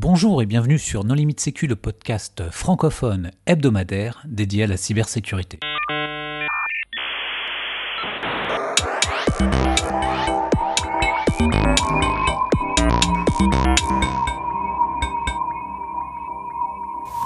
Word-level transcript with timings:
Bonjour 0.00 0.40
et 0.42 0.46
bienvenue 0.46 0.78
sur 0.78 1.02
Non 1.02 1.14
Limite 1.14 1.40
Sécu, 1.40 1.66
le 1.66 1.74
podcast 1.74 2.44
francophone 2.52 3.32
hebdomadaire 3.46 4.22
dédié 4.28 4.62
à 4.62 4.66
la 4.68 4.76
cybersécurité. 4.76 5.58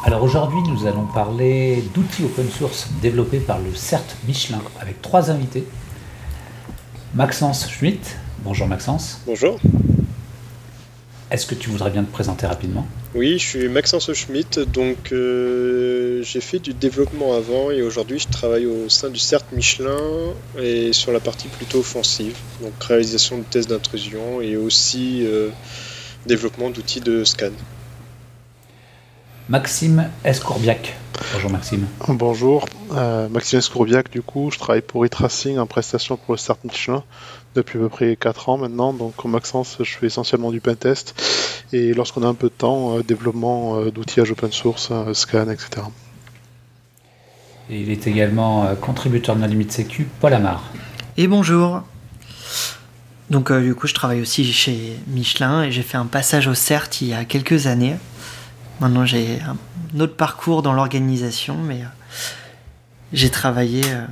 Alors 0.07 0.23
aujourd'hui, 0.23 0.61
nous 0.67 0.87
allons 0.87 1.05
parler 1.13 1.85
d'outils 1.93 2.25
open 2.25 2.49
source 2.49 2.89
développés 3.03 3.41
par 3.41 3.59
le 3.59 3.75
CERT 3.75 4.17
Michelin 4.27 4.63
avec 4.81 5.03
trois 5.03 5.31
invités. 5.31 5.67
Maxence 7.15 7.69
Schmitt. 7.69 8.17
Bonjour 8.43 8.67
Maxence. 8.67 9.21
Bonjour. 9.27 9.61
Est-ce 11.33 11.47
que 11.47 11.55
tu 11.55 11.71
voudrais 11.71 11.89
bien 11.89 12.05
te 12.05 12.13
présenter 12.13 12.47
rapidement? 12.47 12.87
Oui, 13.15 13.39
je 13.39 13.45
suis 13.45 13.69
Maxence 13.69 14.13
Schmitt, 14.13 14.61
donc 14.61 15.13
euh, 15.13 16.23
j'ai 16.23 16.43
fait 16.43 16.59
du 16.59 16.75
développement 16.75 17.35
avant 17.35 17.71
et 17.71 17.81
aujourd'hui 17.81 18.19
je 18.19 18.29
travaille 18.29 18.67
au 18.67 18.91
sein 18.91 19.09
du 19.09 19.19
CERT 19.19 19.47
Michelin 19.53 19.97
et 20.59 20.93
sur 20.93 21.11
la 21.11 21.21
partie 21.21 21.49
plutôt 21.49 21.79
offensive, 21.79 22.37
donc 22.63 22.73
réalisation 22.85 23.39
de 23.39 23.45
tests 23.45 23.71
d'intrusion 23.71 24.43
et 24.43 24.59
aussi 24.59 25.25
euh, 25.25 25.49
développement 26.27 26.69
d'outils 26.69 27.01
de 27.01 27.25
scan. 27.25 27.53
Maxime 29.53 30.09
Escourbiac. 30.25 30.97
Bonjour 31.35 31.51
Maxime. 31.51 31.87
Bonjour, 32.09 32.65
euh, 32.93 33.29
Maxime 33.29 33.59
Escourbiac 33.59 34.11
du 34.11 34.23
coup, 34.23 34.51
je 34.51 34.59
travaille 34.59 34.81
pour 34.81 35.05
e-tracing 35.05 35.59
en 35.59 35.67
prestation 35.67 36.17
pour 36.17 36.33
le 36.33 36.39
CERT 36.39 36.57
Michelin 36.65 37.05
depuis 37.55 37.79
à 37.79 37.83
peu 37.83 37.91
près 37.91 38.17
4 38.17 38.49
ans 38.49 38.57
maintenant. 38.57 38.95
Donc 38.95 39.15
comme 39.15 39.33
Maxence, 39.33 39.77
je 39.81 39.95
fais 39.99 40.07
essentiellement 40.07 40.53
du 40.53 40.63
pentest 40.63 41.15
et 41.75 41.93
lorsqu'on 41.93 42.23
a 42.23 42.29
un 42.29 42.33
peu 42.33 42.47
de 42.47 42.55
temps, 42.55 42.97
euh, 42.97 43.03
développement 43.03 43.77
euh, 43.77 43.91
d'outillage 43.91 44.31
open 44.31 44.51
source, 44.53 44.89
euh, 44.91 45.13
scan, 45.13 45.51
etc. 45.51 45.83
Et 47.69 47.79
il 47.79 47.91
est 47.91 48.07
également 48.07 48.65
euh, 48.65 48.75
contributeur 48.75 49.37
de 49.37 49.43
la 49.43 49.49
limite 49.49 49.71
sécu, 49.71 50.09
Paul 50.23 50.33
Amar. 50.33 50.63
Et 51.19 51.27
bonjour. 51.27 51.83
Donc 53.29 53.51
euh, 53.51 53.61
du 53.61 53.75
coup, 53.75 53.87
je 53.87 53.93
travaille 53.93 54.23
aussi 54.23 54.51
chez 54.51 54.97
Michelin 55.09 55.65
et 55.65 55.73
j'ai 55.73 55.83
fait 55.83 55.99
un 55.99 56.07
passage 56.07 56.47
au 56.47 56.55
CERT 56.55 57.03
il 57.03 57.09
y 57.09 57.13
a 57.13 57.27
quelques 57.27 57.67
années. 57.67 57.97
Maintenant, 58.83 59.07
j'ai 59.07 59.39
un 59.43 60.01
autre 60.01 60.17
parcours 60.17 60.61
dans 60.63 60.73
l'organisation, 60.73 61.57
mais 61.57 61.83
euh, 61.83 61.87
j'ai 63.13 63.31
travaillé 63.31 63.81
euh, 63.87 64.05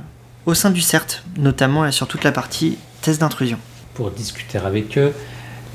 au 0.45 0.53
sein 0.53 0.69
du 0.71 0.79
CERT, 0.79 1.25
notamment 1.35 1.91
sur 1.91 2.07
toute 2.07 2.23
la 2.23 2.31
partie 2.31 2.77
test 3.01 3.19
d'intrusion. 3.19 3.59
Pour 3.95 4.11
discuter 4.11 4.59
avec 4.59 4.97
eux, 4.97 5.13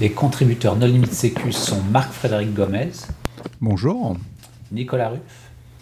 les 0.00 0.10
contributeurs 0.12 0.76
No 0.76 0.86
Limite 0.86 1.12
Sécu 1.12 1.52
sont 1.52 1.82
Marc-Frédéric 1.82 2.54
Gomez, 2.54 2.92
Bonjour. 3.60 4.16
Nicolas 4.72 5.10
Ruff, 5.10 5.20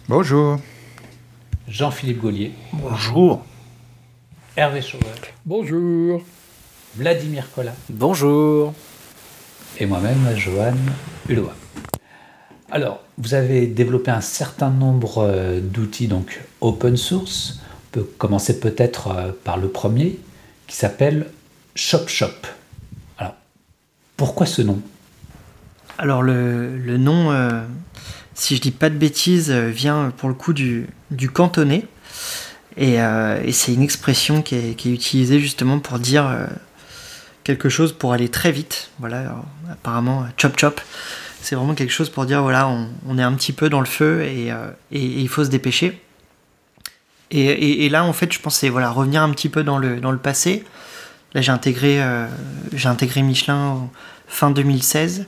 Bonjour. 0.09 0.59
Jean-Philippe 1.69 2.19
Gaulier, 2.19 2.51
Bonjour. 2.73 3.45
Hervé 4.57 4.81
Chauvel, 4.81 5.07
Bonjour. 5.45 6.21
Vladimir 6.97 7.47
Collin 7.55 7.71
Bonjour. 7.89 8.73
et 9.79 9.85
moi-même, 9.85 10.35
Johan 10.35 10.73
Hulot. 11.29 11.51
Alors, 12.71 13.03
vous 13.17 13.35
avez 13.35 13.67
développé 13.67 14.11
un 14.11 14.21
certain 14.21 14.69
nombre 14.69 15.19
euh, 15.19 15.59
d'outils 15.61 16.07
donc 16.07 16.41
open 16.61 16.97
source. 16.97 17.59
On 17.61 17.99
peut 17.99 18.07
commencer 18.17 18.59
peut-être 18.59 19.09
euh, 19.09 19.31
par 19.43 19.57
le 19.57 19.67
premier 19.67 20.19
qui 20.67 20.75
s'appelle 20.75 21.27
ShopShop. 21.75 22.47
Alors, 23.19 23.35
pourquoi 24.17 24.47
ce 24.47 24.63
nom? 24.63 24.81
Alors 25.97 26.23
le, 26.23 26.97
nom, 26.97 27.31
euh, 27.31 27.61
si 28.33 28.55
je 28.55 28.61
dis 28.61 28.71
pas 28.71 28.89
de 28.89 28.97
bêtises, 28.97 29.51
vient 29.51 30.11
pour 30.17 30.27
le 30.27 30.35
coup 30.35 30.51
du, 30.51 30.87
cantonais. 31.33 31.85
Et, 32.75 32.97
c'est 33.53 33.73
une 33.73 33.83
expression 33.83 34.41
qui 34.41 34.55
est, 34.55 34.85
utilisée 34.85 35.39
justement 35.39 35.79
pour 35.79 35.99
dire 35.99 36.35
quelque 37.45 37.69
chose 37.69 37.93
pour 37.93 38.11
aller 38.11 38.27
très 38.27 38.51
vite. 38.51 38.89
Voilà, 38.99 39.37
apparemment, 39.71 40.25
chop 40.35 40.59
chop, 40.59 40.81
c'est 41.45 41.55
vraiment 41.55 41.75
quelque 41.75 41.91
chose 41.91 42.09
pour 42.09 42.25
dire 42.25 42.41
voilà, 42.41 42.67
on, 43.07 43.17
est 43.19 43.21
un 43.21 43.33
petit 43.33 43.53
peu 43.53 43.69
dans 43.69 43.79
le 43.79 43.85
feu 43.85 44.23
et, 44.23 44.51
euh, 44.51 44.71
il 44.91 45.29
faut 45.29 45.43
se 45.43 45.49
dépêcher. 45.49 46.01
Et, 47.31 47.89
là, 47.89 48.05
en 48.05 48.13
fait, 48.13 48.31
je 48.31 48.39
pensais 48.39 48.69
voilà, 48.69 48.89
revenir 48.89 49.21
un 49.21 49.29
petit 49.31 49.49
peu 49.49 49.63
dans 49.63 49.77
le, 49.77 49.99
dans 49.99 50.11
le 50.11 50.17
passé. 50.17 50.63
Là, 51.33 51.41
j'ai 51.41 51.51
intégré, 51.51 52.01
euh, 52.01 52.27
intégré 52.85 53.21
Michelin 53.21 53.89
fin 54.27 54.51
2016. 54.51 55.27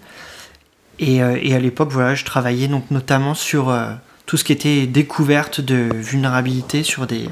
Et, 0.99 1.21
euh, 1.21 1.37
et 1.41 1.53
à 1.53 1.59
l'époque, 1.59 1.91
voilà, 1.91 2.15
je 2.15 2.23
travaillais 2.23 2.67
donc 2.67 2.89
notamment 2.91 3.35
sur 3.35 3.75
tout 4.25 4.37
ce 4.37 4.43
qui 4.43 4.53
était 4.53 4.87
découverte 4.87 5.61
de 5.61 5.89
vulnérabilité 5.93 6.83
sur 6.83 7.05
des, 7.07 7.29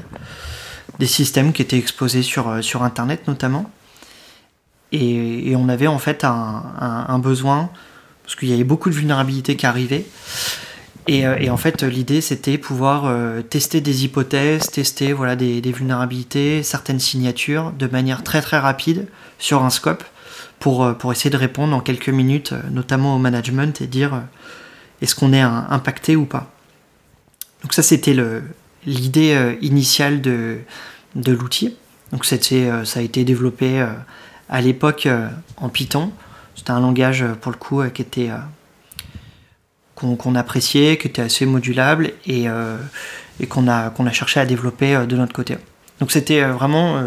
des 0.98 1.06
systèmes 1.06 1.52
qui 1.52 1.62
étaient 1.62 1.78
exposés 1.78 2.22
sur, 2.22 2.62
sur 2.62 2.82
Internet 2.82 3.26
notamment. 3.26 3.70
Et, 4.92 5.54
on 5.56 5.68
avait 5.68 5.88
en 5.88 5.98
fait 5.98 6.22
un 6.24 7.18
besoin, 7.18 7.70
parce 8.26 8.34
qu'il 8.34 8.48
y 8.48 8.52
avait 8.52 8.64
beaucoup 8.64 8.90
de 8.90 8.94
vulnérabilités 8.94 9.54
qui 9.54 9.66
arrivaient. 9.66 10.04
Et, 11.06 11.24
euh, 11.26 11.48
en 11.52 11.56
fait, 11.56 11.84
l'idée, 11.84 12.20
c'était 12.20 12.58
pouvoir 12.58 13.04
euh, 13.06 13.40
tester 13.40 13.80
des 13.80 14.04
hypothèses, 14.04 14.68
tester 14.68 15.12
voilà, 15.12 15.36
des, 15.36 15.60
vulnérabilités, 15.60 16.64
certaines 16.64 16.98
signatures, 16.98 17.70
de 17.70 17.86
manière 17.86 18.24
très 18.24 18.42
très 18.42 18.58
rapide 18.58 19.06
sur 19.38 19.62
un 19.62 19.70
scope, 19.70 20.02
pour, 20.58 20.84
euh, 20.84 20.92
pour 20.94 21.12
essayer 21.12 21.30
de 21.30 21.36
répondre 21.36 21.76
en 21.76 21.80
quelques 21.80 22.08
minutes, 22.08 22.52
notamment 22.72 23.14
au 23.14 23.18
management, 23.18 23.80
et 23.80 23.86
dire 23.86 24.22
est-ce 25.00 25.14
qu'on 25.14 25.32
est 25.32 25.40
impacté 25.40 26.16
ou 26.16 26.24
pas. 26.24 26.50
Donc 27.62 27.74
ça, 27.74 27.82
c'était 27.82 28.16
l'idée 28.86 29.56
initiale 29.60 30.20
de, 30.20 30.58
de 31.14 31.32
l'outil. 31.32 31.76
Donc 32.12 32.24
ça 32.24 32.36
a 32.36 33.00
été 33.00 33.24
développé 33.24 33.86
à 34.48 34.60
l'époque 34.60 35.06
en 35.58 35.68
Python. 35.68 36.12
C'était 36.66 36.78
un 36.78 36.80
langage, 36.80 37.22
euh, 37.22 37.34
pour 37.40 37.52
le 37.52 37.58
coup, 37.58 37.80
euh, 37.80 37.90
qui 37.90 38.02
était... 38.02 38.28
euh, 38.28 38.38
qu'on 39.94 40.34
appréciait, 40.34 40.98
qui 40.98 41.06
était 41.06 41.22
assez 41.22 41.46
modulable 41.46 42.10
et, 42.26 42.48
qu'on 43.48 43.66
a, 43.66 43.88
qu'on 43.88 44.06
a 44.06 44.12
cherché 44.12 44.40
à 44.40 44.44
développer 44.44 45.06
de 45.06 45.16
notre 45.16 45.32
côté. 45.32 45.56
Donc 46.00 46.12
c'était 46.12 46.42
vraiment, 46.42 47.02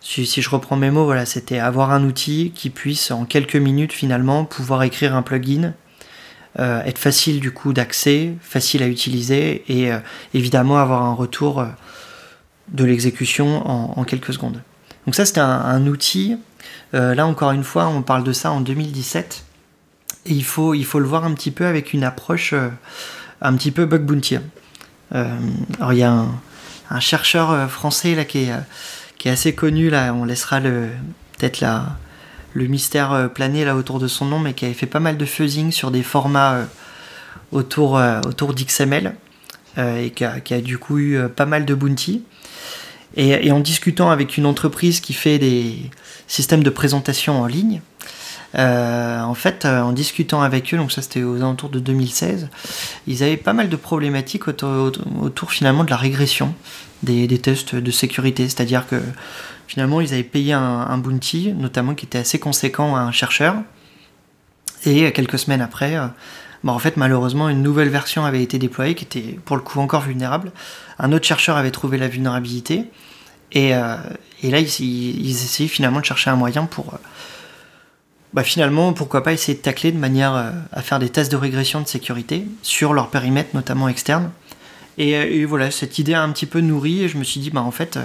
si, 0.00 0.24
je 0.24 0.48
reprends 0.48 0.76
mes 0.76 0.92
mots, 0.92 1.04
voilà, 1.04 1.26
c'était 1.26 1.58
avoir 1.58 1.90
un 1.90 2.04
outil 2.04 2.52
qui 2.54 2.70
puisse 2.70 3.10
en 3.10 3.24
quelques 3.24 3.56
minutes 3.56 3.92
finalement 3.92 4.44
pouvoir 4.44 4.84
écrire 4.84 5.16
un 5.16 5.22
plugin, 5.22 5.74
être 6.60 6.98
facile 6.98 7.40
du 7.40 7.50
coup 7.50 7.72
d'accès, 7.72 8.34
facile 8.40 8.84
à 8.84 8.86
utiliser 8.86 9.64
et 9.68 9.90
évidemment 10.32 10.78
avoir 10.78 11.02
un 11.02 11.14
retour 11.14 11.66
de 12.68 12.84
l'exécution 12.84 13.68
en, 13.98 14.04
quelques 14.04 14.32
secondes. 14.32 14.62
Donc 15.06 15.16
ça 15.16 15.24
c'était 15.24 15.40
un 15.40 15.88
outil, 15.88 16.36
Euh, 16.94 17.14
là 17.14 17.26
encore 17.26 17.52
une 17.52 17.64
fois 17.64 17.86
on 17.86 18.02
parle 18.02 18.22
de 18.22 18.32
ça 18.32 18.52
en 18.52 18.60
2017 18.60 19.44
et 20.26 20.32
il 20.32 20.44
faut, 20.44 20.72
le 20.74 21.04
voir 21.04 21.24
un 21.24 21.32
petit 21.32 21.50
peu 21.50 21.66
avec 21.66 21.92
une 21.92 22.04
approche 22.04 22.52
euh, 22.52 22.68
un 23.40 23.56
petit 23.56 23.72
peu 23.72 23.86
bug 23.86 24.02
bounty. 24.02 24.38
Euh, 25.14 25.36
il 25.90 25.98
y 25.98 26.02
a 26.04 26.26
un, 26.90 27.00
chercheur 27.00 27.68
français 27.70 28.26
qui 28.26 28.48
est, 29.24 29.28
assez 29.28 29.54
connu 29.54 29.90
là, 29.90 30.14
on 30.14 30.24
laissera 30.24 30.60
peut-être 30.60 31.64
le 32.54 32.66
mystère 32.66 33.30
planer 33.34 33.64
là 33.64 33.74
autour 33.74 33.98
de 33.98 34.06
son 34.06 34.26
nom, 34.26 34.38
mais 34.38 34.52
qui 34.52 34.66
avait 34.66 34.74
fait 34.74 34.86
pas 34.86 35.00
mal 35.00 35.16
de 35.16 35.24
fuzzing 35.24 35.72
sur 35.72 35.90
des 35.90 36.02
formats 36.02 36.66
autour 37.50 37.98
d'XML 37.98 39.14
et 39.78 40.10
qui 40.10 40.24
a, 40.24 40.60
du 40.60 40.78
coup 40.78 40.98
eu 40.98 41.28
pas 41.28 41.46
mal 41.46 41.64
de 41.64 41.74
bounty. 41.74 42.22
Et, 43.16 43.52
en 43.52 43.60
discutant 43.60 44.10
avec 44.10 44.36
une 44.36 44.46
entreprise 44.46 45.00
qui 45.00 45.12
fait 45.12 45.38
des 45.38 45.90
systèmes 46.26 46.62
de 46.62 46.70
présentation 46.70 47.40
en 47.40 47.46
ligne, 47.46 47.82
euh, 48.54 49.20
en 49.22 49.34
fait, 49.34 49.64
euh, 49.64 49.80
en 49.80 49.92
discutant 49.92 50.42
avec 50.42 50.72
eux, 50.72 50.76
donc 50.76 50.92
ça 50.92 51.00
c'était 51.02 51.22
aux 51.22 51.36
alentours 51.36 51.70
de 51.70 51.78
2016, 51.78 52.48
ils 53.06 53.22
avaient 53.22 53.36
pas 53.36 53.54
mal 53.54 53.68
de 53.68 53.76
problématiques 53.76 54.48
autour, 54.48 54.92
autour- 55.20 55.52
finalement 55.52 55.84
de 55.84 55.90
la 55.90 55.96
régression 55.96 56.54
des, 57.02 57.26
tests 57.38 57.74
de 57.74 57.90
sécurité. 57.90 58.44
C'est-à-dire 58.48 58.86
que 58.86 59.00
finalement 59.66 60.00
ils 60.00 60.12
avaient 60.12 60.22
payé 60.22 60.52
un, 60.52 60.60
un 60.60 60.98
bounty, 60.98 61.52
notamment 61.52 61.94
qui 61.94 62.06
était 62.06 62.18
assez 62.18 62.38
conséquent 62.38 62.94
à 62.94 63.00
un 63.00 63.12
chercheur, 63.12 63.56
et 64.84 65.06
euh, 65.06 65.10
quelques 65.10 65.38
semaines 65.38 65.62
après, 65.62 65.96
bah, 66.64 66.72
en 66.72 66.78
fait 66.78 66.96
malheureusement 66.96 67.48
une 67.48 67.62
nouvelle 67.62 67.88
version 67.88 68.24
avait 68.24 68.42
été 68.42 68.58
déployée 68.58 68.94
qui 68.94 69.04
était 69.04 69.38
pour 69.44 69.56
le 69.56 69.62
coup 69.62 69.80
encore 69.80 70.02
vulnérable. 70.02 70.52
Un 70.98 71.12
autre 71.12 71.26
chercheur 71.26 71.56
avait 71.56 71.70
trouvé 71.70 71.98
la 71.98 72.08
vulnérabilité, 72.08 72.84
et, 73.52 73.74
euh, 73.74 73.96
là 74.42 74.58
ils, 74.60 75.30
essayaient 75.30 75.68
finalement 75.68 76.00
de 76.00 76.04
chercher 76.04 76.30
un 76.30 76.36
moyen 76.36 76.64
pour... 76.64 76.94
euh, 76.94 76.98
bah 78.32 78.42
finalement, 78.42 78.94
pourquoi 78.94 79.22
pas 79.22 79.34
essayer 79.34 79.56
de 79.56 79.62
tacler 79.62 79.92
de 79.92 79.98
manière 79.98 80.34
euh, 80.34 80.50
à 80.72 80.80
faire 80.80 80.98
des 80.98 81.10
tests 81.10 81.30
de 81.30 81.36
régression 81.36 81.82
de 81.82 81.86
sécurité 81.86 82.46
sur 82.62 82.94
leur 82.94 83.10
périmètre, 83.10 83.50
notamment 83.54 83.88
externe. 83.88 84.30
Et, 84.98 85.44
voilà, 85.46 85.70
cette 85.70 85.98
idée 85.98 86.14
a 86.14 86.22
un 86.22 86.30
petit 86.30 86.46
peu 86.46 86.60
nourri 86.60 87.02
et 87.02 87.08
je 87.08 87.16
me 87.16 87.24
suis 87.24 87.40
dit, 87.40 87.50
bah 87.50 87.62
en 87.62 87.70
fait, 87.70 87.98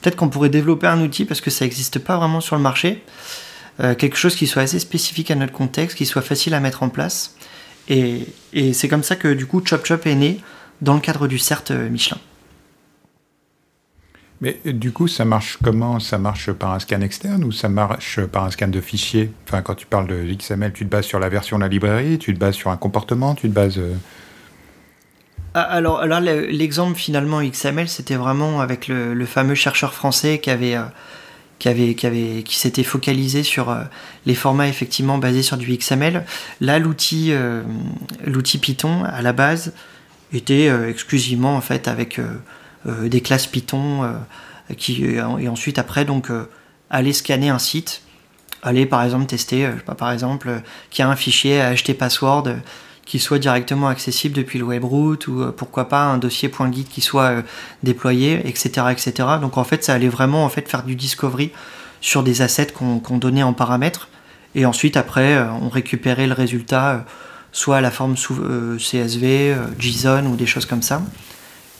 peut-être 0.00 0.16
qu'on 0.16 0.28
pourrait 0.28 0.48
développer 0.50 0.88
un 0.88 1.00
outil 1.00 1.24
parce 1.24 1.40
que 1.40 1.50
ça 1.50 1.64
n'existe 1.64 2.00
pas 2.00 2.16
vraiment 2.16 2.40
sur 2.40 2.56
le 2.56 2.62
marché, 2.62 3.04
quelque 3.78 4.16
chose 4.16 4.34
qui 4.34 4.48
soit 4.48 4.62
assez 4.62 4.80
spécifique 4.80 5.30
à 5.30 5.36
notre 5.36 5.52
contexte, 5.52 5.96
qui 5.96 6.04
soit 6.04 6.20
facile 6.20 6.54
à 6.54 6.60
mettre 6.60 6.82
en 6.82 6.88
place 6.88 7.36
Et, 7.88 8.26
et 8.52 8.72
c'est 8.72 8.88
comme 8.88 9.02
ça 9.02 9.16
que 9.16 9.32
du 9.32 9.46
coup 9.46 9.62
Chop 9.64 9.84
Chop 9.84 10.06
est 10.06 10.14
né 10.14 10.40
dans 10.80 10.94
le 10.94 11.00
cadre 11.00 11.26
du 11.26 11.38
CERT 11.38 11.70
Michelin. 11.90 12.18
Mais 14.40 14.58
du 14.64 14.90
coup, 14.90 15.06
ça 15.06 15.24
marche 15.24 15.58
comment? 15.62 16.00
Ça 16.00 16.18
marche 16.18 16.50
par 16.50 16.72
un 16.72 16.80
scan 16.80 17.00
externe 17.00 17.44
ou 17.44 17.52
ça 17.52 17.68
marche 17.68 18.20
par 18.22 18.44
un 18.44 18.50
scan 18.50 18.66
de 18.66 18.80
fichier? 18.80 19.30
Enfin, 19.46 19.62
quand 19.62 19.76
tu 19.76 19.86
parles 19.86 20.08
de 20.08 20.34
XML, 20.34 20.72
tu 20.72 20.84
te 20.84 20.90
bases 20.90 21.04
sur 21.04 21.20
la 21.20 21.28
version 21.28 21.58
de 21.58 21.62
la 21.62 21.68
librairie, 21.68 22.18
tu 22.18 22.34
te 22.34 22.40
bases 22.40 22.56
sur 22.56 22.70
un 22.70 22.76
comportement, 22.76 23.36
tu 23.36 23.48
te 23.48 23.54
bases. 23.54 23.80
Ah, 25.54 25.60
alors 25.60 26.06
là, 26.06 26.20
l'exemple 26.20 26.98
finalement 26.98 27.40
XML, 27.42 27.88
c'était 27.88 28.16
vraiment 28.16 28.60
avec 28.60 28.88
le, 28.88 29.26
fameux 29.26 29.54
chercheur 29.54 29.94
français 29.94 30.40
qui 30.40 30.50
avait, 30.50 30.76
euh, 30.76 30.84
qui 31.94 32.06
avait, 32.06 32.42
qui 32.42 32.56
s'était 32.56 32.82
focalisé 32.82 33.42
sur 33.42 33.70
euh, 33.70 33.82
les 34.26 34.34
formats 34.34 34.68
effectivement 34.68 35.18
basés 35.18 35.42
sur 35.42 35.56
du 35.56 35.76
XML. 35.76 36.24
Là, 36.60 36.78
l'outil, 36.78 37.28
euh, 37.30 37.62
l'outil 38.24 38.58
Python 38.58 39.04
à 39.04 39.22
la 39.22 39.32
base 39.32 39.72
était 40.32 40.70
exclusivement 40.88 41.56
en 41.56 41.60
fait 41.60 41.88
avec 41.88 42.18
euh, 42.86 43.08
des 43.08 43.20
classes 43.20 43.46
Python 43.46 44.02
euh, 44.02 44.74
qui, 44.76 45.04
et 45.04 45.48
ensuite 45.48 45.78
après 45.78 46.04
donc 46.04 46.30
euh, 46.30 46.48
aller 46.90 47.12
scanner 47.12 47.48
un 47.48 47.60
site, 47.60 48.02
aller 48.62 48.86
par 48.86 49.04
exemple 49.04 49.26
tester, 49.26 49.68
je 49.72 49.78
sais 49.78 49.84
pas, 49.84 49.94
par 49.94 50.10
exemple, 50.10 50.60
qu'il 50.90 51.04
y 51.04 51.06
a 51.06 51.10
un 51.10 51.16
fichier 51.16 51.60
acheter 51.60 51.94
password 51.94 52.56
qui 53.04 53.18
soit 53.18 53.38
directement 53.38 53.88
accessible 53.88 54.34
depuis 54.34 54.58
le 54.58 54.64
webroot 54.64 55.26
ou 55.26 55.52
pourquoi 55.56 55.88
pas 55.88 56.04
un 56.04 56.18
dossier 56.18 56.50
.git 56.72 56.84
qui 56.84 57.00
soit 57.00 57.42
déployé, 57.82 58.46
etc., 58.46 58.86
etc. 58.90 59.12
Donc 59.40 59.58
en 59.58 59.64
fait, 59.64 59.84
ça 59.84 59.94
allait 59.94 60.08
vraiment 60.08 60.44
en 60.44 60.48
fait 60.48 60.68
faire 60.68 60.84
du 60.84 60.94
discovery 60.94 61.50
sur 62.00 62.22
des 62.22 62.42
assets 62.42 62.68
qu'on 62.72 63.18
donnait 63.18 63.42
en 63.42 63.52
paramètres 63.52 64.08
et 64.54 64.66
ensuite 64.66 64.96
après 64.96 65.38
on 65.60 65.68
récupérait 65.68 66.26
le 66.26 66.34
résultat 66.34 67.04
soit 67.50 67.78
à 67.78 67.80
la 67.80 67.90
forme 67.90 68.14
CSV, 68.16 69.56
JSON 69.78 70.26
ou 70.26 70.36
des 70.36 70.46
choses 70.46 70.66
comme 70.66 70.82
ça. 70.82 71.02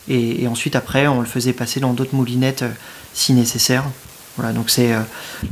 Et, 0.09 0.47
ensuite, 0.47 0.75
après, 0.75 1.07
on 1.07 1.21
le 1.21 1.25
faisait 1.25 1.53
passer 1.53 1.79
dans 1.79 1.93
d'autres 1.93 2.15
moulinettes 2.15 2.63
euh, 2.63 2.71
si 3.13 3.33
nécessaire. 3.33 3.85
Voilà, 4.37 4.51
donc 4.51 4.69
c'est 4.69 4.93
euh, 4.93 4.99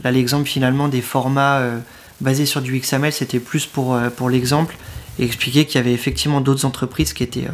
là 0.03 0.11
l'exemple 0.11 0.47
finalement 0.47 0.87
des 0.87 1.01
formats 1.01 1.59
euh, 1.59 1.79
basés 2.19 2.45
sur 2.45 2.61
du 2.61 2.77
XML, 2.79 3.13
c'était 3.13 3.39
plus 3.39 3.65
pour, 3.65 3.97
pour 4.15 4.29
l'exemple 4.29 4.75
et 5.19 5.25
expliquer 5.25 5.65
qu'il 5.65 5.75
y 5.75 5.77
avait 5.79 5.93
effectivement 5.93 6.41
d'autres 6.41 6.65
entreprises 6.65 7.13
qui 7.13 7.23
étaient, 7.23 7.47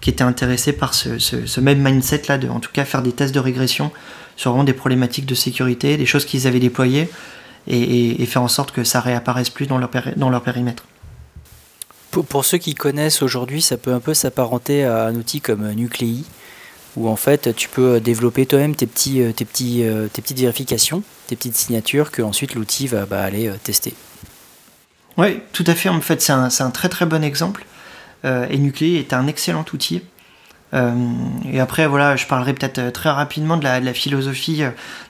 qui 0.00 0.10
étaient 0.10 0.22
intéressées 0.22 0.72
par 0.72 0.94
ce, 0.94 1.18
ce, 1.18 1.60
même 1.60 1.82
mindset 1.82 2.22
là, 2.28 2.38
de 2.38 2.48
en 2.48 2.60
tout 2.60 2.70
cas 2.72 2.84
faire 2.84 3.02
des 3.02 3.12
tests 3.12 3.34
de 3.34 3.40
régression 3.40 3.92
sur 4.36 4.50
vraiment 4.50 4.64
des 4.64 4.72
problématiques 4.72 5.26
de 5.26 5.34
sécurité, 5.34 5.96
des 5.96 6.06
choses 6.06 6.24
qu'ils 6.24 6.46
avaient 6.46 6.60
déployées 6.60 7.08
et, 7.66 8.26
faire 8.26 8.42
en 8.42 8.48
sorte 8.48 8.72
que 8.72 8.84
ça 8.84 9.00
réapparaisse 9.00 9.50
plus 9.50 9.66
dans 9.66 9.78
leur, 9.78 9.90
dans 10.16 10.30
leur 10.30 10.42
périmètre. 10.42 10.84
Pour, 12.10 12.44
ceux 12.44 12.58
qui 12.58 12.74
connaissent 12.74 13.22
aujourd'hui, 13.22 13.62
ça 13.62 13.76
peut 13.76 13.92
un 13.92 14.00
peu 14.00 14.14
s'apparenter 14.14 14.84
à 14.84 15.06
un 15.06 15.14
outil 15.14 15.40
comme 15.40 15.70
Nuclei 15.72 16.24
où 16.94 17.08
en 17.08 17.16
fait 17.16 17.54
tu 17.56 17.70
peux 17.70 18.00
développer 18.00 18.44
toi-même 18.44 18.74
tes, 18.74 18.86
petits, 18.86 19.22
euh, 19.22 19.32
tes, 19.32 19.46
petits, 19.46 19.82
euh, 19.82 20.08
tes 20.12 20.20
petites 20.20 20.40
vérifications, 20.40 21.02
tes 21.26 21.36
petites 21.36 21.56
signatures 21.56 22.10
que 22.10 22.20
ensuite 22.20 22.54
l'outil 22.54 22.86
va 22.86 23.06
bah, 23.06 23.22
aller 23.22 23.48
euh, 23.48 23.54
tester. 23.62 23.94
Oui, 25.18 25.40
tout 25.52 25.64
à 25.66 25.74
fait. 25.74 25.88
En 25.88 26.00
fait, 26.00 26.22
c'est 26.22 26.32
un, 26.32 26.70
très 26.70 26.88
très 26.88 27.06
bon 27.06 27.22
exemple. 27.22 27.64
et 28.24 28.58
Nuclei 28.58 28.96
est 28.96 29.12
un 29.12 29.26
excellent 29.26 29.64
outil. 29.72 30.02
et 30.72 31.60
après, 31.60 31.86
voilà, 31.86 32.16
je 32.16 32.26
parlerai 32.26 32.54
peut-être 32.54 32.90
très 32.92 33.10
rapidement 33.10 33.56
de 33.56 33.64
la, 33.64 33.92
philosophie 33.92 34.62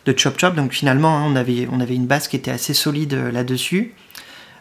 de 0.06 0.14
Chop 0.18 0.38
Chop. 0.38 0.54
Donc 0.54 0.72
finalement, 0.72 1.18
hein, 1.18 1.24
on, 1.26 1.36
avait, 1.36 1.68
on 1.70 1.80
avait 1.80 1.94
une 1.94 2.06
base 2.06 2.26
qui 2.26 2.36
était 2.36 2.50
assez 2.50 2.74
solide 2.74 3.14
là-dessus. 3.32 3.94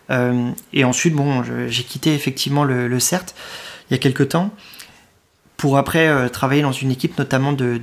et 0.09 0.83
ensuite, 0.83 1.15
bon, 1.15 1.43
j'ai 1.67 1.83
quitté 1.83 2.13
effectivement 2.13 2.63
le, 2.63 2.99
CERT 2.99 3.33
il 3.89 3.93
y 3.93 3.95
a 3.95 3.99
quelques 3.99 4.29
temps 4.29 4.51
pour 5.61 5.77
après 5.77 6.07
euh, 6.07 6.27
travailler 6.27 6.63
dans 6.63 6.71
une 6.71 6.89
équipe 6.89 7.19
notamment 7.19 7.53
de, 7.53 7.79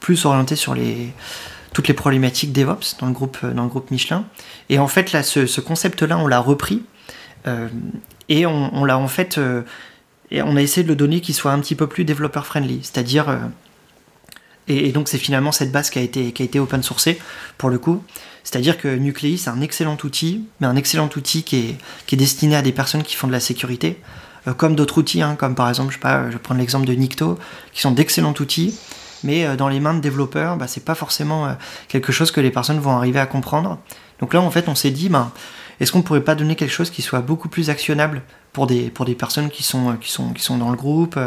plus 0.00 0.24
orientée 0.24 0.56
sur 0.56 0.74
les, 0.74 1.12
toutes 1.76 1.88
les 1.88 1.94
problématiques 1.94 2.54
DevOps 2.54 2.96
dans 3.00 3.06
le 3.06 3.12
groupe, 3.12 3.36
euh, 3.44 3.52
dans 3.52 3.64
le 3.64 3.68
groupe 3.68 3.90
Michelin. 3.90 4.24
Et 4.70 4.78
en 4.78 4.88
fait, 4.88 5.12
là, 5.12 5.22
ce, 5.22 5.60
concept-là, 5.60 6.16
on 6.16 6.26
l'a 6.26 6.38
repris 6.40 6.82
euh, 7.46 7.68
et 8.30 8.46
on, 8.46 8.86
l'a 8.86 8.96
en 8.96 9.08
fait. 9.08 9.38
et 10.30 10.40
on 10.40 10.56
a 10.56 10.62
essayé 10.62 10.84
de 10.84 10.88
le 10.88 10.96
donner 10.96 11.20
qu'il 11.20 11.34
soit 11.34 11.52
un 11.52 11.60
petit 11.60 11.74
peu 11.74 11.86
plus 11.86 12.06
développeur 12.06 12.46
friendly, 12.46 12.80
c'est-à-dire. 12.82 13.26
Et, 14.68 14.90
donc, 14.90 15.06
c'est 15.06 15.18
finalement 15.18 15.52
cette 15.52 15.70
base 15.70 15.90
qui 15.90 15.98
a 15.98 16.02
été, 16.02 16.32
qui 16.32 16.42
a 16.42 16.46
été 16.46 16.58
open 16.58 16.82
sourcée 16.82 17.20
pour 17.58 17.68
le 17.68 17.78
coup. 17.78 18.02
C'est-à-dire 18.42 18.78
que 18.78 18.88
Nuclei, 18.88 19.36
c'est 19.36 19.50
un 19.50 19.60
excellent 19.60 19.98
outil, 20.02 20.46
mais 20.60 20.66
un 20.66 20.76
excellent 20.76 21.10
outil 21.14 21.42
qui 21.42 21.56
est, 21.56 21.78
qui 22.06 22.14
est 22.14 22.18
destiné 22.18 22.56
à 22.56 22.62
des 22.62 22.72
personnes 22.72 23.02
qui 23.02 23.16
font 23.16 23.26
de 23.26 23.32
la 23.32 23.40
sécurité. 23.40 24.00
Euh, 24.48 24.54
comme 24.54 24.76
d'autres 24.76 24.96
outils, 24.98 25.20
hein, 25.20 25.36
comme 25.38 25.54
par 25.54 25.68
exemple, 25.68 25.90
je, 25.90 25.96
sais 25.96 26.00
pas, 26.00 26.30
je 26.30 26.38
prends 26.38 26.54
l'exemple 26.54 26.86
de 26.86 26.94
Nikto, 26.94 27.38
qui 27.74 27.82
sont 27.82 27.90
d'excellents 27.90 28.34
outils, 28.40 28.74
mais 29.24 29.46
euh, 29.46 29.56
dans 29.56 29.68
les 29.68 29.80
mains 29.80 29.94
de 29.94 30.00
développeurs, 30.00 30.56
bah, 30.56 30.66
c'est 30.66 30.84
pas 30.84 30.94
forcément 30.94 31.46
euh, 31.46 31.52
quelque 31.88 32.12
chose 32.12 32.30
que 32.30 32.40
les 32.40 32.50
personnes 32.50 32.78
vont 32.78 32.96
arriver 32.96 33.20
à 33.20 33.26
comprendre. 33.26 33.78
Donc 34.20 34.34
là, 34.34 34.40
en 34.40 34.50
fait, 34.50 34.68
on 34.68 34.74
s'est 34.74 34.90
dit, 34.90 35.08
bah, 35.08 35.30
est-ce 35.80 35.92
qu'on 35.92 35.98
ne 35.98 36.02
pourrait 36.02 36.24
pas 36.24 36.34
donner 36.34 36.56
quelque 36.56 36.72
chose 36.72 36.90
qui 36.90 37.02
soit 37.02 37.20
beaucoup 37.20 37.48
plus 37.48 37.70
actionnable 37.70 38.22
pour 38.52 38.66
des, 38.66 38.90
personnes 39.18 39.50
qui 39.50 39.62
sont, 39.62 39.96
qui, 40.00 40.10
sont, 40.10 40.56
dans 40.56 40.70
le 40.70 40.76
groupe, 40.76 41.18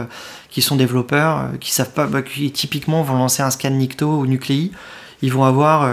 qui 0.50 0.64
sont 0.64 0.76
développeurs, 0.76 1.52
qui 1.60 1.72
savent 1.72 1.92
pas, 1.92 2.08
bah, 2.08 2.24
qui 2.24 2.52
typiquement 2.52 3.04
vont 3.04 3.16
lancer 3.16 3.44
un 3.44 3.52
scan 3.52 3.70
Nikto 3.70 4.08
ou 4.08 4.26
Nuclei, 4.26 4.72
ils 5.22 5.32
vont 5.32 5.44
avoir 5.44 5.88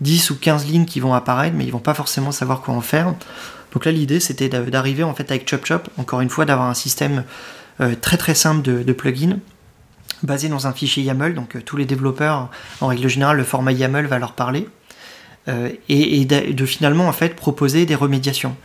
10 0.00 0.30
ou 0.30 0.36
15 0.36 0.66
lignes 0.66 0.84
qui 0.84 0.98
vont 0.98 1.14
apparaître, 1.14 1.54
mais 1.56 1.64
ils 1.64 1.70
vont 1.70 1.78
pas 1.78 1.94
forcément 1.94 2.32
savoir 2.32 2.62
quoi 2.62 2.74
en 2.74 2.80
faire. 2.80 3.14
Donc 3.72 3.84
là, 3.84 3.92
l'idée, 3.92 4.18
c'était 4.18 4.48
d'arriver 4.48 5.04
en 5.04 5.14
fait 5.14 5.30
avec 5.30 5.48
ChopChop, 5.48 5.82
encore 5.96 6.20
une 6.20 6.30
fois, 6.30 6.44
d'avoir 6.44 6.68
un 6.68 6.74
système 6.74 7.22
euh, 7.80 7.94
très 8.00 8.16
très 8.16 8.34
simple 8.34 8.62
de, 8.62 8.82
de 8.82 8.92
plugins 8.92 9.38
basé 10.22 10.48
dans 10.48 10.66
un 10.66 10.72
fichier 10.72 11.02
YAML. 11.02 11.34
Donc 11.34 11.56
euh, 11.56 11.62
tous 11.62 11.76
les 11.76 11.84
développeurs, 11.84 12.50
en 12.80 12.86
règle 12.88 13.08
générale, 13.08 13.36
le 13.36 13.44
format 13.44 13.72
YAML 13.72 14.06
va 14.06 14.18
leur 14.18 14.32
parler. 14.32 14.68
Euh, 15.48 15.70
et, 15.88 16.24
de, 16.24 16.66
finalement 16.66 17.08
en 17.08 17.12
fait 17.12 17.34
proposer 17.34 17.86
des 17.86 17.94
remédiations. 17.94 18.56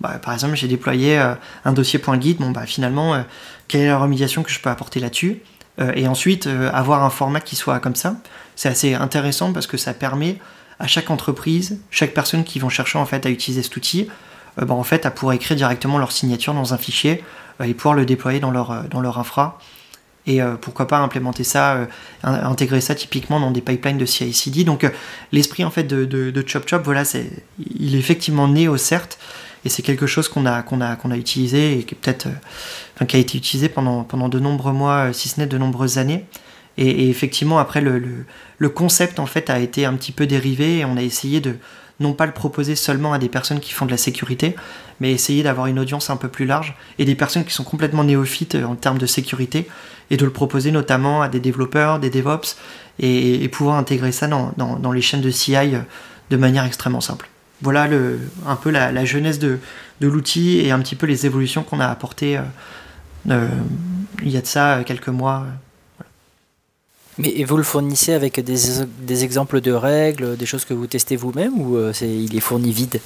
Bah, 0.00 0.18
par 0.22 0.34
exemple, 0.34 0.56
j'ai 0.56 0.68
déployé 0.68 1.18
un 1.64 1.72
dossier. 1.72 1.98
Bon, 2.38 2.50
bah, 2.50 2.66
finalement, 2.66 3.24
quelle 3.66 3.80
est 3.82 3.88
la 3.88 3.98
remédiation 3.98 4.42
que 4.42 4.50
je 4.50 4.60
peux 4.60 4.68
apporter 4.68 5.00
là-dessus 5.00 5.40
Et 5.94 6.06
ensuite, 6.06 6.46
avoir 6.46 7.02
un 7.02 7.08
format 7.08 7.40
qui 7.40 7.56
soit 7.56 7.80
comme 7.80 7.94
ça. 7.94 8.16
C'est 8.56 8.68
assez 8.68 8.92
intéressant 8.92 9.54
parce 9.54 9.66
que 9.66 9.78
ça 9.78 9.94
permet 9.94 10.38
à 10.78 10.86
chaque 10.86 11.10
entreprise, 11.10 11.80
chaque 11.90 12.12
personne 12.12 12.44
qui 12.44 12.58
vont 12.58 12.68
chercher 12.68 12.98
en 12.98 13.06
fait 13.06 13.24
à 13.24 13.30
utiliser 13.30 13.62
cet 13.62 13.76
outil, 13.76 14.08
euh, 14.60 14.64
bah, 14.64 14.74
en 14.74 14.82
fait, 14.82 15.06
à 15.06 15.10
pouvoir 15.10 15.34
écrire 15.34 15.56
directement 15.56 15.98
leur 15.98 16.12
signature 16.12 16.54
dans 16.54 16.74
un 16.74 16.78
fichier 16.78 17.22
euh, 17.60 17.64
et 17.64 17.74
pouvoir 17.74 17.94
le 17.94 18.04
déployer 18.06 18.40
euh, 18.42 18.82
dans 18.90 19.00
leur 19.00 19.18
infra. 19.18 19.58
Et 20.26 20.40
pourquoi 20.60 20.88
pas 20.88 20.98
implémenter 20.98 21.44
ça, 21.44 21.86
intégrer 22.24 22.80
ça 22.80 22.96
typiquement 22.96 23.38
dans 23.38 23.52
des 23.52 23.60
pipelines 23.60 23.96
de 23.96 24.06
CI/CD. 24.06 24.64
Donc 24.64 24.84
l'esprit 25.30 25.64
en 25.64 25.70
fait 25.70 25.84
de, 25.84 26.04
de, 26.04 26.44
Chop 26.46 26.68
Chop, 26.68 26.82
voilà, 26.84 27.04
c'est, 27.04 27.30
il 27.78 27.94
est 27.94 27.98
effectivement 27.98 28.48
né 28.48 28.66
au 28.66 28.76
CERT 28.76 29.18
et 29.64 29.68
c'est 29.68 29.82
quelque 29.82 30.06
chose 30.06 30.28
qu'on 30.28 30.46
a, 30.46 30.62
qu'on 30.62 30.80
a, 30.80 30.96
qu'on 30.96 31.10
a 31.10 31.16
utilisé 31.16 31.78
et 31.78 31.82
qui 31.84 31.94
peut-être, 31.94 32.28
qui 33.06 33.16
a 33.16 33.18
été 33.18 33.38
utilisé 33.38 33.68
pendant, 33.68 34.04
pendant 34.04 34.28
de 34.28 34.38
nombreux 34.38 34.72
mois, 34.72 35.12
si 35.12 35.28
ce 35.28 35.40
n'est 35.40 35.46
de 35.46 35.58
nombreuses 35.58 35.98
années. 35.98 36.24
Et, 36.78 37.08
effectivement, 37.08 37.58
après, 37.58 37.80
le, 37.80 38.02
le, 38.58 38.68
concept 38.68 39.18
en 39.18 39.26
fait 39.26 39.48
a 39.50 39.58
été 39.58 39.86
un 39.86 39.94
petit 39.94 40.12
peu 40.12 40.26
dérivé 40.26 40.78
et 40.78 40.84
on 40.84 40.96
a 40.96 41.02
essayé 41.02 41.40
de, 41.40 41.56
non 42.00 42.12
pas 42.12 42.26
le 42.26 42.32
proposer 42.32 42.76
seulement 42.76 43.12
à 43.12 43.18
des 43.18 43.28
personnes 43.28 43.60
qui 43.60 43.72
font 43.72 43.86
de 43.86 43.90
la 43.90 43.96
sécurité, 43.96 44.54
mais 45.00 45.10
essayer 45.10 45.42
d'avoir 45.42 45.66
une 45.66 45.78
audience 45.78 46.10
un 46.10 46.16
peu 46.16 46.28
plus 46.28 46.44
large 46.44 46.76
et 46.98 47.04
des 47.04 47.14
personnes 47.14 47.44
qui 47.44 47.54
sont 47.54 47.64
complètement 47.64 48.04
néophytes 48.04 48.56
euh, 48.56 48.64
en 48.64 48.74
termes 48.74 48.98
de 48.98 49.06
sécurité 49.06 49.66
et 50.10 50.16
de 50.16 50.24
le 50.24 50.30
proposer 50.30 50.70
notamment 50.70 51.22
à 51.22 51.28
des 51.28 51.40
développeurs, 51.40 51.98
des 51.98 52.10
DevOps 52.10 52.56
et, 52.98 53.48
pouvoir 53.48 53.76
intégrer 53.76 54.12
ça 54.12 54.28
dans, 54.28 54.92
les 54.92 55.02
chaînes 55.02 55.20
de 55.20 55.30
CI 55.30 55.56
euh, 55.56 55.80
de 56.30 56.36
manière 56.36 56.64
extrêmement 56.64 57.00
simple. 57.00 57.28
Voilà 57.62 57.86
le, 57.86 58.20
un 58.46 58.56
peu 58.56 58.70
la, 58.70 59.04
jeunesse 59.04 59.38
de, 59.38 59.58
l'outil 60.00 60.58
et 60.58 60.70
un 60.70 60.78
petit 60.80 60.94
peu 60.94 61.06
les 61.06 61.26
évolutions 61.26 61.62
qu'on 61.62 61.80
a 61.80 61.86
apportées 61.86 62.38
euh, 63.30 63.48
il 64.22 64.30
y 64.30 64.36
a 64.36 64.40
de 64.40 64.46
ça 64.46 64.82
quelques 64.84 65.08
mois. 65.08 65.46
Mais 67.18 67.44
vous 67.44 67.56
le 67.56 67.62
fournissez 67.62 68.12
avec 68.12 68.40
des, 68.40 69.24
exemples 69.24 69.60
de 69.60 69.72
règles, 69.72 70.36
des 70.36 70.46
choses 70.46 70.64
que 70.64 70.74
vous 70.74 70.86
testez 70.86 71.16
vous-même 71.16 71.58
ou 71.58 71.76
euh, 71.76 71.92
il 72.02 72.36
est 72.36 72.40
fourni 72.40 72.72
vide? 72.72 73.00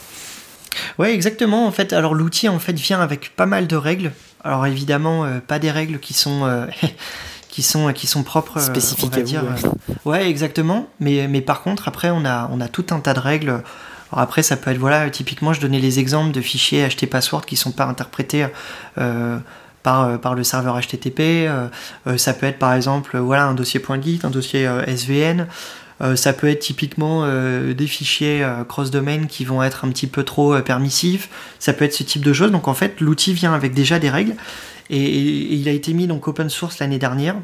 Oui, 0.99 1.09
exactement. 1.09 1.67
En 1.67 1.73
fait, 1.73 1.93
alors 1.93 2.15
l'outil 2.15 2.49
en 2.49 2.59
fait 2.59 2.73
vient 2.73 3.01
avec 3.01 3.35
pas 3.37 3.47
mal 3.47 3.67
de 3.67 3.77
règles. 3.77 4.13
Alors 4.45 4.67
évidemment, 4.67 5.25
euh, 5.25 5.41
pas 5.41 5.59
des 5.59 5.71
règles 5.71 5.99
qui 5.99 6.15
sont 6.15 6.45
euh, 6.45 6.67
qui 7.49 7.63
sont 7.63 7.93
qui 7.93 8.07
sont 8.07 8.23
propres, 8.23 8.61
spécifiques 8.61 9.17
à 9.17 9.23
dire. 9.23 9.43
ouais, 10.05 10.29
exactement. 10.29 10.89
Mais 11.01 11.29
mais 11.29 11.41
par 11.41 11.63
contre, 11.63 11.89
après, 11.89 12.11
on 12.11 12.25
a 12.25 12.49
on 12.53 12.61
a 12.61 12.69
tout 12.69 12.87
un 12.91 13.01
tas 13.01 13.15
de 13.15 13.21
règles. 13.21 13.63
Alors 14.13 14.23
après, 14.23 14.43
ça 14.43 14.57
peut 14.57 14.71
être 14.73 14.79
voilà, 14.79 15.09
typiquement, 15.09 15.53
je 15.53 15.61
donnais 15.61 15.79
les 15.79 16.01
exemples 16.01 16.33
de 16.33 16.41
fichiers 16.41 16.89
HT 16.89 17.07
password 17.07 17.45
qui 17.47 17.57
sont 17.57 17.71
pas 17.71 17.85
interprétés 17.85 18.47
par, 19.83 20.05
euh, 20.05 20.19
par 20.19 20.35
le 20.35 20.45
serveur 20.45 20.79
HTTP. 20.79 21.21
Euh, 21.21 21.69
euh, 22.07 22.17
ça 22.17 22.33
peut 22.33 22.47
être 22.47 22.59
par 22.59 22.75
exemple 22.75 23.19
voilà, 23.19 23.47
un 23.47 23.55
dossier 23.55 23.83
.git, 24.03 24.21
un 24.23 24.31
dossier 24.31 24.69
SVN. 24.87 25.47
Ça 26.15 26.33
peut 26.33 26.49
être 26.49 26.61
typiquement 26.61 27.27
des 27.73 27.87
fichiers 27.87 28.47
cross-domain 28.69 29.27
qui 29.27 29.45
vont 29.45 29.63
être 29.63 29.85
un 29.85 29.91
petit 29.91 30.07
peu 30.07 30.23
trop 30.23 30.59
permissifs. 30.63 31.29
Ça 31.59 31.73
peut 31.73 31.85
être 31.85 31.95
ce 31.95 32.03
type 32.03 32.23
de 32.23 32.33
choses. 32.33 32.51
Donc 32.51 32.69
en 32.69 32.75
fait, 32.75 33.01
l'outil 33.01 33.35
vient 33.35 33.53
avec 33.53 33.75
déjà 33.75 33.99
des 33.99 34.11
règles. 34.11 34.35
Et, 34.89 35.55
il 35.55 35.69
a 35.69 35.73
été 35.73 35.93
mis 35.93 36.07
donc 36.07 36.27
open 36.27 36.49
source 36.49 36.79
l'année 36.79 36.99
dernière. 36.99 37.37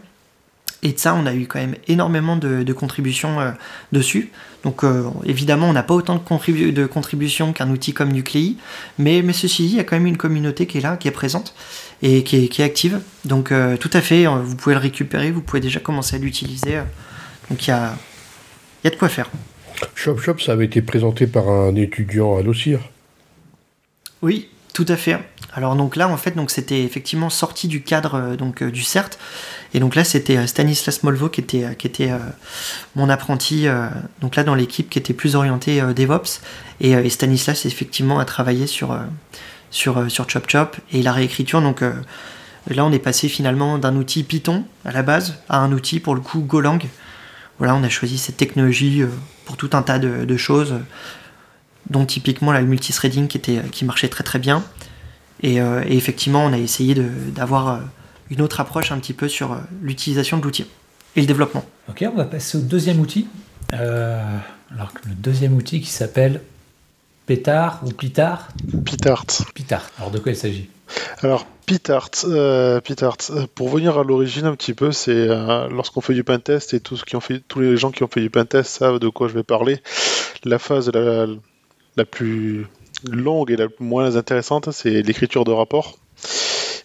Et 0.83 0.93
de 0.93 0.99
ça, 0.99 1.15
on 1.15 1.27
a 1.27 1.35
eu 1.35 1.47
quand 1.47 1.59
même 1.59 1.75
énormément 1.89 2.37
de, 2.37 2.73
contributions 2.73 3.39
dessus. 3.93 4.31
Donc 4.65 4.83
évidemment, 5.25 5.69
on 5.69 5.73
n'a 5.73 5.83
pas 5.83 5.95
autant 5.95 6.17
de, 6.17 6.87
contributions 6.87 7.53
qu'un 7.53 7.71
outil 7.71 7.93
comme 7.93 8.13
Nuclei, 8.13 8.57
mais, 8.99 9.23
mais 9.23 9.33
ceci 9.33 9.63
dit, 9.67 9.69
il 9.75 9.77
y 9.77 9.81
a 9.81 9.85
quand 9.85 9.97
même 9.97 10.07
une 10.07 10.17
communauté 10.17 10.67
qui 10.67 10.79
est 10.79 10.81
là, 10.81 10.97
qui 10.97 11.09
est 11.09 11.13
présente 11.13 11.55
et 12.03 12.25
qui 12.25 12.37
est, 12.37 12.61
active. 12.61 13.01
Donc 13.25 13.53
euh, 13.53 13.77
tout 13.77 13.91
à 13.93 14.01
fait, 14.01 14.27
euh, 14.27 14.39
vous 14.43 14.57
pouvez 14.57 14.75
le 14.75 14.81
récupérer, 14.81 15.31
vous 15.31 15.41
pouvez 15.41 15.61
déjà 15.61 15.81
commencer 15.81 16.17
à 16.17 16.19
l'utiliser. 16.19 16.81
Donc 17.51 17.67
il 17.67 17.71
y 17.71 17.73
a, 17.73 17.97
y 18.85 18.87
a 18.87 18.91
de 18.91 18.97
quoi 18.97 19.09
faire. 19.09 19.31
Shop 19.95 20.19
Shop, 20.19 20.39
ça 20.39 20.53
avait 20.53 20.65
été 20.65 20.83
présenté 20.83 21.27
par 21.27 21.49
un 21.49 21.75
étudiant 21.75 22.37
à 22.37 22.43
Dossir. 22.43 22.81
Oui, 24.23 24.49
tout 24.73 24.87
à 24.89 24.97
fait. 24.97 25.19
Alors 25.53 25.75
donc 25.75 25.97
là 25.97 26.09
en 26.09 26.17
fait 26.17 26.33
donc 26.33 26.51
c'était 26.51 26.83
effectivement 26.83 27.31
sorti 27.31 27.67
du 27.67 27.83
cadre 27.83 28.15
euh, 28.15 28.37
donc 28.37 28.63
du 28.63 28.83
CERT 28.83 29.11
et 29.73 29.81
donc 29.81 29.95
là 29.95 30.05
c'était 30.05 30.47
Stanislas 30.47 31.03
Molvo 31.03 31.31
qui 31.31 31.41
était 31.41 31.75
qui 31.77 31.87
était 31.87 32.11
mon 32.95 33.09
apprenti 33.09 33.67
donc 34.21 34.37
là 34.37 34.45
dans 34.45 34.55
l'équipe 34.55 34.91
qui 34.91 34.99
était 34.99 35.15
plus 35.15 35.35
orienté 35.35 35.81
DevOps 35.81 36.41
et, 36.81 36.93
et, 36.93 37.11
Stanislas 37.11 37.65
effectivement 37.65 38.19
a 38.19 38.25
travaillé 38.25 38.67
sur 38.67 38.97
sur, 39.71 39.99
euh, 39.99 40.09
sur 40.09 40.29
Chop 40.29 40.49
Chop 40.49 40.77
et 40.93 41.03
la 41.03 41.13
réécriture. 41.13 41.61
Donc 41.61 41.83
euh, 41.83 41.93
là, 42.69 42.85
on 42.85 42.93
est 42.93 42.99
passé 42.99 43.29
finalement 43.29 43.79
d'un 43.79 43.97
outil 43.97 44.23
Python 44.25 44.65
à 44.85 44.93
la 44.93 45.03
base 45.03 45.39
à 45.49 45.59
un 45.59 45.73
outil 45.73 46.01
pour 46.01 46.15
le 46.15 46.21
coup 46.21 46.41
Golang. 46.41 46.81
Voilà, 47.59 47.75
on 47.75 47.83
a 47.83 47.89
choisi 47.89 48.19
cette 48.19 48.37
technologie 48.37 49.03
euh, 49.03 49.09
pour 49.45 49.57
tout 49.57 49.71
un 49.73 49.83
tas 49.83 49.99
de, 49.99 50.37
choses, 50.37 50.75
dont 51.89 52.05
typiquement 52.05 52.53
la 52.53 52.61
le 52.61 52.67
multithreading 52.67 53.29
qui, 53.29 53.39
était, 53.39 53.63
qui 53.71 53.85
marchait 53.85 54.09
très 54.09 54.25
très 54.25 54.39
bien. 54.39 54.65
Et, 55.43 55.59
effectivement, 55.87 56.47
on 56.47 56.53
a 56.55 56.59
essayé 56.59 56.95
d'avoir 56.95 57.81
une 58.31 58.41
autre 58.41 58.59
approche 58.59 58.91
un 58.91 58.99
petit 58.99 59.13
peu 59.13 59.29
sur 59.29 59.61
l'utilisation 59.83 60.39
de 60.39 60.43
l'outil 60.43 60.67
et 61.15 61.21
le 61.21 61.27
développement. 61.27 61.65
Ok, 61.89 62.05
on 62.11 62.17
va 62.17 62.25
passer 62.25 62.57
au 62.57 62.63
deuxième 62.63 63.01
outil. 63.01 63.29
alors 63.71 64.93
le 65.05 65.15
deuxième 65.15 65.55
outil 65.55 65.83
qui 65.83 65.91
s'appelle 65.91 66.41
Pétard 67.27 67.81
ou 67.85 67.91
Pitard? 67.91 68.49
Pitart. 68.85 69.27
Pitart. 69.55 69.91
Alors 69.99 70.11
de 70.11 70.19
quoi 70.19 70.33
il 70.33 70.37
s'agit? 70.37 70.71
Alors 71.23 71.47
Pitart, 71.67 72.11
euh, 72.27 72.81
euh, 72.81 73.47
pour 73.57 73.69
venir 73.69 73.99
à 73.99 74.05
l'origine 74.05 74.47
un 74.47 74.55
petit 74.55 74.73
peu, 74.73 74.93
c'est 74.93 75.11
euh, 75.13 75.69
lorsqu'on 75.69 76.01
fait 76.01 76.15
du 76.15 76.23
pentest 76.23 76.73
et 76.75 76.81
tous, 76.81 77.03
les 77.57 77.77
gens 77.77 77.91
qui 77.91 78.05
ont 78.05 78.07
fait 78.07 78.21
du 78.21 78.31
pentest 78.31 78.71
savent 78.71 79.01
de 79.01 79.09
quoi 79.09 79.27
je 79.27 79.35
vais 79.35 79.43
parler. 79.43 79.81
La 80.45 80.61
phase 80.61 80.93
la, 80.93 82.05
plus 82.05 82.69
longue 83.11 83.51
et 83.51 83.57
la 83.57 83.67
moins 83.81 84.15
intéressante, 84.15 84.71
c'est 84.71 85.03
l'écriture 85.03 85.43
de 85.45 85.51
rapport. 85.51 85.99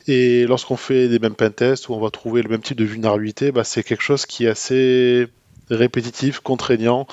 Et 0.08 0.48
lorsqu'on 0.48 0.78
fait 0.78 1.08
des 1.10 1.20
mêmes 1.20 1.36
pentests 1.36 1.88
où 1.88 1.94
on 1.94 2.00
va 2.00 2.10
trouver 2.10 2.42
le 2.42 2.50
même 2.50 2.62
type 2.62 2.78
de 2.78 2.86
vulnérabilité, 2.86 3.52
bah, 3.52 3.64
c'est 3.64 3.84
quelque 3.84 4.02
chose 4.02 4.26
qui 4.26 4.46
est 4.46 4.50
assez 4.50 5.28
répétitif, 5.70 6.40
contraignant, 6.40 7.06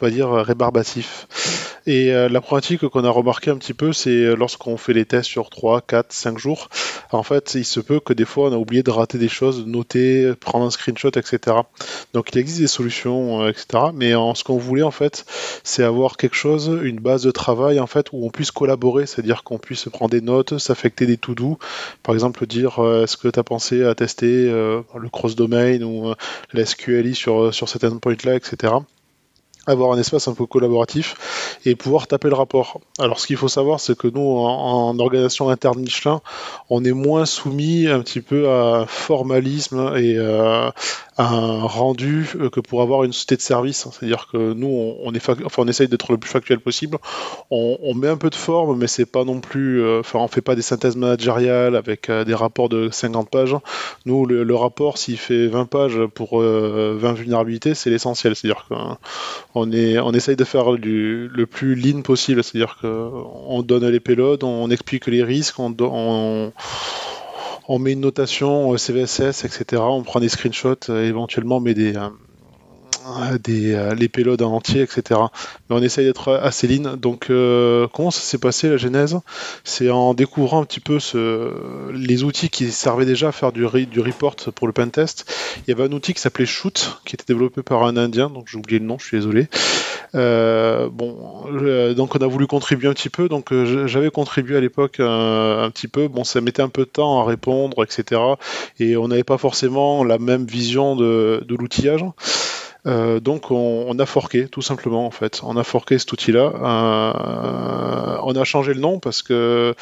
pas 0.00 0.10
dire 0.10 0.30
rébarbatif. 0.30 1.26
Et 1.86 2.12
euh, 2.12 2.28
la 2.28 2.40
pratique 2.40 2.86
qu'on 2.86 3.04
a 3.04 3.10
remarqué 3.10 3.50
un 3.50 3.56
petit 3.56 3.74
peu, 3.74 3.92
c'est 3.92 4.10
euh, 4.10 4.34
lorsqu'on 4.34 4.76
fait 4.76 4.92
les 4.92 5.06
tests 5.06 5.28
sur 5.28 5.48
3, 5.48 5.80
4, 5.80 6.12
5 6.12 6.38
jours, 6.38 6.68
en 7.10 7.22
fait, 7.22 7.54
il 7.54 7.64
se 7.64 7.80
peut 7.80 8.00
que 8.00 8.12
des 8.12 8.24
fois 8.24 8.50
on 8.50 8.52
a 8.52 8.56
oublié 8.56 8.82
de 8.82 8.90
rater 8.90 9.18
des 9.18 9.28
choses, 9.28 9.66
noter, 9.66 10.34
prendre 10.38 10.66
un 10.66 10.70
screenshot, 10.70 11.08
etc. 11.08 11.56
Donc 12.12 12.30
il 12.32 12.38
existe 12.38 12.60
des 12.60 12.66
solutions, 12.66 13.42
euh, 13.42 13.48
etc. 13.48 13.84
Mais 13.94 14.14
en, 14.14 14.34
ce 14.34 14.44
qu'on 14.44 14.58
voulait 14.58 14.82
en 14.82 14.90
fait, 14.90 15.24
c'est 15.64 15.82
avoir 15.82 16.16
quelque 16.16 16.36
chose, 16.36 16.70
une 16.82 17.00
base 17.00 17.22
de 17.22 17.30
travail 17.30 17.80
en 17.80 17.86
fait 17.86 18.12
où 18.12 18.24
on 18.26 18.30
puisse 18.30 18.50
collaborer, 18.50 19.06
c'est-à-dire 19.06 19.42
qu'on 19.42 19.58
puisse 19.58 19.88
prendre 19.88 20.10
des 20.10 20.20
notes, 20.20 20.58
s'affecter 20.58 21.06
des 21.06 21.16
to-do, 21.16 21.58
par 22.02 22.14
exemple 22.14 22.46
dire 22.46 22.78
est-ce 23.02 23.16
que 23.16 23.28
tu 23.28 23.40
as 23.40 23.44
pensé 23.44 23.84
à 23.84 23.94
tester 23.94 24.46
le 24.48 25.08
cross-domain 25.10 25.80
ou 25.82 26.12
l'SQLI 26.52 27.14
sur, 27.14 27.52
sur 27.54 27.68
cet 27.68 27.84
endpoint-là, 27.84 28.36
etc 28.36 28.74
avoir 29.70 29.92
un 29.92 29.98
espace 29.98 30.28
un 30.28 30.34
peu 30.34 30.46
collaboratif 30.46 31.14
et 31.64 31.74
pouvoir 31.74 32.06
taper 32.06 32.28
le 32.28 32.34
rapport. 32.34 32.80
Alors 32.98 33.20
ce 33.20 33.26
qu'il 33.26 33.36
faut 33.36 33.48
savoir, 33.48 33.80
c'est 33.80 33.96
que 33.96 34.08
nous, 34.08 34.20
en, 34.20 34.98
organisation 34.98 35.50
interne 35.50 35.80
Michelin, 35.80 36.20
on 36.70 36.84
est 36.84 36.92
moins 36.92 37.26
soumis 37.26 37.86
un 37.86 38.00
petit 38.00 38.20
peu 38.20 38.48
à 38.50 38.86
formalisme 38.86 39.92
et 39.96 40.16
euh, 40.16 40.70
un 41.18 41.60
rendu 41.62 42.30
euh, 42.36 42.48
que 42.48 42.60
pour 42.60 42.82
avoir 42.82 43.04
une 43.04 43.12
société 43.12 43.36
de 43.36 43.42
service. 43.42 43.88
C'est-à-dire 43.90 44.28
que 44.32 44.52
nous, 44.52 44.94
on, 45.02 45.66
essaye 45.68 45.88
d'être 45.88 46.12
le 46.12 46.18
plus 46.18 46.30
factuel 46.30 46.60
possible. 46.60 46.98
On, 47.50 47.94
met 47.94 48.08
un 48.08 48.16
peu 48.16 48.30
de 48.30 48.34
forme, 48.34 48.78
mais 48.78 48.86
c'est 48.86 49.06
pas 49.06 49.24
non 49.24 49.40
plus. 49.40 49.82
Euh, 49.82 50.02
on 50.14 50.28
fait 50.28 50.40
pas 50.40 50.54
des 50.54 50.62
synthèses 50.62 50.96
managériales 50.96 51.76
avec 51.76 52.10
des 52.10 52.34
rapports 52.34 52.68
de 52.68 52.88
50 52.90 53.28
pages. 53.30 53.56
Nous, 54.06 54.26
le, 54.26 54.54
rapport, 54.54 54.98
s'il 54.98 55.18
fait 55.18 55.46
20 55.46 55.66
pages 55.66 55.98
pour 56.14 56.40
20 56.40 57.12
vulnérabilités, 57.12 57.74
c'est 57.74 57.90
l'essentiel. 57.90 58.34
C'est-à-dire 58.34 58.66
qu'on 58.68 59.70
on 59.70 60.12
essaye 60.12 60.36
de 60.36 60.44
faire 60.44 60.72
du, 60.74 61.28
le 61.28 61.46
plus 61.50 61.74
lean 61.74 62.02
possible. 62.02 62.42
C'est-à-dire 62.42 62.78
qu'on 62.80 63.62
donne 63.62 63.86
les 63.86 64.00
payloads, 64.00 64.44
on 64.44 64.70
explique 64.70 65.06
les 65.06 65.22
risques, 65.22 65.58
on, 65.58 66.52
met 67.78 67.92
une 67.92 68.00
notation 68.00 68.76
CVSS, 68.76 69.44
etc. 69.44 69.82
On 69.84 70.02
prend 70.02 70.20
des 70.20 70.28
screenshots, 70.28 70.88
euh, 70.88 71.06
éventuellement, 71.06 71.60
mais 71.60 71.74
des, 71.74 71.96
euh, 71.96 72.08
des, 73.42 73.74
euh, 73.74 73.94
les 73.94 74.08
payloads 74.08 74.42
en 74.42 74.52
entier, 74.52 74.82
etc. 74.82 75.20
Mais 75.68 75.76
on 75.76 75.82
essaye 75.82 76.06
d'être 76.06 76.32
assez 76.34 76.66
lean. 76.66 76.96
Donc, 76.96 77.26
comment 77.26 78.10
ça 78.10 78.20
s'est 78.20 78.38
passé 78.38 78.68
la 78.68 78.76
genèse? 78.76 79.18
C'est 79.64 79.90
en 79.90 80.14
découvrant 80.14 80.62
un 80.62 80.64
petit 80.64 80.80
peu 80.80 80.98
ce, 80.98 81.52
les 81.92 82.24
outils 82.24 82.50
qui 82.50 82.70
servaient 82.70 83.06
déjà 83.06 83.28
à 83.28 83.32
faire 83.32 83.52
du, 83.52 83.64
report 83.64 84.36
pour 84.54 84.66
le 84.66 84.72
pentest. 84.72 85.32
Il 85.58 85.70
y 85.70 85.72
avait 85.72 85.84
un 85.84 85.92
outil 85.92 86.14
qui 86.14 86.20
s'appelait 86.20 86.46
Shoot, 86.46 87.00
qui 87.04 87.16
était 87.16 87.24
développé 87.26 87.62
par 87.62 87.84
un 87.84 87.96
Indien, 87.96 88.30
donc 88.30 88.48
j'ai 88.48 88.58
oublié 88.58 88.78
le 88.78 88.86
nom, 88.86 88.98
je 88.98 89.06
suis 89.06 89.16
désolé. 89.18 89.48
Euh, 90.14 90.88
bon, 90.90 91.44
donc 91.94 92.14
on 92.16 92.18
a 92.18 92.26
voulu 92.26 92.46
contribuer 92.46 92.88
un 92.88 92.94
petit 92.94 93.08
peu. 93.08 93.28
Donc 93.28 93.52
euh, 93.52 93.86
j'avais 93.86 94.10
contribué 94.10 94.56
à 94.56 94.60
l'époque 94.60 95.00
euh, 95.00 95.64
un, 95.64 95.70
petit 95.70 95.88
peu. 95.88 96.08
Bon, 96.08 96.24
ça 96.24 96.40
mettait 96.40 96.62
un 96.62 96.68
peu 96.68 96.84
de 96.84 96.90
temps 96.90 97.20
à 97.20 97.24
répondre, 97.24 97.82
etc. 97.84 98.20
Et 98.78 98.96
on 98.96 99.08
n'avait 99.08 99.24
pas 99.24 99.38
forcément 99.38 100.04
la 100.04 100.18
même 100.18 100.46
vision 100.46 100.96
de, 100.96 101.44
l'outillage. 101.48 102.04
Donc 102.84 103.50
on, 103.50 103.98
a 103.98 104.06
forqué 104.06 104.48
tout 104.48 104.62
simplement 104.62 105.06
en 105.06 105.10
fait. 105.10 105.40
On 105.42 105.56
a 105.56 105.64
forqué 105.64 105.98
cet 105.98 106.12
outil-là. 106.12 106.52
on 108.22 108.32
a 108.36 108.44
changé 108.44 108.74
le 108.74 108.80
nom 108.80 108.98
parce 108.98 109.22
que 109.22 109.74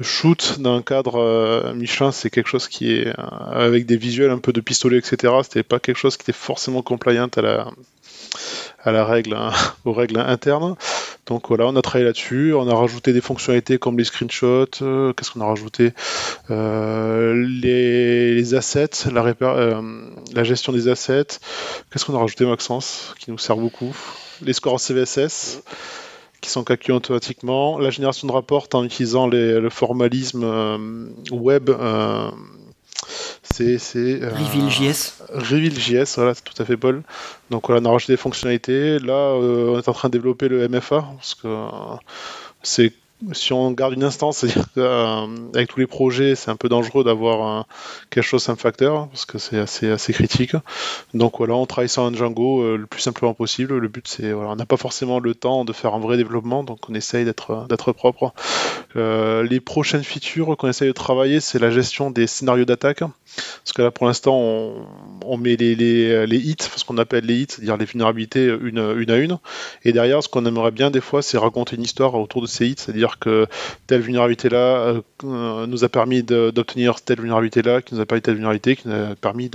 shoot 0.00 0.60
dans 0.60 0.76
un 0.76 0.82
cadre 0.82 1.72
Michelin, 1.74 2.12
c'est 2.12 2.30
quelque 2.30 2.48
chose 2.48 2.68
qui 2.68 2.92
est 2.92 3.12
avec 3.52 3.86
des 3.86 3.96
visuels 3.96 4.30
un 4.30 4.38
peu 4.38 4.52
de 4.52 4.60
pistolet, 4.60 4.98
etc. 4.98 5.32
C'était 5.42 5.62
pas 5.62 5.78
quelque 5.80 5.98
chose 5.98 6.16
qui 6.16 6.22
était 6.22 6.32
forcément 6.32 6.82
compliant 6.82 7.28
à 7.36 7.42
la, 7.42 7.68
à 8.82 8.92
la 8.92 9.04
règle, 9.04 9.34
hein, 9.34 9.52
aux 9.84 9.92
règles 9.92 10.18
internes. 10.18 10.76
Donc 11.26 11.48
voilà, 11.48 11.66
on 11.66 11.76
a 11.76 11.82
travaillé 11.82 12.04
là-dessus, 12.04 12.52
on 12.52 12.68
a 12.68 12.74
rajouté 12.74 13.12
des 13.12 13.20
fonctionnalités 13.20 13.78
comme 13.78 13.96
les 13.96 14.04
screenshots, 14.04 14.82
euh, 14.82 15.12
qu'est-ce 15.12 15.30
qu'on 15.30 15.40
a 15.40 15.46
rajouté 15.46 15.92
euh, 16.50 17.46
les, 17.62 18.54
assets, 18.54 19.08
la, 19.12 19.24
euh, 19.42 19.82
la, 20.34 20.42
gestion 20.42 20.72
des 20.72 20.88
assets, 20.88 21.38
qu'est-ce 21.90 22.04
qu'on 22.04 22.16
a 22.16 22.18
rajouté 22.18 22.44
Maxence, 22.44 23.14
qui 23.20 23.30
nous 23.30 23.38
sert 23.38 23.56
beaucoup, 23.56 23.94
les 24.42 24.52
scores 24.52 24.80
CVSS 24.80 25.62
qui 26.40 26.50
sont 26.50 26.64
calculés 26.64 26.96
automatiquement, 26.96 27.78
la 27.78 27.90
génération 27.90 28.26
de 28.26 28.32
rapports 28.32 28.66
en 28.72 28.82
utilisant 28.82 29.28
le 29.28 29.70
formalisme 29.70 30.44
web 31.30 31.70
c'est 33.52 33.96
euh, 33.96 34.30
Reveal.js. 34.30 35.22
Reveal.js, 35.32 36.14
voilà, 36.16 36.34
c'est 36.34 36.44
tout 36.44 36.60
à 36.60 36.64
fait 36.64 36.76
Paul. 36.76 37.02
Donc 37.50 37.66
voilà, 37.66 37.82
on 37.82 37.84
a 37.86 37.92
rajouté 37.92 38.14
des 38.14 38.16
fonctionnalités. 38.16 38.98
Là, 38.98 39.12
euh, 39.12 39.74
on 39.74 39.78
est 39.78 39.88
en 39.88 39.92
train 39.92 40.08
de 40.08 40.12
développer 40.12 40.48
le 40.48 40.68
MFA 40.68 41.04
parce 41.16 41.34
que 41.34 41.46
euh, 41.46 41.96
c'est 42.62 42.92
si 43.32 43.52
on 43.52 43.70
garde 43.70 43.94
une 43.94 44.04
instance, 44.04 44.38
c'est-à-dire 44.38 44.64
qu'avec 44.74 45.70
euh, 45.70 45.72
tous 45.72 45.80
les 45.80 45.86
projets, 45.86 46.34
c'est 46.34 46.50
un 46.50 46.56
peu 46.56 46.68
dangereux 46.68 47.04
d'avoir 47.04 47.66
quelque 48.10 48.24
chose 48.24 48.48
un 48.48 48.56
facteur 48.56 49.08
parce 49.08 49.24
que 49.24 49.38
c'est 49.38 49.58
assez, 49.58 49.90
assez 49.90 50.12
critique. 50.12 50.56
Donc 51.14 51.38
voilà, 51.38 51.54
on 51.54 51.66
travaille 51.66 51.88
sur 51.88 52.02
un 52.02 52.12
Django 52.12 52.62
euh, 52.62 52.76
le 52.76 52.86
plus 52.86 53.00
simplement 53.00 53.34
possible. 53.34 53.78
Le 53.78 53.88
but, 53.88 54.06
c'est 54.08 54.32
voilà, 54.32 54.50
on 54.50 54.56
n'a 54.56 54.66
pas 54.66 54.76
forcément 54.76 55.20
le 55.20 55.34
temps 55.34 55.64
de 55.64 55.72
faire 55.72 55.94
un 55.94 56.00
vrai 56.00 56.16
développement, 56.16 56.64
donc 56.64 56.88
on 56.88 56.94
essaye 56.94 57.24
d'être 57.24 57.66
d'être 57.68 57.92
propre. 57.92 58.32
Euh, 58.96 59.42
les 59.42 59.60
prochaines 59.60 60.04
features 60.04 60.56
qu'on 60.56 60.68
essaye 60.68 60.88
de 60.88 60.92
travailler, 60.92 61.40
c'est 61.40 61.58
la 61.58 61.70
gestion 61.70 62.10
des 62.10 62.26
scénarios 62.26 62.64
d'attaque. 62.64 63.02
Parce 63.36 63.72
que 63.74 63.82
là, 63.82 63.90
pour 63.90 64.06
l'instant, 64.06 64.36
on, 65.24 65.36
met 65.36 65.56
les, 65.56 65.74
les, 65.74 66.26
les 66.26 66.38
hits, 66.38 66.56
ce 66.76 66.84
qu'on 66.84 66.98
appelle 66.98 67.24
les 67.24 67.42
hits, 67.42 67.46
c'est-à-dire 67.48 67.76
les 67.76 67.84
vulnérabilités 67.84 68.46
une, 68.46 68.94
une 68.98 69.10
à 69.10 69.16
une. 69.16 69.38
Et 69.84 69.92
derrière, 69.92 70.22
ce 70.22 70.28
qu'on 70.28 70.44
aimerait 70.46 70.70
bien 70.70 70.90
des 70.90 71.00
fois, 71.00 71.22
c'est 71.22 71.38
raconter 71.38 71.76
une 71.76 71.82
histoire 71.82 72.14
autour 72.14 72.42
de 72.42 72.46
ces 72.46 72.66
hits, 72.66 72.74
c'est-à-dire 72.78 73.18
que 73.18 73.46
telle 73.86 74.02
vulnérabilité-là 74.02 75.02
euh, 75.24 75.66
nous 75.66 75.84
a 75.84 75.88
permis 75.88 76.22
d'obtenir 76.22 77.00
telle 77.00 77.18
vulnérabilité-là, 77.18 77.82
qui 77.82 77.94
nous 77.94 78.00
a 78.00 78.06
permis 78.06 78.22
telle 78.22 78.34
vulnérabilité, 78.34 78.76
qui 78.76 78.88
nous 78.88 78.94
a 78.94 79.14
permis 79.14 79.50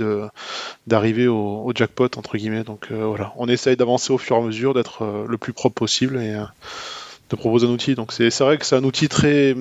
d'arriver 0.86 1.28
au, 1.28 1.72
jackpot, 1.74 2.08
entre 2.16 2.36
guillemets. 2.36 2.64
Donc 2.64 2.88
euh, 2.90 3.04
voilà, 3.04 3.32
on 3.36 3.48
essaye 3.48 3.76
d'avancer 3.76 4.12
au 4.12 4.18
fur 4.18 4.36
et 4.36 4.38
à 4.40 4.42
mesure, 4.42 4.74
d'être 4.74 5.02
euh, 5.02 5.26
le 5.28 5.38
plus 5.38 5.52
propre 5.52 5.74
possible 5.74 6.18
et 6.18 6.34
de 7.30 7.36
proposer 7.36 7.66
un 7.66 7.70
outil. 7.70 7.94
Donc 7.94 8.12
c'est 8.12 8.36
vrai 8.40 8.58
que 8.58 8.66
c'est 8.66 8.76
un 8.76 8.84
outil 8.84 9.08
très 9.08 9.54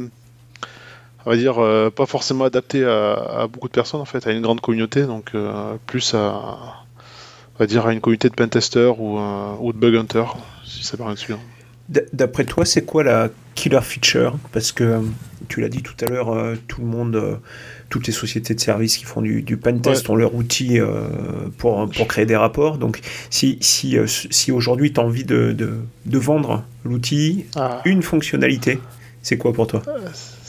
on 1.28 1.32
va 1.32 1.38
dire, 1.38 1.92
pas 1.92 2.06
forcément 2.06 2.46
adapté 2.46 2.86
à, 2.86 3.48
beaucoup 3.52 3.68
de 3.68 3.74
personnes 3.74 4.00
en 4.00 4.06
fait, 4.06 4.26
à 4.28 4.32
une 4.32 4.42
grande 4.42 4.62
communauté, 4.62 5.04
donc 5.04 5.34
plus 5.86 6.14
à, 6.14 6.86
on 7.56 7.60
va 7.60 7.68
dire, 7.68 7.86
à 7.86 7.92
une 7.92 8.00
communauté 8.00 8.30
de 8.30 8.34
pentester 8.34 8.94
ou, 8.98 9.20
ou 9.60 9.74
de 9.74 9.78
bug 9.78 9.96
hunter, 9.96 10.24
si 10.66 10.86
ça 10.86 10.96
paraît 10.96 11.18
sûr. 11.18 11.38
D'après 11.90 12.44
toi, 12.44 12.66
c'est 12.66 12.84
quoi 12.84 13.04
la 13.04 13.30
killer 13.56 13.80
feature? 13.82 14.38
Parce 14.52 14.74
que 14.74 14.84
euh, 14.84 15.00
tu 15.48 15.62
l'as 15.62 15.70
dit 15.70 15.82
tout 15.82 15.94
à 16.02 16.06
l'heure, 16.10 16.36
euh, 16.36 16.56
tout 16.68 16.82
le 16.82 16.88
monde, 16.88 17.16
euh, 17.16 17.36
toutes 17.90 18.08
les 18.08 18.14
sociétés 18.14 18.54
de 18.54 18.60
services 18.60 18.98
qui 18.98 19.06
font 19.06 19.22
du, 19.22 19.42
du 19.42 19.56
pentest 19.56 20.10
ont 20.10 20.16
leur 20.16 20.36
outil 20.36 20.80
pour, 21.58 21.90
pour 21.90 22.08
créer 22.08 22.26
des 22.26 22.36
rapports. 22.36 22.78
Donc, 22.78 23.00
si, 23.30 23.58
si, 23.62 23.96
si 24.06 24.52
aujourd'hui 24.52 24.92
tu 24.92 25.00
as 25.00 25.04
envie 25.04 25.24
de, 25.24 25.56
de, 25.56 26.18
vendre 26.18 26.66
l'outil, 26.84 27.46
ah. 27.56 27.82
une 27.86 28.04
fonctionnalité, 28.04 28.80
c'est 29.22 29.38
quoi 29.38 29.54
pour 29.54 29.68
toi? 29.68 29.82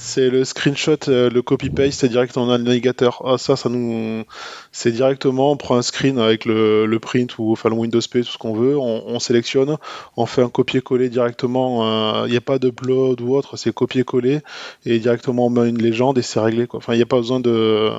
C'est 0.08 0.30
le 0.30 0.44
screenshot, 0.44 0.96
euh, 1.08 1.28
le 1.28 1.42
copy-paste, 1.42 2.00
c'est 2.00 2.08
dans 2.08 2.46
le 2.46 2.56
navigateur. 2.56 3.22
Ah, 3.26 3.36
ça, 3.36 3.56
ça 3.56 3.68
nous. 3.68 4.24
C'est 4.72 4.90
directement, 4.90 5.52
on 5.52 5.56
prend 5.56 5.76
un 5.76 5.82
screen 5.82 6.18
avec 6.18 6.46
le, 6.46 6.98
print 7.00 7.38
ou 7.38 7.52
enfin 7.52 7.68
le 7.68 7.74
Windows 7.74 8.00
P, 8.10 8.22
tout 8.22 8.30
ce 8.32 8.38
qu'on 8.38 8.54
veut, 8.54 8.78
on, 8.78 9.18
sélectionne, 9.18 9.76
on 10.16 10.26
fait 10.26 10.42
un 10.42 10.48
copier-coller 10.48 11.10
directement. 11.10 12.24
Il 12.24 12.30
n'y 12.30 12.36
a 12.36 12.40
pas 12.40 12.58
de 12.58 12.68
upload 12.68 13.20
ou 13.20 13.36
autre, 13.36 13.56
c'est 13.56 13.72
copier-coller 13.72 14.40
et 14.86 14.98
directement 14.98 15.46
on 15.46 15.50
met 15.50 15.68
une 15.68 15.82
légende 15.82 16.18
et 16.18 16.22
c'est 16.22 16.40
réglé. 16.40 16.66
Enfin, 16.72 16.94
il 16.94 16.96
n'y 16.96 17.02
a 17.02 17.06
pas 17.06 17.18
besoin 17.18 17.40
de, 17.40 17.90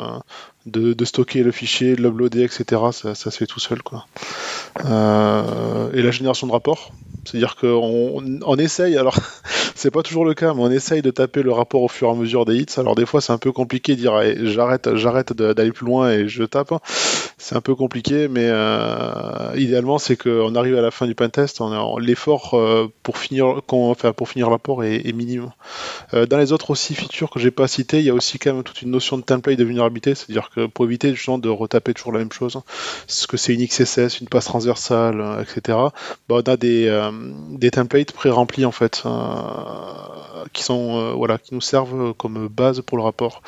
de, 0.69 1.05
stocker 1.05 1.43
le 1.43 1.51
fichier, 1.51 1.95
de 1.95 2.01
l'uploader, 2.01 2.43
etc. 2.43 2.81
Ça, 2.91 3.15
se 3.15 3.29
fait 3.29 3.47
tout 3.47 3.59
seul. 3.59 3.81
Quoi. 3.81 4.05
Euh, 4.85 5.91
et 5.93 6.01
la 6.01 6.11
génération 6.11 6.47
de 6.47 6.51
rapports, 6.51 6.91
c'est-à-dire 7.25 7.55
qu'on 7.55 8.23
on 8.45 8.57
essaye, 8.57 8.97
alors 8.97 9.17
c'est 9.75 9.91
pas 9.91 10.03
toujours 10.03 10.25
le 10.25 10.33
cas, 10.33 10.53
mais 10.53 10.61
on 10.61 10.71
essaye 10.71 11.01
de 11.01 11.11
taper 11.11 11.43
le 11.43 11.51
rapport 11.51 11.81
au 11.81 11.88
fur 11.88 12.07
et 12.07 12.11
à 12.11 12.13
mesure 12.15 12.45
des 12.45 12.55
hits. 12.55 12.65
Alors 12.77 12.95
des 12.95 13.05
fois 13.05 13.21
c'est 13.21 13.33
un 13.33 13.38
peu 13.38 13.51
compliqué 13.51 13.95
de 13.95 14.01
dire 14.01 14.13
j'arrête, 14.45 14.95
j'arrête 14.95 15.33
d'aller 15.33 15.71
plus 15.71 15.85
loin 15.85 16.11
et 16.11 16.27
je 16.27 16.43
tape. 16.43 16.73
C'est 17.41 17.55
un 17.55 17.61
peu 17.61 17.73
compliqué, 17.73 18.27
mais 18.27 18.47
euh, 18.47 19.53
idéalement 19.55 19.97
c'est 19.97 20.17
qu'on 20.17 20.55
arrive 20.55 20.77
à 20.77 20.81
la 20.81 20.91
fin 20.91 21.07
du 21.07 21.15
pentest, 21.15 21.61
l'effort 21.99 22.53
euh, 22.53 22.91
pour 23.01 23.17
finir, 23.17 23.61
enfin, 23.69 24.11
pour 24.11 24.27
finir 24.27 24.49
l'apport 24.49 24.83
est, 24.83 25.07
est 25.07 25.13
minime. 25.13 25.51
dans 26.13 26.38
les 26.38 26.51
autres 26.51 26.71
aussi 26.71 26.95
features 26.95 27.29
que 27.29 27.39
j'ai 27.39 27.51
pas 27.51 27.67
citées, 27.67 27.99
il 27.99 28.05
y 28.05 28.09
a 28.09 28.13
aussi 28.13 28.39
quand 28.39 28.53
même 28.53 28.63
toute 28.63 28.81
une 28.81 28.91
notion 28.91 29.17
de 29.17 29.23
template 29.23 29.57
de 29.57 29.63
vulnérabilité, 29.63 30.15
c'est-à-dire 30.15 30.49
que 30.53 30.59
pour 30.68 30.86
éviter 30.86 31.13
justement 31.13 31.38
de 31.38 31.50
retaper 31.50 31.94
toujours 31.94 32.13
la 32.13 32.20
même 32.20 32.32
chose, 32.32 32.60
ce 33.08 33.28
que 33.28 33.38
c'est 33.38 33.54
une 33.54 33.66
XSS, 33.66 34.20
une 34.22 34.28
passe 34.28 34.46
transversale, 34.46 35.24
etc. 35.42 35.78
Bah, 36.28 36.36
on 36.36 36.42
a 36.42 36.58
des, 36.58 36.88
euh, 36.88 37.12
des 37.50 37.72
templates 37.72 38.12
pré-remplis 38.12 38.66
en 38.66 38.72
fait, 38.72 39.04
euh, 39.06 40.46
qui 40.54 40.63
sont 40.63 40.98
euh, 40.98 41.13
voilà, 41.13 41.38
qui 41.38 41.54
nous 41.54 41.62
servent 41.62 42.13
comme 42.13 42.48
base 42.48 42.82
pour 42.82 42.98
le 42.98 43.04
rapport. 43.04 43.42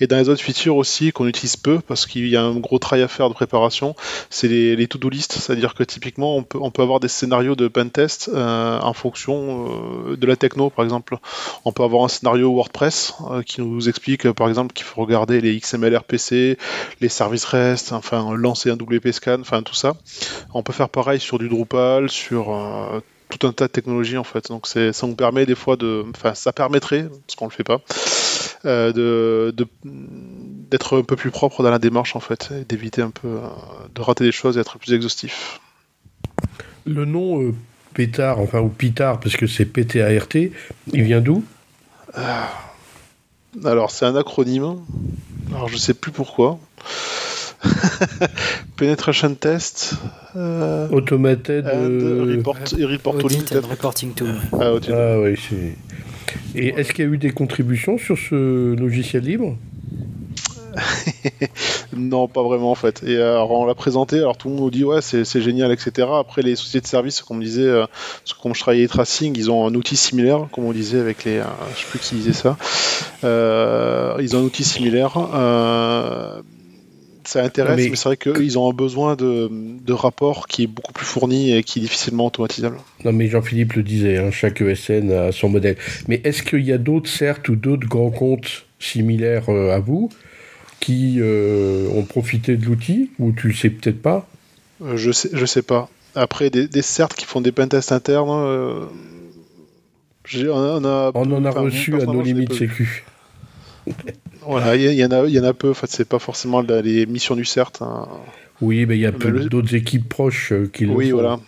Et 0.00 0.06
dans 0.06 0.16
les 0.16 0.28
autres 0.28 0.42
features 0.42 0.76
aussi 0.76 1.12
qu'on 1.12 1.26
utilise 1.26 1.56
peu 1.56 1.80
parce 1.80 2.06
qu'il 2.06 2.28
y 2.28 2.36
a 2.36 2.42
un 2.42 2.56
gros 2.56 2.78
travail 2.78 3.02
à 3.02 3.08
faire 3.08 3.28
de 3.28 3.34
préparation, 3.34 3.94
c'est 4.30 4.48
les, 4.48 4.86
to-do 4.88 5.08
list, 5.08 5.32
c'est-à-dire 5.32 5.74
que 5.74 5.84
typiquement 5.84 6.36
on 6.36 6.42
peut, 6.42 6.82
avoir 6.82 7.00
des 7.00 7.08
scénarios 7.08 7.54
de 7.54 7.68
pentest 7.68 8.30
en 8.34 8.92
fonction 8.92 10.14
de 10.14 10.26
la 10.26 10.36
techno 10.36 10.70
par 10.70 10.84
exemple. 10.84 11.16
On 11.64 11.72
peut 11.72 11.82
avoir 11.82 12.04
un 12.04 12.08
scénario 12.08 12.52
WordPress 12.52 13.14
qui 13.46 13.60
nous 13.60 13.88
explique 13.88 14.30
par 14.32 14.48
exemple 14.48 14.72
qu'il 14.72 14.84
faut 14.84 15.00
regarder 15.00 15.40
les 15.40 15.58
XML 15.58 15.96
RPC, 15.96 16.58
les 17.00 17.08
services 17.08 17.44
REST, 17.44 17.92
enfin 17.92 18.34
lancer 18.34 18.70
un 18.70 18.74
WP 18.74 19.12
scan, 19.12 19.38
enfin 19.40 19.62
tout 19.62 19.74
ça. 19.74 19.94
On 20.52 20.62
peut 20.62 20.72
faire 20.72 20.88
pareil 20.88 21.20
sur 21.20 21.38
du 21.38 21.48
Drupal, 21.48 22.10
sur 22.10 22.52
tout 23.28 23.46
un 23.46 23.52
tas 23.52 23.66
de 23.66 23.72
technologies 23.72 24.16
en 24.16 24.24
fait. 24.24 24.48
Donc 24.48 24.66
ça 24.66 24.90
nous 25.06 25.14
permet 25.14 25.46
des 25.46 25.54
fois 25.54 25.76
de, 25.76 26.04
enfin 26.14 26.34
ça 26.34 26.52
permettrait, 26.52 27.08
parce 27.26 27.36
qu'on 27.36 27.46
le 27.46 27.50
fait 27.50 27.64
pas, 27.64 27.80
euh, 28.64 28.92
de 28.92 29.54
d'être 30.70 30.98
un 30.98 31.02
peu 31.02 31.16
plus 31.16 31.30
propre 31.30 31.62
dans 31.62 31.70
la 31.70 31.78
démarche 31.78 32.16
en 32.16 32.20
fait, 32.20 32.52
d'éviter 32.68 33.02
un 33.02 33.10
peu 33.10 33.28
euh, 33.28 33.40
de 33.94 34.00
rater 34.00 34.24
des 34.24 34.32
choses 34.32 34.56
et 34.56 34.60
être 34.60 34.78
plus 34.78 34.92
exhaustif. 34.92 35.60
Le 36.86 37.04
nom 37.04 37.42
euh, 37.42 37.54
Pétard, 37.94 38.40
enfin 38.40 38.60
ou 38.60 38.68
Pitard, 38.68 39.20
parce 39.20 39.36
que 39.36 39.46
c'est 39.46 39.66
P-T-A-R-T, 39.66 40.52
il 40.92 41.02
vient 41.02 41.20
d'où? 41.20 41.44
Alors 43.64 43.90
c'est 43.90 44.06
un 44.06 44.16
acronyme. 44.16 44.80
Alors 45.54 45.68
je 45.68 45.76
sais 45.76 45.94
plus 45.94 46.10
pourquoi. 46.10 46.58
Penetration 48.76 49.34
test. 49.34 49.94
Euh, 50.36 50.88
Automated. 50.90 51.66
Euh, 51.66 52.34
report, 52.36 52.56
reporting 52.72 54.14
tool. 54.14 54.34
Ah, 54.52 54.72
ah 54.90 55.20
oui, 55.20 55.36
Et 56.54 56.68
est-ce 56.68 56.92
qu'il 56.92 57.04
y 57.04 57.08
a 57.08 57.10
eu 57.10 57.18
des 57.18 57.30
contributions 57.30 57.98
sur 57.98 58.18
ce 58.18 58.74
logiciel 58.74 59.24
libre 59.24 59.56
non, 61.96 62.26
pas 62.26 62.42
vraiment 62.42 62.72
en 62.72 62.74
fait. 62.74 63.02
Et 63.04 63.16
alors 63.16 63.52
on 63.52 63.64
l'a 63.64 63.74
présenté, 63.74 64.18
alors 64.18 64.36
tout 64.36 64.48
le 64.48 64.54
monde 64.54 64.64
nous 64.64 64.70
dit 64.70 64.84
ouais 64.84 65.00
c'est 65.00 65.40
génial, 65.40 65.72
etc. 65.72 66.08
Après 66.18 66.42
les 66.42 66.56
sociétés 66.56 66.80
de 66.80 66.86
services, 66.86 67.22
comme 67.22 67.38
on 67.38 67.40
disait, 67.40 67.62
euh, 67.62 67.86
comme 68.42 68.54
je 68.54 68.60
travaillais 68.60 68.88
tracing, 68.88 69.34
ils 69.36 69.50
ont 69.50 69.66
un 69.66 69.74
outil 69.74 69.96
similaire, 69.96 70.48
comme 70.52 70.64
on 70.64 70.72
disait 70.72 70.98
avec 70.98 71.24
les, 71.24 71.38
euh, 71.38 71.44
je 71.76 71.80
sais 71.80 71.86
plus 71.90 71.98
qui 72.00 72.14
disait 72.16 72.32
ça. 72.32 72.56
Euh, 73.22 74.16
ils 74.20 74.34
ont 74.36 74.40
un 74.40 74.44
outil 74.44 74.64
similaire. 74.64 75.16
Ça 77.24 77.42
intéresse, 77.42 77.90
mais, 77.90 77.96
c'est 77.96 78.04
vrai 78.04 78.16
qu'ils 78.16 78.58
ont 78.58 78.70
un 78.70 78.74
besoin 78.74 79.16
de, 79.16 79.50
de, 79.50 79.92
rapport 79.92 80.46
qui 80.46 80.64
est 80.64 80.66
beaucoup 80.66 80.92
plus 80.92 81.06
fourni 81.06 81.56
et 81.56 81.62
qui 81.62 81.78
est 81.78 81.82
difficilement 81.82 82.26
automatisable. 82.26 82.76
Non, 83.04 83.12
mais 83.12 83.28
Jean-Philippe 83.28 83.74
le 83.74 83.82
disait, 83.82 84.18
hein, 84.18 84.30
chaque 84.30 84.60
ESN 84.60 85.10
a 85.10 85.32
son 85.32 85.48
modèle. 85.48 85.76
Mais 86.08 86.20
est-ce 86.24 86.42
qu'il 86.42 86.64
y 86.64 86.72
a 86.72 86.78
d'autres 86.78 87.08
certes 87.08 87.48
ou 87.48 87.56
d'autres 87.56 87.88
grands 87.88 88.10
comptes 88.10 88.66
similaires 88.78 89.48
euh, 89.48 89.74
à 89.74 89.78
vous 89.78 90.10
qui 90.80 91.16
euh, 91.18 91.88
ont 91.94 92.04
profité 92.04 92.56
de 92.56 92.66
l'outil 92.66 93.10
ou 93.18 93.32
tu 93.32 93.54
sais 93.54 93.70
peut-être 93.70 94.02
pas? 94.02 94.28
Euh, 94.82 94.96
Je 94.96 95.10
sais, 95.10 95.30
je 95.32 95.46
sais 95.46 95.62
pas. 95.62 95.88
Après, 96.14 96.50
des, 96.50 96.68
des 96.68 96.82
certes 96.82 97.14
qui 97.14 97.24
font 97.24 97.40
des 97.40 97.52
pentests 97.52 97.92
internes, 97.92 98.28
on, 98.28 98.88
a, 100.84 101.10
on 101.14 101.32
en 101.32 101.44
a 101.44 101.50
reçu 101.50 102.00
à 102.00 102.04
nos 102.04 102.22
limites 102.22 102.54
sécu. 102.54 103.04
Voilà, 104.46 104.76
il 104.76 104.92
y, 104.92 105.04
en 105.04 105.10
a, 105.10 105.24
il 105.24 105.32
y 105.32 105.40
en 105.40 105.44
a 105.44 105.54
peu. 105.54 105.70
En 105.70 105.74
fait, 105.74 105.86
c'est 105.88 106.04
pas 106.04 106.18
forcément 106.18 106.60
les 106.60 107.06
missions 107.06 107.34
du 107.34 107.46
CERT. 107.46 107.80
Hein. 107.80 108.06
Oui, 108.60 108.84
mais 108.86 108.96
il 108.96 109.00
y 109.00 109.06
a 109.06 109.10
d'autres 109.10 109.74
équipes 109.74 110.08
proches 110.08 110.52
euh, 110.52 110.70
qui 110.72 110.86
Oui, 110.86 111.10
voilà. 111.10 111.40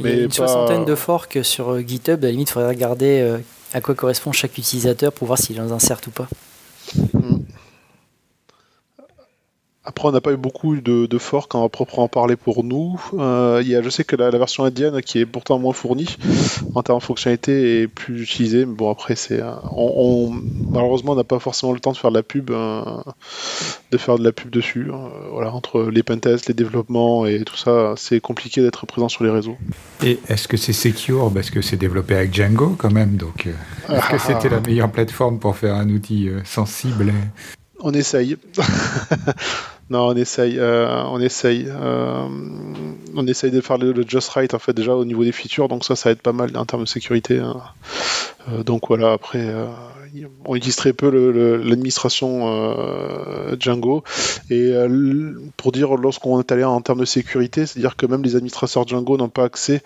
Il 0.00 0.06
y 0.06 0.08
a 0.08 0.22
une 0.24 0.30
soixantaine 0.30 0.84
de 0.84 0.94
forks 0.94 1.38
sur 1.42 1.70
euh, 1.70 1.80
GitHub. 1.80 2.22
À 2.22 2.26
la 2.26 2.32
limite, 2.32 2.48
il 2.50 2.52
faudrait 2.52 2.68
regarder 2.68 3.20
euh, 3.20 3.38
à 3.72 3.80
quoi 3.80 3.94
correspond 3.94 4.32
chaque 4.32 4.56
utilisateur 4.58 5.12
pour 5.12 5.26
voir 5.26 5.38
s'il 5.38 5.56
est 5.56 5.60
dans 5.60 5.72
un 5.72 5.78
CERT 5.78 6.00
ou 6.08 6.10
pas. 6.10 6.28
Mm. 7.12 7.39
Après, 9.82 10.06
on 10.06 10.12
n'a 10.12 10.20
pas 10.20 10.32
eu 10.32 10.36
beaucoup 10.36 10.76
de, 10.76 11.06
de 11.06 11.18
forks 11.18 11.54
en 11.54 11.66
proprement 11.70 12.06
parler 12.06 12.36
pour 12.36 12.64
nous. 12.64 13.00
Euh, 13.14 13.62
y 13.64 13.74
a, 13.74 13.80
je 13.80 13.88
sais 13.88 14.04
que 14.04 14.14
la, 14.14 14.30
version 14.30 14.64
indienne, 14.64 15.00
qui 15.00 15.18
est 15.20 15.24
pourtant 15.24 15.58
moins 15.58 15.72
fournie 15.72 16.16
en 16.74 16.82
termes 16.82 16.98
de 16.98 17.04
fonctionnalité, 17.04 17.80
est 17.80 17.88
plus 17.88 18.22
utilisée. 18.22 18.66
Mais 18.66 18.74
bon, 18.74 18.90
après, 18.90 19.16
c'est, 19.16 19.40
on, 19.72 20.38
malheureusement, 20.70 21.12
on 21.12 21.16
n'a 21.16 21.24
pas 21.24 21.38
forcément 21.38 21.72
le 21.72 21.80
temps 21.80 21.92
de 21.92 21.96
faire 21.96 22.10
de 22.10 22.16
la 22.16 22.22
pub, 22.22 22.50
euh, 22.50 22.82
de 23.90 23.96
faire 23.96 24.18
de 24.18 24.24
la 24.24 24.32
pub 24.32 24.50
dessus. 24.50 24.90
Euh, 24.90 25.08
voilà, 25.32 25.54
entre 25.54 25.84
les 25.84 26.02
pentests, 26.02 26.48
les 26.48 26.54
développements 26.54 27.24
et 27.24 27.42
tout 27.44 27.56
ça, 27.56 27.94
c'est 27.96 28.20
compliqué 28.20 28.60
d'être 28.60 28.84
présent 28.84 29.08
sur 29.08 29.24
les 29.24 29.30
réseaux. 29.30 29.56
Et 30.04 30.18
est-ce 30.28 30.46
que 30.46 30.58
c'est 30.58 30.74
secure? 30.74 31.32
Parce 31.32 31.48
que 31.48 31.62
c'est 31.62 31.78
développé 31.78 32.16
avec 32.16 32.34
Django 32.34 32.74
quand 32.76 32.92
même 32.92 33.16
Donc, 33.16 33.48
est-ce 33.88 34.10
que 34.10 34.18
c'était 34.18 34.50
la 34.50 34.60
meilleure 34.60 34.92
plateforme 34.92 35.38
pour 35.38 35.56
faire 35.56 35.74
un 35.74 35.88
outil 35.88 36.28
sensible? 36.44 37.14
On 37.80 37.92
essaye. 37.92 38.36
non, 39.90 40.08
on 40.08 40.16
essaye. 40.16 40.58
Euh, 40.58 41.02
on 41.08 41.20
essaye. 41.20 41.66
Euh, 41.68 42.26
on 43.14 43.26
essaye 43.26 43.50
de 43.50 43.60
faire 43.60 43.78
le, 43.78 43.94
just 44.06 44.28
right 44.30 44.52
en 44.54 44.58
fait 44.58 44.72
déjà 44.72 44.94
au 44.94 45.04
niveau 45.04 45.24
des 45.24 45.32
features, 45.32 45.68
donc 45.68 45.84
ça, 45.84 45.96
ça 45.96 46.10
aide 46.10 46.20
pas 46.20 46.32
mal 46.32 46.56
en 46.56 46.64
termes 46.64 46.84
de 46.84 46.88
sécurité. 46.88 47.38
Hein. 47.38 47.56
Euh, 48.48 48.62
donc 48.62 48.88
voilà. 48.88 49.12
Après, 49.12 49.44
on 50.44 50.54
utilise 50.54 50.76
très 50.76 50.92
peu 50.92 51.10
l'administration 51.62 52.48
euh, 52.48 53.56
Django. 53.58 54.02
Et 54.50 54.72
pour 55.56 55.72
dire, 55.72 55.96
lorsqu'on 55.96 56.40
est 56.40 56.52
allé 56.52 56.64
en 56.64 56.80
termes 56.80 57.00
de 57.00 57.04
sécurité, 57.04 57.66
c'est-à-dire 57.66 57.96
que 57.96 58.06
même 58.06 58.22
les 58.22 58.36
administrateurs 58.36 58.86
Django 58.86 59.16
n'ont 59.16 59.28
pas 59.28 59.44
accès 59.44 59.82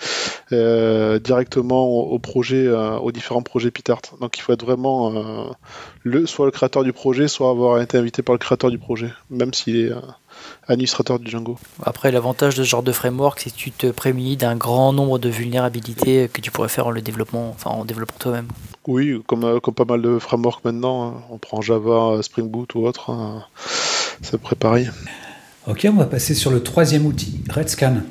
directement 0.51 1.87
au, 1.87 2.19
projet, 2.19 2.69
aux 2.69 3.13
différents 3.13 3.43
projets 3.43 3.71
Pitart. 3.71 4.03
Donc 4.21 4.39
il 4.39 4.41
faut 4.41 4.53
être 4.53 4.65
vraiment 4.65 5.55
soit 6.27 6.47
le 6.47 6.53
créateur 6.53 6.85
du 6.85 6.93
projet, 6.93 7.29
soit 7.29 7.51
avoir 7.51 7.81
été 7.81 7.99
invité 7.99 8.23
par 8.23 8.35
le 8.35 8.39
créateur 8.39 8.71
du 8.71 8.79
projet, 8.79 9.11
même 9.31 9.53
s'il 9.53 9.77
est 9.77 9.93
administrateur 10.69 11.19
du 11.19 11.31
Django. 11.31 11.59
Après, 11.83 12.11
l'avantage 12.11 12.55
de 12.55 12.65
ce 12.65 12.69
genre 12.69 12.83
de 12.83 12.93
framework, 12.93 13.41
c'est 13.41 13.51
que 13.51 13.57
tu 13.57 13.71
te 13.71 13.87
prémunis 13.89 14.37
d'un 14.37 14.57
grand 14.57 14.93
nombre 14.93 15.19
de 15.19 15.29
vulnérabilités 15.29 16.29
que 16.33 16.41
tu 16.41 16.51
pourrais 16.51 16.69
faire 16.69 16.87
en 16.87 16.91
le 16.91 17.03
développement, 17.03 17.51
enfin 17.51 17.71
en 17.71 17.85
développant 17.85 18.15
toi-même. 18.19 18.49
Oui, 18.87 19.21
comme, 19.27 19.45
euh, 19.45 19.61
comme 19.61 19.75
pas 19.75 19.85
mal 19.85 20.03
de 20.03 20.19
frameworks 20.19 20.65
maintenant, 20.65 21.09
hein. 21.09 21.15
on 21.31 21.39
prend 21.39 21.61
Java, 21.61 22.19
Spring 22.23 22.49
Boot 22.49 22.75
ou 22.75 22.87
autre, 22.87 23.11
hein. 23.11 23.45
c'est 24.23 24.35
à 24.35 24.55
pareil. 24.55 24.91
Ok, 25.67 25.87
on 25.91 25.97
va 25.97 26.07
passer 26.07 26.35
sur 26.35 26.51
le 26.51 26.63
troisième 26.63 27.07
outil, 27.07 27.41
RedScan. 27.49 28.03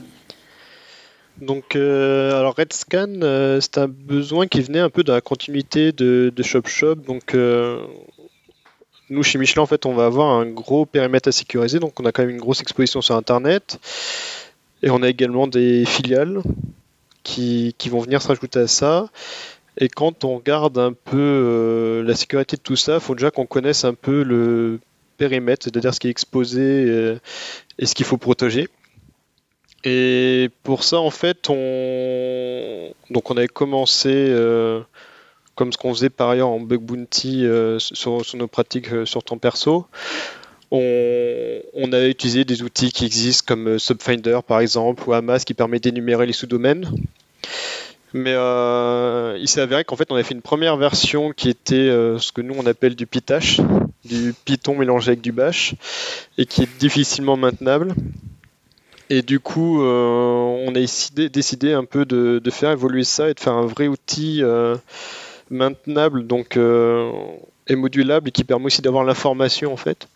Donc, 1.42 1.76
euh, 1.76 2.40
alors 2.40 2.56
RedScan, 2.56 3.22
euh, 3.22 3.60
c'est 3.60 3.78
un 3.78 3.88
besoin 3.88 4.48
qui 4.48 4.62
venait 4.62 4.80
un 4.80 4.90
peu 4.90 5.04
de 5.04 5.12
la 5.12 5.22
continuité 5.22 5.92
de, 5.92 6.32
de 6.36 6.44
ShopShop. 6.44 6.96
Donc, 6.96 7.36
nous, 9.10 9.24
chez 9.24 9.38
Michelin, 9.38 9.66
fait, 9.66 9.86
on 9.86 9.94
va 9.94 10.06
avoir 10.06 10.30
un 10.32 10.46
gros 10.46 10.86
périmètre 10.86 11.30
à 11.30 11.32
sécuriser, 11.32 11.80
donc 11.80 12.00
on 12.00 12.06
a 12.06 12.12
quand 12.12 12.24
même 12.24 12.32
une 12.32 12.42
grosse 12.42 12.62
exposition 12.62 13.02
sur 13.02 13.16
Internet. 13.16 13.80
Et 14.82 14.90
on 14.90 15.02
a 15.02 15.10
également 15.10 15.48
des 15.48 15.86
filiales 15.86 16.42
qui, 17.24 17.74
vont 17.90 18.00
venir 18.00 18.22
se 18.22 18.28
rajouter 18.28 18.60
à 18.60 18.68
ça. 18.68 19.10
Et 19.78 19.88
quand 19.88 20.24
on 20.24 20.36
regarde 20.38 20.78
un 20.78 20.94
peu 20.94 21.18
euh, 21.18 22.04
la 22.04 22.16
sécurité 22.16 22.58
de 22.58 22.62
tout 22.62 22.76
ça, 22.76 22.96
il 22.96 23.00
faut 23.00 23.16
déjà 23.16 23.32
qu'on 23.32 23.46
connaisse 23.46 23.86
un 23.86 23.94
peu 23.94 24.24
le 24.24 24.80
périmètre, 25.18 25.64
c'est-à-dire 25.64 25.94
ce 25.94 26.00
qui 26.00 26.08
est 26.08 26.12
exposé 26.12 26.62
euh, 26.62 27.20
et 27.80 27.86
ce 27.86 27.96
qu'il 27.96 28.06
faut 28.06 28.18
protéger. 28.18 28.68
Et 29.84 30.50
pour 30.64 30.84
ça, 30.84 31.00
en 31.00 31.10
fait, 31.10 31.50
on, 31.50 32.94
donc 33.10 33.32
on 33.32 33.38
avait 33.38 33.48
commencé 33.48 34.10
euh, 34.14 34.82
comme 35.56 35.72
ce 35.72 35.78
qu'on 35.78 35.94
faisait 35.94 36.10
par 36.10 36.30
ailleurs 36.30 36.50
en 36.50 36.60
bug 36.60 36.82
bounty 36.82 37.46
euh, 37.46 37.78
sur, 37.80 38.22
nos 38.36 38.48
pratiques 38.48 38.92
euh, 38.92 39.06
sur 39.06 39.24
ton 39.24 39.38
perso. 39.38 39.86
On, 40.72 41.62
on, 41.74 41.94
a 41.94 42.08
utilisé 42.08 42.46
des 42.46 42.64
outils 42.64 42.92
qui 42.92 43.06
existent 43.06 43.44
comme 43.48 43.68
euh, 43.68 43.78
Subfinder 43.78 44.40
par 44.46 44.60
exemple 44.60 45.04
ou 45.08 45.14
Hamas 45.14 45.46
qui 45.46 45.54
permet 45.54 45.80
d'énumérer 45.80 46.26
les 46.26 46.34
sous-domaines. 46.34 46.90
Mais 48.16 48.34
il 48.34 49.48
s'est 49.48 49.62
avéré 49.62 49.84
qu'en 49.84 49.96
fait 49.96 50.12
on 50.12 50.16
a 50.16 50.22
fait 50.22 50.36
une 50.36 50.44
première 50.44 50.78
version 50.78 51.32
qui 51.32 51.50
était 51.50 51.90
ce 52.20 52.32
que 52.32 52.42
nous 52.42 52.54
on 52.56 52.68
appelle 52.68 52.96
du 52.96 53.08
Pitash, 53.08 53.60
du 54.06 54.36
Python 54.46 54.76
mélangé 54.76 55.10
avec 55.10 55.22
du 55.22 55.32
Bash, 55.32 55.74
et 56.38 56.46
qui 56.46 56.62
est 56.62 56.78
difficilement 56.78 57.38
maintenable. 57.38 57.96
Et 59.10 59.24
du 59.24 59.40
coup, 59.40 59.82
on 59.82 60.68
a 60.76 61.28
décidé, 61.28 61.74
un 61.74 61.86
peu 61.86 62.06
de, 62.06 62.40
faire 62.52 62.70
évoluer 62.70 63.04
ça 63.04 63.32
et 63.32 63.34
de 63.34 63.40
faire 63.40 63.54
un 63.54 63.66
vrai 63.66 63.88
outil 63.88 64.44
maintenable 65.54 66.28
donc 66.28 66.58
euh, 66.58 67.12
et 67.68 67.76
modulable 67.76 68.30
et 68.30 68.32
qui 68.32 68.44
permet 68.44 68.66
aussi 68.66 68.82
d'avoir 68.82 69.04
l'information 69.04 69.72
en 69.72 69.78
fait. 69.78 70.08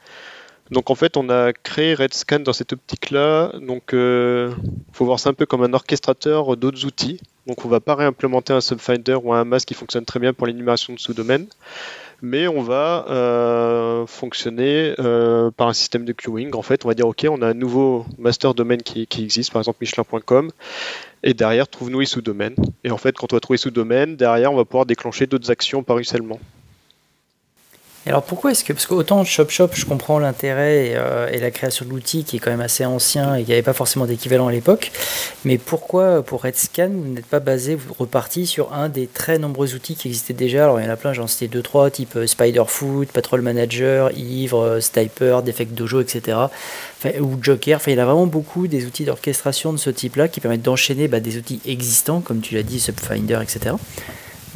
Donc 0.71 0.89
en 0.89 0.95
fait, 0.95 1.15
on 1.17 1.30
a 1.30 1.54
créé 1.54 1.93
RedScan 1.93 2.39
dans 2.39 2.54
cette 2.54 2.73
optique-là. 2.73 3.54
Donc, 3.62 3.84
il 3.93 4.00
euh, 4.00 4.52
faut 4.91 5.06
voir 5.06 5.19
ça 5.19 5.30
un 5.30 5.34
peu 5.34 5.45
comme 5.45 5.63
un 5.63 5.73
orchestrateur 5.73 6.58
d'autres 6.58 6.86
outils. 6.86 7.21
Donc, 7.45 7.63
on 7.63 7.69
va 7.69 7.80
pas 7.80 7.95
réimplémenter 7.95 8.52
un 8.52 8.60
Subfinder 8.60 9.17
ou 9.23 9.34
un 9.34 9.41
Hamas 9.41 9.63
qui 9.63 9.73
fonctionne 9.73 10.04
très 10.04 10.19
bien 10.19 10.34
pour 10.34 10.47
l'énumération 10.47 10.93
de 10.93 11.00
sous-domaines, 11.00 11.47
mais 12.21 12.47
on 12.47 12.62
va 12.62 13.06
euh, 13.10 14.06
fonctionner 14.06 14.93
par 15.56 15.67
un 15.67 15.73
système 15.73 16.06
de 16.06 16.13
queuing. 16.13 16.53
En 16.53 16.62
fait, 16.62 16.86
on 16.86 16.88
va 16.88 16.93
dire 16.93 17.08
OK, 17.08 17.25
on 17.30 17.41
a 17.41 17.47
un 17.47 17.53
nouveau 17.53 18.06
master 18.17 18.53
domaine 18.53 18.82
qui, 18.82 19.08
existe, 19.23 19.51
par 19.51 19.62
exemple 19.62 19.80
Michelin.com, 19.82 20.51
et 21.23 21.34
derrière, 21.34 21.67
trouve-nous 21.67 21.99
les 21.99 22.06
sous-domaines. 22.06 22.56
Et 22.84 22.91
en 22.91 22.97
fait, 22.97 23.15
quand 23.17 23.34
on 23.34 23.36
va 23.36 23.39
trouver 23.39 23.58
sous-domaine, 23.58 24.15
derrière, 24.15 24.51
on 24.51 24.58
va 24.58 24.65
pouvoir 24.65 24.86
déclencher 24.86 25.27
d'autres 25.27 25.51
actions 25.51 25.84
par 25.84 25.95
ruissellement. 25.97 26.39
Alors 28.07 28.23
pourquoi 28.23 28.51
est-ce 28.51 28.63
que, 28.63 28.73
parce 28.73 28.85
qu'autant 28.85 29.23
Shop 29.23 29.49
Shop, 29.49 29.69
je 29.73 29.85
comprends 29.85 30.19
l'intérêt 30.19 30.93
euh, 30.95 31.29
et, 31.31 31.39
la 31.39 31.51
création 31.51 31.85
de 31.85 31.89
l'outil 31.89 32.23
qui 32.23 32.37
est 32.37 32.39
quand 32.39 32.51
même 32.51 32.61
assez 32.61 32.85
ancien 32.85 33.35
et 33.35 33.43
qui 33.43 33.49
n'avait 33.51 33.61
pas 33.61 33.73
forcément 33.73 34.05
d'équivalent 34.05 34.47
à 34.47 34.51
l'époque, 34.51 34.91
mais 35.45 35.57
pourquoi 35.57 36.21
pour 36.23 36.43
RedScan 36.43 36.89
vous 36.91 37.13
n'êtes 37.13 37.25
pas 37.25 37.39
basé, 37.39 37.75
vous 37.75 37.93
reparti 37.93 38.45
sur 38.45 38.73
un 38.73 38.89
des 38.89 39.07
très 39.07 39.39
nombreux 39.39 39.75
outils 39.75 39.95
qui 39.95 40.07
existaient 40.07 40.33
déjà? 40.33 40.63
Alors 40.63 40.79
il 40.79 40.85
y 40.85 40.87
en 40.87 40.91
a 40.91 40.95
plein, 40.95 41.13
j'en 41.13 41.27
citais 41.27 41.47
deux 41.47 41.61
trois, 41.61 41.89
type 41.89 42.15
euh, 42.15 42.27
Spiderfoot, 42.27 43.09
Patrol 43.09 43.41
Manager, 43.41 44.11
Ivre, 44.17 44.61
euh, 44.63 44.79
Stiper, 44.79 45.41
Defect 45.43 45.73
Dojo, 45.73 46.01
etc 46.01 46.37
ou 47.19 47.37
Joker. 47.41 47.77
Enfin, 47.77 47.91
il 47.91 47.97
y 47.97 47.99
a 47.99 48.05
vraiment 48.05 48.27
beaucoup 48.27 48.67
des 48.67 48.85
outils 48.85 49.05
d'orchestration 49.05 49.71
de 49.71 49.77
ce 49.77 49.89
type-là 49.89 50.27
qui 50.27 50.39
permettent 50.39 50.63
d'enchaîner 50.63 51.07
bah, 51.07 51.19
des 51.19 51.37
outils 51.37 51.61
existants, 51.65 52.21
comme 52.21 52.41
tu 52.41 52.55
l'as 52.55 52.63
dit, 52.63 52.79
Subfinder, 52.79 53.39
etc. 53.41 53.75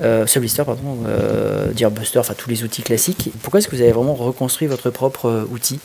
Euh, 0.01 0.25
Sublister, 0.25 0.63
pardon, 0.65 0.99
euh, 1.05 1.71
Deerbuster, 1.73 2.19
enfin 2.19 2.33
tous 2.33 2.49
les 2.49 2.63
outils 2.63 2.81
classiques. 2.81 3.29
Pourquoi 3.41 3.59
est-ce 3.59 3.67
que 3.67 3.75
vous 3.75 3.81
avez 3.81 3.91
vraiment 3.91 4.15
reconstruit 4.15 4.67
votre 4.67 4.89
propre 4.89 5.25
euh, 5.25 5.45
outil? 5.51 5.79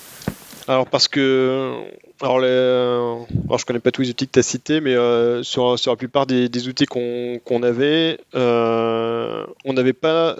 Alors 0.68 0.86
parce 0.86 1.06
que, 1.06 1.74
alors, 2.20 2.40
les, 2.40 2.48
alors, 2.48 3.58
je 3.58 3.66
connais 3.66 3.78
pas 3.78 3.92
tous 3.92 4.02
les 4.02 4.10
outils 4.10 4.26
que 4.26 4.32
tu 4.32 4.38
as 4.38 4.42
cités, 4.42 4.80
mais 4.80 4.94
euh, 4.94 5.42
sur, 5.42 5.78
sur, 5.78 5.92
la 5.92 5.96
plupart 5.96 6.26
des, 6.26 6.68
outils 6.68 6.86
qu'on 6.86 7.62
avait, 7.62 8.18
on 8.34 9.72
n'avait 9.72 9.92
pas 9.92 10.34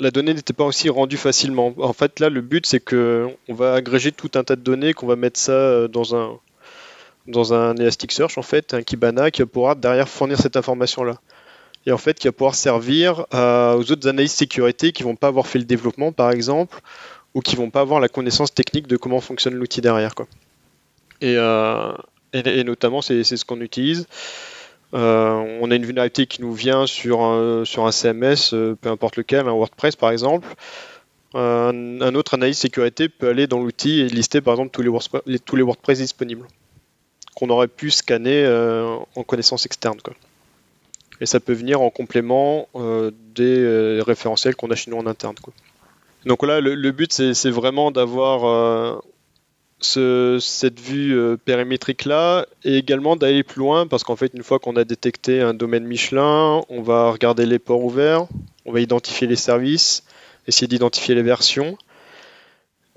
la 0.00 0.10
donnée 0.10 0.34
n'était 0.34 0.52
pas 0.52 0.64
aussi 0.64 0.88
rendue 0.88 1.16
facilement. 1.16 1.74
En 1.78 1.92
fait, 1.92 2.20
là, 2.20 2.30
le 2.30 2.40
but, 2.40 2.66
c'est 2.66 2.80
que 2.80 3.28
on 3.48 3.54
va 3.54 3.74
agréger 3.74 4.12
tout 4.12 4.30
un 4.34 4.44
tas 4.44 4.56
de 4.56 4.60
données, 4.60 4.94
qu'on 4.94 5.06
va 5.06 5.16
mettre 5.16 5.38
ça 5.38 5.52
euh, 5.52 5.88
dans 5.88 6.14
un 6.14 6.38
dans 7.26 7.52
un 7.52 7.76
Elasticsearch, 7.76 8.38
en 8.38 8.42
fait, 8.42 8.72
un 8.72 8.82
Kibana 8.82 9.30
qui 9.30 9.44
pouvoir 9.44 9.76
derrière 9.76 10.08
fournir 10.08 10.38
cette 10.38 10.56
information-là. 10.56 11.20
Et 11.86 11.92
en 11.92 11.98
fait, 11.98 12.18
qui 12.18 12.26
va 12.26 12.32
pouvoir 12.32 12.54
servir 12.54 13.26
euh, 13.34 13.74
aux 13.74 13.90
autres 13.90 14.08
analystes 14.08 14.36
sécurité 14.36 14.92
qui 14.92 15.02
vont 15.02 15.16
pas 15.16 15.28
avoir 15.28 15.46
fait 15.46 15.58
le 15.58 15.64
développement, 15.64 16.12
par 16.12 16.30
exemple, 16.30 16.80
ou 17.34 17.40
qui 17.40 17.56
vont 17.56 17.70
pas 17.70 17.80
avoir 17.80 18.00
la 18.00 18.08
connaissance 18.08 18.52
technique 18.52 18.86
de 18.86 18.96
comment 18.96 19.20
fonctionne 19.20 19.54
l'outil 19.54 19.80
derrière, 19.80 20.14
quoi. 20.14 20.26
Et, 21.20 21.36
euh, 21.36 21.92
notamment, 22.64 23.02
c'est 23.02 23.24
ce 23.24 23.44
qu'on 23.44 23.60
utilise. 23.60 24.06
Euh, 24.94 25.58
on 25.60 25.70
a 25.70 25.74
une 25.74 25.84
vulnérabilité 25.84 26.26
qui 26.26 26.40
nous 26.40 26.52
vient 26.52 26.86
sur 26.86 27.20
un, 27.22 27.62
un 27.62 27.92
CMS, 27.92 28.50
peu 28.80 28.88
importe 28.88 29.16
lequel, 29.16 29.46
un 29.48 29.52
WordPress 29.52 29.96
par 29.96 30.10
exemple. 30.10 30.48
Un, 31.34 32.14
autre 32.14 32.34
analyse 32.34 32.58
sécurité 32.58 33.08
peut 33.08 33.28
aller 33.28 33.46
dans 33.46 33.60
l'outil 33.60 34.00
et 34.00 34.08
lister 34.08 34.40
par 34.40 34.54
exemple 34.54 34.70
tous 34.70 34.82
les, 34.82 35.62
WordPress, 35.62 35.98
disponibles 35.98 36.46
qu'on 37.34 37.50
aurait 37.50 37.68
pu 37.68 37.90
scanner 37.90 38.46
en 39.14 39.22
connaissance 39.24 39.66
externe. 39.66 39.98
Et 41.20 41.26
ça 41.26 41.40
peut 41.40 41.52
venir 41.52 41.80
en 41.80 41.90
complément 41.90 42.68
des 43.34 44.00
référentiels 44.04 44.54
qu'on 44.54 44.70
a 44.70 44.76
chez 44.76 44.90
nous 44.90 44.98
en 44.98 45.06
interne. 45.06 45.34
Donc 46.24 46.46
là, 46.46 46.60
le 46.60 46.90
but 46.92 47.12
c'est 47.12 47.50
vraiment 47.50 47.90
d'avoir 47.90 49.02
cette 49.80 50.80
vue 50.80 51.16
euh, 51.16 51.36
périmétrique 51.36 52.04
là 52.04 52.46
et 52.64 52.76
également 52.76 53.16
d'aller 53.16 53.42
plus 53.42 53.60
loin 53.60 53.86
parce 53.86 54.02
qu'en 54.02 54.16
fait 54.16 54.32
une 54.34 54.42
fois 54.42 54.58
qu'on 54.58 54.76
a 54.76 54.84
détecté 54.84 55.40
un 55.40 55.54
domaine 55.54 55.84
Michelin 55.84 56.62
on 56.68 56.82
va 56.82 57.10
regarder 57.10 57.46
les 57.46 57.60
ports 57.60 57.84
ouverts 57.84 58.26
on 58.64 58.72
va 58.72 58.80
identifier 58.80 59.28
les 59.28 59.36
services 59.36 60.02
essayer 60.48 60.66
d'identifier 60.66 61.14
les 61.14 61.22
versions 61.22 61.78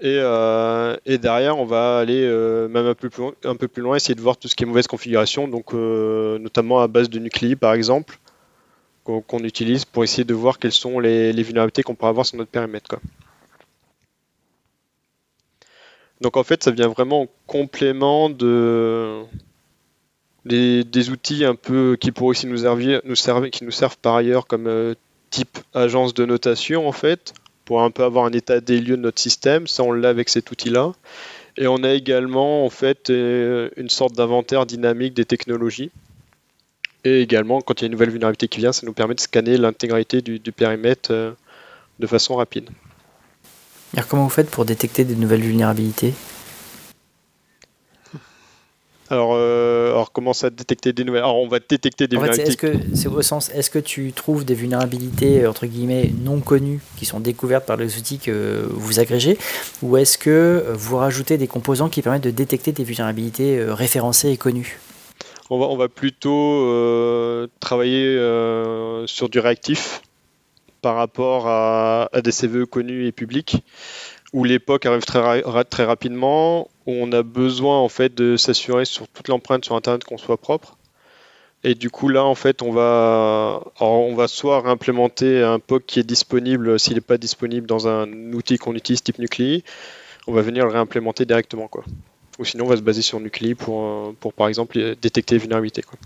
et, 0.02 0.18
euh, 0.20 0.98
derrière 1.06 1.58
on 1.58 1.66
va 1.66 2.00
aller 2.00 2.24
euh, 2.24 2.68
même 2.68 2.88
un 2.88 2.96
peu, 2.96 3.10
plus 3.68 3.82
loin, 3.82 3.96
essayer 3.96 4.16
de 4.16 4.22
voir 4.22 4.38
tout 4.38 4.48
ce 4.48 4.56
qui 4.56 4.64
est 4.64 4.66
mauvaise 4.66 4.88
configuration 4.88 5.48
donc 5.48 5.74
notamment 5.74 6.82
à 6.82 6.88
base 6.88 7.10
de 7.10 7.20
Nuclei 7.20 7.56
par 7.56 7.74
exemple 7.74 8.18
qu'on 9.04 9.40
utilise 9.40 9.86
pour 9.86 10.04
essayer 10.04 10.24
de 10.24 10.34
voir 10.34 10.60
quelles 10.60 10.72
sont 10.72 11.00
les, 11.00 11.32
vulnérabilités 11.44 11.84
qu'on 11.84 11.96
pourrait 11.96 12.10
avoir 12.10 12.26
sur 12.26 12.38
notre 12.38 12.52
périmètre. 12.52 12.98
Donc 16.22 16.38
en 16.38 16.44
fait, 16.44 16.64
ça 16.64 16.72
vient 16.72 16.88
vraiment 16.88 17.24
en 17.24 17.28
complément 17.48 18.30
de 18.30 19.24
des, 20.46 21.10
outils 21.10 21.46
un 21.46 21.56
peu 21.56 21.98
qui 22.00 22.12
pourraient 22.12 22.30
aussi 22.30 22.48
nous 22.48 22.58
servir, 22.58 23.02
nous 23.06 23.16
servir, 23.16 23.50
qui 23.52 23.64
nous 23.64 23.72
servent 23.72 23.98
par 23.98 24.16
ailleurs 24.16 24.48
comme 24.48 24.68
euh, 24.68 24.94
type 25.30 25.60
agence 25.74 26.14
de 26.14 26.26
notation 26.26 26.88
en 26.88 26.92
fait, 26.92 27.34
pour 27.71 27.84
un 27.84 27.89
peu 27.89 28.03
avoir 28.03 28.25
un 28.25 28.34
état 28.34 28.60
des 28.60 28.81
lieux 28.81 28.97
de 28.97 29.01
notre 29.01 29.21
système. 29.21 29.65
Ça, 29.65 29.84
on 29.84 29.93
l'a 29.93 30.10
avec 30.10 30.27
cet 30.27 30.51
outil-là. 30.51 30.91
Et 31.55 31.67
on 31.67 31.86
a 31.86 31.93
également 31.93 32.65
en 32.65 32.69
fait 32.69 33.10
euh, 33.10 33.69
une 33.77 33.88
sorte 33.88 34.13
d'inventaire 34.13 34.65
dynamique 34.65 35.13
des 35.13 35.23
technologies. 35.23 35.89
Et 37.05 37.21
également, 37.21 37.62
quand 37.62 37.79
il 37.79 37.84
y 37.84 37.86
a 37.86 37.88
une 37.88 37.93
nouvelle 37.93 38.10
vulnérabilité 38.10 38.49
qui 38.49 38.60
vient, 38.60 38.73
ça 38.73 38.86
nous 38.86 38.91
permet 38.91 39.15
de 39.15 39.21
scanner 39.21 39.55
l'intégralité 39.55 40.21
du, 40.21 40.51
périmètre 40.51 41.13
euh, 41.13 41.31
de 41.97 42.07
façon 42.07 42.36
rapide. 42.36 42.69
Comment 44.10 44.25
vous 44.25 44.29
faites 44.29 44.51
pour 44.51 44.65
détecter 44.65 45.05
des 45.05 45.15
nouvelles 45.15 45.39
vulnérabilités? 45.39 46.13
Alors, 49.12 49.34
euh, 49.36 49.91
alors, 49.91 50.12
commence 50.12 50.43
à 50.43 50.50
détecter 50.50 50.93
des 50.93 51.04
nouvelles? 51.04 51.24
Alors, 51.24 51.41
on 51.41 51.47
va 51.47 51.60
détecter 51.60 52.08
des 52.08 52.15
En 52.15 52.21
vulnérabilités. 52.21 52.50
est-ce 52.52 52.58
que 52.58 52.80
c'est 52.93 53.10
au 53.10 53.21
sens, 53.21 53.50
est-ce 53.54 53.69
que 53.69 53.80
tu 53.80 54.13
trouves 54.13 54.45
des 54.45 54.54
vulnérabilités 54.56 55.45
entre 55.45 55.65
guillemets 55.65 56.12
non 56.24 56.39
connues 56.39 56.80
qui 56.97 57.06
sont 57.06 57.19
découvertes 57.19 57.65
par 57.65 57.78
les 57.78 57.97
outils 57.97 58.19
que 58.19 58.65
vous 58.71 59.00
agrégez, 59.00 59.38
ou 59.84 59.97
est-ce 59.97 60.17
que 60.17 60.65
vous 60.74 60.97
rajoutez 60.97 61.38
des 61.38 61.47
composants 61.47 61.89
qui 61.89 62.02
permettent 62.02 62.24
de 62.24 62.32
détecter 62.32 62.71
des 62.71 62.84
vulnérabilités 62.84 63.60
euh, 63.60 63.74
référencées 63.74 64.32
et 64.32 64.38
connues? 64.38 64.80
On 65.50 65.60
va, 65.60 65.65
on 65.65 65.76
va 65.76 65.89
plutôt 65.89 66.65
euh, 66.67 67.47
travailler 67.60 68.06
euh, 68.06 69.06
sur 69.08 69.28
du 69.28 69.39
réactif 69.39 70.02
par 70.82 70.95
rapport 70.95 71.47
à, 71.47 72.10
à 72.13 72.21
des 72.21 72.32
CVE 72.32 72.65
connus 72.65 73.06
et 73.06 73.12
publics, 73.12 73.63
où 74.34 74.45
l'époque 74.45 74.86
arrive 74.86 75.04
très, 75.04 75.19
ra- 75.19 75.41
ra- 75.43 75.63
très 75.65 75.84
rapidement, 75.84 76.69
où 76.86 76.94
on 76.94 77.12
a 77.12 77.24
besoin 77.24 77.80
en 77.80 77.89
fait 77.89 78.13
de 78.15 78.38
s'assurer 78.38 78.86
sur 78.86 79.08
toute 79.08 79.28
l'empreinte 79.28 79.65
sur 79.65 79.76
Internet 79.76 80.04
qu'on 80.04 80.17
soit 80.17 80.38
propre. 80.38 80.78
Et 81.63 81.76
du 81.76 81.89
coup 81.89 82.10
là 82.10 82.24
en 82.24 82.36
fait 82.36 82.62
on 82.62 82.72
va, 82.72 83.62
on 83.80 84.15
va 84.15 84.28
soit 84.28 84.62
réimplémenter 84.62 85.44
un 85.44 85.60
POC 85.60 85.86
qui 85.86 86.00
est 86.00 86.04
disponible 86.04 86.80
s'il 86.80 86.96
n'est 86.96 87.02
pas 87.02 87.17
disponible 87.17 87.67
dans 87.67 87.88
un 87.88 88.34
outil 88.34 88.58
qu'on 88.58 88.74
utilise 88.74 89.04
type 89.04 89.20
Nuclei, 89.20 89.63
on 90.28 90.34
va 90.34 90.41
venir 90.41 90.65
le 90.65 90.72
réimplémenter 90.72 91.26
directement 91.26 91.67
quoi. 91.67 91.84
Ou 92.39 92.46
sinon, 92.46 92.65
on 92.65 92.70
va 92.70 92.78
se 92.78 92.82
baser 92.82 93.02
sur 93.02 93.20
Nuclei 93.20 93.56
pour, 93.56 93.84
euh, 93.84 94.15
pour 94.20 94.34
par 94.34 94.48
exemple, 94.48 94.78
euh, 94.80 94.96
détecter 95.00 95.36
les 95.36 95.39
vulnérabilités. 95.39 95.82
Quoi. 95.82 96.00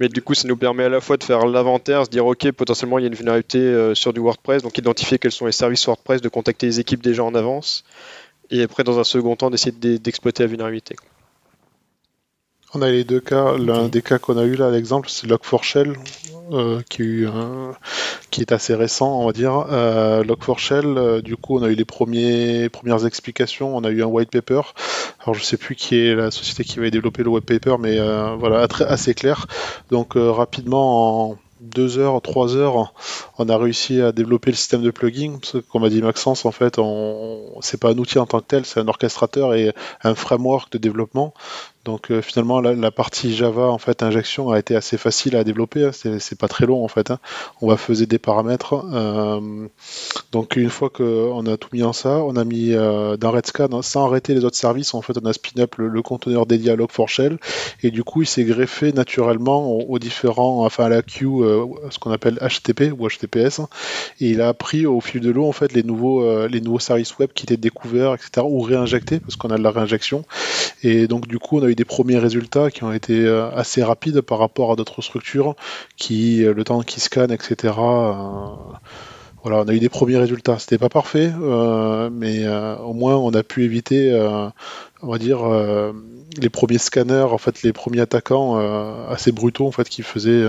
Mais 0.00 0.08
du 0.08 0.22
coup, 0.22 0.34
ça 0.34 0.48
nous 0.48 0.56
permet 0.56 0.84
à 0.84 0.88
la 0.88 1.00
fois 1.00 1.16
de 1.16 1.22
faire 1.22 1.46
l'inventaire, 1.46 2.04
se 2.06 2.10
dire, 2.10 2.26
OK, 2.26 2.50
potentiellement, 2.52 2.98
il 2.98 3.02
y 3.02 3.04
a 3.04 3.08
une 3.08 3.14
vulnérabilité 3.14 3.58
euh, 3.58 3.94
sur 3.94 4.12
du 4.12 4.20
WordPress, 4.20 4.62
donc 4.62 4.76
identifier 4.78 5.18
quels 5.18 5.32
sont 5.32 5.46
les 5.46 5.52
services 5.52 5.86
WordPress, 5.86 6.22
de 6.22 6.28
contacter 6.28 6.66
les 6.66 6.80
équipes 6.80 7.02
déjà 7.02 7.22
en 7.22 7.34
avance, 7.34 7.84
et 8.50 8.62
après, 8.62 8.84
dans 8.84 8.98
un 8.98 9.04
second 9.04 9.36
temps, 9.36 9.50
d'essayer 9.50 9.72
d'e- 9.72 9.98
d'exploiter 9.98 10.42
la 10.42 10.48
vulnérabilité. 10.48 10.96
On 12.74 12.82
a 12.82 12.90
les 12.90 13.04
deux 13.04 13.20
cas. 13.20 13.56
L'un 13.56 13.88
des 13.88 14.02
cas 14.02 14.18
qu'on 14.18 14.36
a 14.36 14.44
eu 14.44 14.54
là, 14.54 14.70
l'exemple, 14.70 15.08
c'est 15.08 15.26
Log4Shell, 15.26 15.96
euh, 16.52 16.82
qui, 16.90 17.02
eu 17.02 17.28
est 18.38 18.52
assez 18.52 18.74
récent, 18.74 19.20
on 19.20 19.26
va 19.26 19.32
dire. 19.32 19.66
Euh, 19.70 20.22
Log4Shell, 20.24 20.84
euh, 20.98 21.22
du 21.22 21.36
coup, 21.36 21.58
on 21.58 21.62
a 21.62 21.68
eu 21.68 21.74
les 21.74 21.84
premiers, 21.84 22.68
premières 22.68 23.06
explications. 23.06 23.74
On 23.76 23.84
a 23.84 23.90
eu 23.90 24.02
un 24.02 24.06
white 24.06 24.30
paper. 24.30 24.60
Alors, 25.20 25.34
je 25.34 25.42
sais 25.42 25.56
plus 25.56 25.74
qui 25.74 25.96
est 25.96 26.14
la 26.14 26.30
société 26.30 26.64
qui 26.64 26.78
va 26.78 26.90
développer 26.90 27.22
le 27.22 27.30
white 27.30 27.46
paper, 27.46 27.76
mais 27.78 27.98
euh, 27.98 28.34
voilà, 28.36 28.66
assez 28.80 29.14
clair. 29.14 29.46
Donc, 29.90 30.12
rapidement, 30.16 31.30
en 31.30 31.38
deux 31.66 31.98
heures, 31.98 32.20
trois 32.22 32.56
heures, 32.56 32.92
on 33.38 33.48
a 33.48 33.56
réussi 33.56 34.00
à 34.00 34.12
développer 34.12 34.50
le 34.50 34.56
système 34.56 34.82
de 34.82 34.90
plugin. 34.90 35.38
Parce 35.40 35.52
que, 35.52 35.58
comme 35.58 35.84
a 35.84 35.88
dit 35.88 36.02
Maxence, 36.02 36.44
en 36.44 36.52
fait, 36.52 36.80
c'est 37.60 37.80
pas 37.80 37.90
un 37.90 37.98
outil 37.98 38.18
en 38.18 38.26
tant 38.26 38.40
que 38.40 38.46
tel, 38.46 38.64
c'est 38.64 38.80
un 38.80 38.88
orchestrateur 38.88 39.54
et 39.54 39.72
un 40.02 40.14
framework 40.14 40.72
de 40.72 40.78
développement. 40.78 41.34
Donc 41.86 42.10
euh, 42.10 42.20
finalement 42.20 42.60
la, 42.60 42.90
partie 42.90 43.34
Java 43.34 43.68
en 43.68 43.78
fait 43.78 44.02
injection 44.02 44.50
a 44.50 44.58
été 44.58 44.74
assez 44.74 44.98
facile 44.98 45.36
à 45.36 45.44
développer, 45.44 45.84
hein. 45.84 45.90
c'est 45.92 46.18
c'est 46.18 46.36
pas 46.36 46.48
très 46.48 46.66
long 46.66 46.84
en 46.84 46.88
fait. 46.88 47.12
hein. 47.12 47.20
On 47.62 47.68
va 47.68 47.76
faisait 47.76 48.06
des 48.06 48.18
paramètres. 48.18 48.74
euh, 48.92 49.68
donc 50.36 50.54
une 50.56 50.68
fois 50.68 50.90
qu'on 50.90 51.46
a 51.46 51.56
tout 51.56 51.70
mis 51.72 51.82
en 51.82 51.94
ça, 51.94 52.18
on 52.18 52.36
a 52.36 52.44
mis 52.44 52.74
euh, 52.74 53.16
dans 53.16 53.30
Redscan 53.30 53.68
hein, 53.72 53.80
sans 53.80 54.04
arrêter 54.04 54.34
les 54.34 54.44
autres 54.44 54.58
services. 54.58 54.92
En 54.92 55.00
fait 55.00 55.14
on 55.16 55.24
a 55.24 55.32
spin 55.32 55.62
up 55.62 55.76
le, 55.78 56.02
conteneur 56.02 56.44
dédié 56.44 56.72
à 56.72 56.76
Log4Shell 56.76 57.38
et 57.82 57.90
du 57.90 58.04
coup 58.04 58.20
il 58.20 58.26
s'est 58.26 58.44
greffé 58.44 58.92
naturellement 58.92 59.66
aux, 59.66 59.98
différents, 59.98 60.66
enfin 60.66 60.84
à 60.84 60.88
la 60.90 61.00
queue, 61.00 61.26
euh, 61.40 61.64
ce 61.88 61.98
qu'on 61.98 62.10
appelle 62.10 62.38
HTTP 62.42 62.92
ou 62.92 63.08
HTTPS. 63.08 63.60
hein. 63.60 63.68
Et 64.20 64.28
il 64.28 64.42
a 64.42 64.48
appris 64.48 64.84
au 64.84 65.00
fil 65.00 65.22
de 65.22 65.30
l'eau 65.30 65.46
en 65.46 65.52
fait 65.52 65.72
les 65.72 65.82
nouveaux 65.82 66.22
euh, 66.22 66.48
les 66.48 66.60
nouveaux 66.60 66.80
services 66.80 67.16
web 67.16 67.30
qui 67.34 67.44
étaient 67.44 67.56
découverts 67.56 68.12
etc 68.12 68.46
ou 68.46 68.60
réinjectés 68.60 69.20
parce 69.20 69.36
qu'on 69.36 69.48
a 69.48 69.56
de 69.56 69.62
la 69.62 69.70
réinjection. 69.70 70.26
Et 70.82 71.06
donc 71.06 71.28
du 71.28 71.38
coup, 71.38 71.60
on 71.60 71.62
a 71.62 71.68
eu 71.68 71.74
des 71.74 71.86
premiers 71.86 72.18
résultats 72.18 72.70
qui 72.70 72.84
ont 72.84 72.92
été 72.92 73.26
assez 73.54 73.82
rapides 73.82 74.20
par 74.20 74.38
rapport 74.38 74.70
à 74.72 74.76
d'autres 74.76 75.00
structures 75.00 75.56
qui, 75.96 76.42
le 76.44 76.62
temps 76.62 76.82
qu'ils 76.82 77.02
scannent, 77.02 77.32
etc. 77.32 77.72
voilà, 79.46 79.62
on 79.62 79.68
a 79.68 79.74
eu 79.74 79.78
des 79.78 79.88
premiers 79.88 80.16
résultats. 80.16 80.58
C'était 80.58 80.76
pas 80.76 80.88
parfait, 80.88 81.32
euh, 81.40 82.10
mais 82.12 82.44
euh, 82.44 82.76
au 82.78 82.94
moins 82.94 83.14
on 83.14 83.30
a 83.30 83.44
pu 83.44 83.62
éviter, 83.62 84.10
euh, 84.10 84.48
on 85.02 85.06
va 85.12 85.18
dire, 85.18 85.38
les 86.36 86.50
premiers 86.50 86.78
scanners, 86.78 87.28
en 87.30 87.38
fait, 87.38 87.62
les 87.62 87.72
premiers 87.72 88.00
attaquants 88.00 88.56
assez 89.08 89.30
brutaux, 89.30 89.68
en 89.68 89.70
fait, 89.70 89.88
qui 89.88 90.02
faisaient 90.02 90.44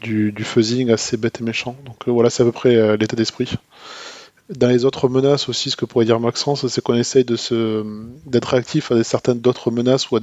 du, 0.00 0.32
fuzzing 0.44 0.90
assez 0.90 1.18
bête 1.18 1.42
et 1.42 1.44
méchant. 1.44 1.76
Donc 1.84 2.08
voilà, 2.08 2.30
c'est 2.30 2.42
à 2.42 2.46
peu 2.46 2.52
près 2.52 2.96
l'état 2.96 3.16
d'esprit. 3.16 3.52
Dans 4.48 4.68
les 4.68 4.86
autres 4.86 5.10
menaces 5.10 5.50
aussi, 5.50 5.70
ce 5.70 5.76
que 5.76 5.84
pourrait 5.84 6.06
dire 6.06 6.18
Maxence, 6.18 6.66
c'est 6.68 6.80
qu'on 6.80 6.94
essaye 6.94 7.24
d'être 7.24 8.48
réactif 8.48 8.92
à 8.92 8.94
des 8.94 9.04
certaines 9.04 9.40
d'autres 9.40 9.70
menaces 9.70 10.10
ou 10.10 10.16
à 10.16 10.20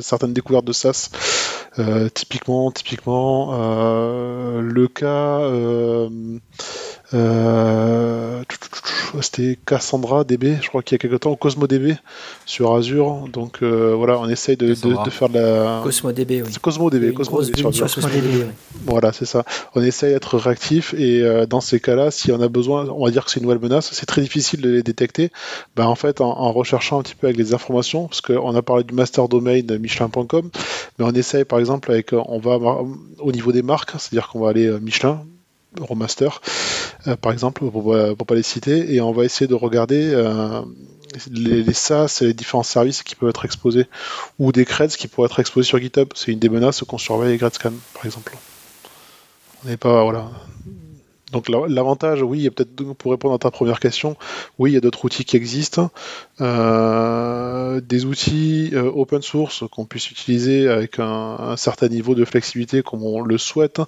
certaines 0.00 0.32
découvertes 0.32 0.64
de 0.64 0.72
SAS. 0.72 1.10
Typiquement, 2.14 2.72
typiquement, 2.72 3.52
le 4.60 4.88
cas, 4.88 5.38
euh, 7.14 8.42
c'était 9.22 9.58
Cassandra 9.64 10.24
DB, 10.24 10.58
je 10.60 10.68
crois 10.68 10.82
qu'il 10.82 10.94
y 10.94 10.96
a 10.96 10.98
quelque 10.98 11.16
temps, 11.16 11.30
ou 11.30 11.36
Cosmo 11.36 11.66
DB 11.66 11.96
sur 12.44 12.74
Azure. 12.74 13.28
Donc 13.32 13.62
euh, 13.62 13.94
voilà, 13.96 14.18
on 14.18 14.28
essaye 14.28 14.56
de, 14.56 14.68
de, 14.68 14.74
Cassandra. 14.74 15.04
de 15.04 15.10
faire 15.10 15.28
de 15.28 15.38
la. 15.38 15.78
Oui. 15.78 15.84
Cosmo 15.84 16.12
DB, 16.12 17.06
une 17.08 17.14
Cosmo 17.14 17.36
grosse 17.36 17.46
DB 17.46 17.58
sur 17.58 17.68
Azure. 17.68 17.86
CosmoDB, 17.86 18.26
oui. 18.26 18.44
Voilà, 18.84 19.12
c'est 19.12 19.24
ça. 19.24 19.44
On 19.74 19.82
essaye 19.82 20.12
d'être 20.12 20.36
réactif 20.36 20.94
et 20.94 21.22
euh, 21.22 21.46
dans 21.46 21.60
ces 21.60 21.80
cas-là, 21.80 22.10
si 22.10 22.30
on 22.30 22.40
a 22.40 22.48
besoin, 22.48 22.86
on 22.88 23.04
va 23.04 23.10
dire 23.10 23.24
que 23.24 23.30
c'est 23.30 23.40
une 23.40 23.46
nouvelle 23.46 23.60
menace, 23.60 23.90
c'est 23.92 24.06
très 24.06 24.20
difficile 24.20 24.60
de 24.60 24.70
les 24.70 24.82
détecter. 24.82 25.30
Ben, 25.76 25.86
en 25.86 25.94
fait, 25.94 26.20
en, 26.20 26.28
en 26.28 26.52
recherchant 26.52 27.00
un 27.00 27.02
petit 27.02 27.14
peu 27.14 27.28
avec 27.28 27.38
les 27.38 27.54
informations, 27.54 28.06
parce 28.08 28.20
qu'on 28.20 28.54
a 28.54 28.62
parlé 28.62 28.84
du 28.84 28.94
master 28.94 29.28
domain 29.28 29.60
Michelin.com, 29.62 30.50
mais 30.98 31.04
on 31.04 31.12
essaye 31.12 31.44
par 31.44 31.58
exemple 31.58 31.90
avec, 31.90 32.12
on 32.12 32.38
va 32.38 32.58
au 33.18 33.32
niveau 33.32 33.52
des 33.52 33.62
marques, 33.62 33.92
c'est-à-dire 33.92 34.28
qu'on 34.28 34.40
va 34.40 34.50
aller 34.50 34.70
Michelin, 34.80 35.22
Euromaster, 35.78 36.28
euh, 36.30 36.87
par 37.16 37.32
exemple, 37.32 37.68
pour, 37.70 37.92
pas- 37.92 38.14
pour 38.14 38.26
pas 38.26 38.34
les 38.34 38.42
citer, 38.42 38.94
et 38.94 39.00
on 39.00 39.12
va 39.12 39.24
essayer 39.24 39.46
de 39.48 39.54
regarder 39.54 40.10
euh, 40.12 40.60
les, 41.30 41.62
les 41.62 41.72
SaaS 41.72 42.18
et 42.22 42.26
les 42.26 42.34
différents 42.34 42.62
services 42.62 43.02
qui 43.02 43.14
peuvent 43.14 43.28
être 43.30 43.44
exposés, 43.44 43.86
ou 44.38 44.52
des 44.52 44.64
creds 44.64 44.88
qui 44.88 45.08
pourraient 45.08 45.26
être 45.26 45.40
exposés 45.40 45.66
sur 45.66 45.78
GitHub. 45.78 46.08
C'est 46.14 46.32
une 46.32 46.38
des 46.38 46.48
menaces 46.48 46.82
qu'on 46.82 46.98
surveille 46.98 47.28
avec 47.30 47.40
GradScan, 47.40 47.72
par 47.94 48.04
exemple. 48.06 48.36
On 49.64 49.68
n'est 49.68 49.76
pas 49.76 50.02
voilà. 50.04 50.30
Donc 51.32 51.50
la- 51.50 51.66
l'avantage, 51.68 52.22
oui, 52.22 52.38
il 52.38 52.44
y 52.44 52.46
a 52.46 52.50
peut-être 52.50 52.70
pour 52.94 53.10
répondre 53.12 53.34
à 53.34 53.38
ta 53.38 53.50
première 53.50 53.80
question, 53.80 54.16
oui, 54.58 54.70
il 54.70 54.74
y 54.74 54.76
a 54.78 54.80
d'autres 54.80 55.04
outils 55.04 55.24
qui 55.26 55.36
existent, 55.36 55.90
Euh, 56.40 57.80
des 57.80 58.04
outils 58.06 58.70
euh, 58.72 58.90
open 58.94 59.20
source 59.22 59.64
qu'on 59.70 59.84
puisse 59.84 60.10
utiliser 60.10 60.68
avec 60.68 60.98
un, 61.00 61.36
un 61.40 61.56
certain 61.56 61.88
niveau 61.88 62.14
de 62.14 62.24
flexibilité 62.24 62.82
comme 62.82 63.02
on 63.02 63.20
le 63.22 63.36
souhaite, 63.38 63.80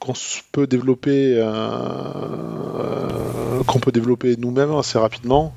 qu'on 0.00 0.12
peut 0.52 0.66
développer, 0.66 1.36
euh, 1.38 3.62
qu'on 3.66 3.78
peut 3.78 3.92
développer 3.92 4.36
nous-mêmes 4.38 4.74
assez 4.74 4.98
rapidement. 4.98 5.54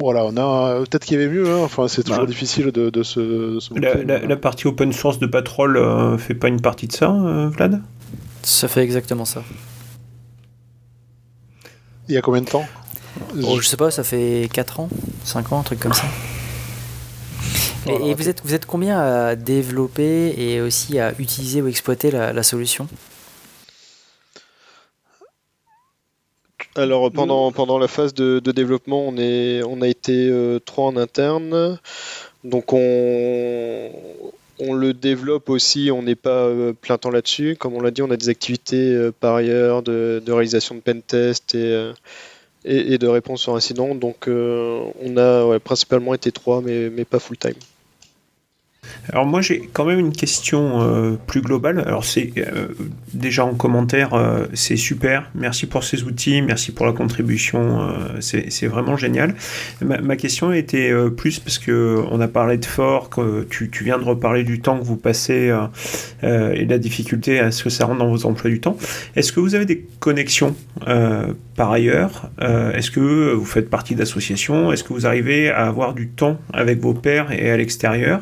Voilà, 0.00 0.24
on 0.24 0.36
a 0.36 0.80
peut-être 0.80 1.04
qu'il 1.04 1.20
y 1.20 1.22
avait 1.22 1.32
mieux. 1.32 1.48
hein. 1.48 1.60
Enfin, 1.62 1.86
c'est 1.88 2.02
toujours 2.02 2.24
Bah. 2.24 2.30
difficile 2.30 2.72
de, 2.72 2.90
de 2.90 3.02
se. 3.02 3.20
de 3.54 3.60
se 3.60 3.74
La, 4.26 4.36
partie 4.36 4.66
open 4.66 4.92
source 4.92 5.18
de 5.18 5.26
Patrol 5.26 5.76
euh, 5.76 6.18
fait 6.18 6.34
pas 6.34 6.48
une 6.48 6.60
partie 6.60 6.88
de 6.88 6.92
ça, 6.92 7.10
euh, 7.12 7.48
Vlad? 7.50 7.80
Ça 8.42 8.66
fait 8.66 8.82
exactement 8.82 9.24
ça. 9.24 9.44
Il 12.12 12.16
y 12.16 12.18
a 12.18 12.20
combien 12.20 12.42
de 12.42 12.46
temps 12.46 12.66
Oh, 13.42 13.58
je 13.58 13.66
sais 13.66 13.78
pas, 13.78 13.90
ça 13.90 14.04
fait 14.04 14.46
4 14.52 14.80
ans, 14.80 14.90
5 15.24 15.50
ans, 15.50 15.60
un 15.60 15.62
truc 15.62 15.80
comme 15.80 15.94
ça. 15.94 16.04
Et, 17.86 17.90
Voilà, 17.90 18.04
et 18.04 18.12
vous, 18.14 18.28
êtes, 18.28 18.42
vous 18.44 18.52
êtes 18.52 18.66
combien 18.66 19.00
à 19.00 19.34
développer 19.34 20.34
et 20.36 20.60
aussi 20.60 20.98
à 20.98 21.14
utiliser 21.18 21.62
ou 21.62 21.68
exploiter 21.68 22.10
la, 22.10 22.34
la 22.34 22.42
solution? 22.42 22.86
Alors 26.76 27.10
pendant, 27.10 27.50
pendant 27.50 27.78
la 27.78 27.88
phase 27.88 28.12
de, 28.12 28.40
de 28.40 28.52
développement, 28.52 29.08
on, 29.08 29.16
est, 29.16 29.62
on 29.62 29.80
a 29.80 29.88
été 29.88 30.28
euh, 30.28 30.58
trois 30.58 30.88
en 30.88 30.98
interne. 30.98 31.78
Donc 32.44 32.74
on, 32.74 33.90
on 34.62 34.74
le 34.74 34.94
développe 34.94 35.48
aussi, 35.48 35.90
on 35.92 36.02
n'est 36.02 36.14
pas 36.14 36.46
euh, 36.46 36.72
plein 36.72 36.98
temps 36.98 37.10
là-dessus. 37.10 37.56
Comme 37.58 37.74
on 37.74 37.80
l'a 37.80 37.90
dit, 37.90 38.02
on 38.02 38.10
a 38.10 38.16
des 38.16 38.28
activités 38.28 38.94
euh, 38.94 39.12
par 39.12 39.34
ailleurs 39.34 39.82
de, 39.82 40.22
réalisation 40.28 40.74
de 40.74 40.80
pentest 40.80 41.54
et, 41.54 41.58
euh, 41.58 41.92
et, 42.64 42.94
et 42.94 42.98
de 42.98 43.06
réponse 43.08 43.42
sur 43.42 43.56
incident. 43.56 43.94
Donc 43.94 44.28
on 44.28 45.16
a 45.16 45.58
principalement 45.60 46.14
été 46.14 46.32
trois, 46.32 46.60
mais, 46.60 46.90
mais 46.90 47.04
pas 47.04 47.18
full 47.18 47.36
time. 47.36 47.54
Alors 49.10 49.26
moi 49.26 49.40
j'ai 49.40 49.68
quand 49.72 49.84
même 49.84 49.98
une 49.98 50.12
question 50.12 50.80
euh, 50.82 51.16
plus 51.26 51.40
globale. 51.40 51.82
Alors 51.86 52.04
c'est 52.04 52.32
euh, 52.38 52.68
déjà 53.14 53.44
en 53.44 53.54
commentaire, 53.54 54.14
euh, 54.14 54.46
c'est 54.54 54.76
super. 54.76 55.30
Merci 55.34 55.66
pour 55.66 55.84
ces 55.84 56.04
outils, 56.04 56.40
merci 56.40 56.72
pour 56.72 56.86
la 56.86 56.92
contribution, 56.92 57.92
c'est 58.20 58.66
vraiment 58.66 58.96
génial. 58.96 59.34
Ma, 59.80 60.16
question 60.16 60.52
était 60.52 60.92
plus 61.16 61.40
parce 61.40 61.58
que 61.58 62.02
on 62.10 62.20
a 62.20 62.28
parlé 62.28 62.58
de 62.58 62.64
fort, 62.64 63.10
que 63.10 63.44
tu, 63.44 63.70
tu 63.70 63.84
viens 63.84 63.98
de 63.98 64.04
reparler 64.04 64.44
du 64.44 64.60
temps 64.60 64.78
que 64.78 64.84
vous 64.84 64.96
passez 64.96 65.52
et 66.22 66.64
de 66.64 66.70
la 66.70 66.78
difficulté 66.78 67.40
à 67.40 67.50
ce 67.50 67.64
que 67.64 67.70
ça 67.70 67.86
rentre 67.86 67.98
dans 67.98 68.08
vos 68.08 68.26
emplois 68.26 68.50
du 68.50 68.60
temps. 68.60 68.76
Est-ce 69.16 69.32
que 69.32 69.40
vous 69.40 69.54
avez 69.54 69.64
des 69.64 69.84
connexions 69.98 70.54
par 71.56 71.72
ailleurs? 71.72 72.30
Est-ce 72.40 72.90
que 72.90 73.32
vous 73.32 73.44
faites 73.44 73.68
partie 73.68 73.94
d'associations? 73.94 74.72
Est-ce 74.72 74.84
que 74.84 74.92
vous 74.92 75.06
arrivez 75.06 75.50
à 75.50 75.66
avoir 75.66 75.94
du 75.94 76.08
temps 76.08 76.38
avec 76.52 76.80
vos 76.80 76.94
pairs 76.94 77.32
et 77.32 77.50
à 77.50 77.56
l'extérieur? 77.56 78.20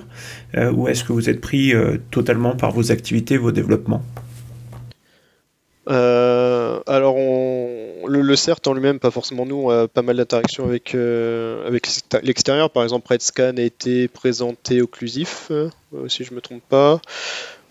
Ou 0.57 0.89
est-ce 0.89 1.05
que 1.05 1.13
vous 1.13 1.31
êtes 1.31 1.41
pris 1.41 1.73
totalement 2.11 2.57
par 2.57 2.73
vos 2.73 2.91
activités, 2.93 3.37
vos 3.37 3.53
développements? 3.53 4.03
Alors, 5.87 7.17
on, 7.17 8.07
le, 8.07 8.37
CERT 8.37 8.61
en 8.67 8.75
lui-même, 8.75 8.99
pas 8.99 9.11
forcément 9.11 9.47
nous, 9.47 9.57
on 9.57 9.71
a 9.71 9.89
pas 9.89 10.03
mal 10.03 10.17
d'interactions 10.17 10.65
avec, 10.67 10.95
avec 10.95 11.89
l'extérieur. 12.23 12.71
Par 12.71 12.83
exemple, 12.83 13.09
RedScan 13.09 13.57
a 13.57 13.63
été 13.63 14.09
présenté 14.09 14.83
occlusif, 14.83 15.51
si 16.09 16.25
je 16.25 16.35
me 16.35 16.41
trompe 16.41 16.63
pas. 16.69 17.01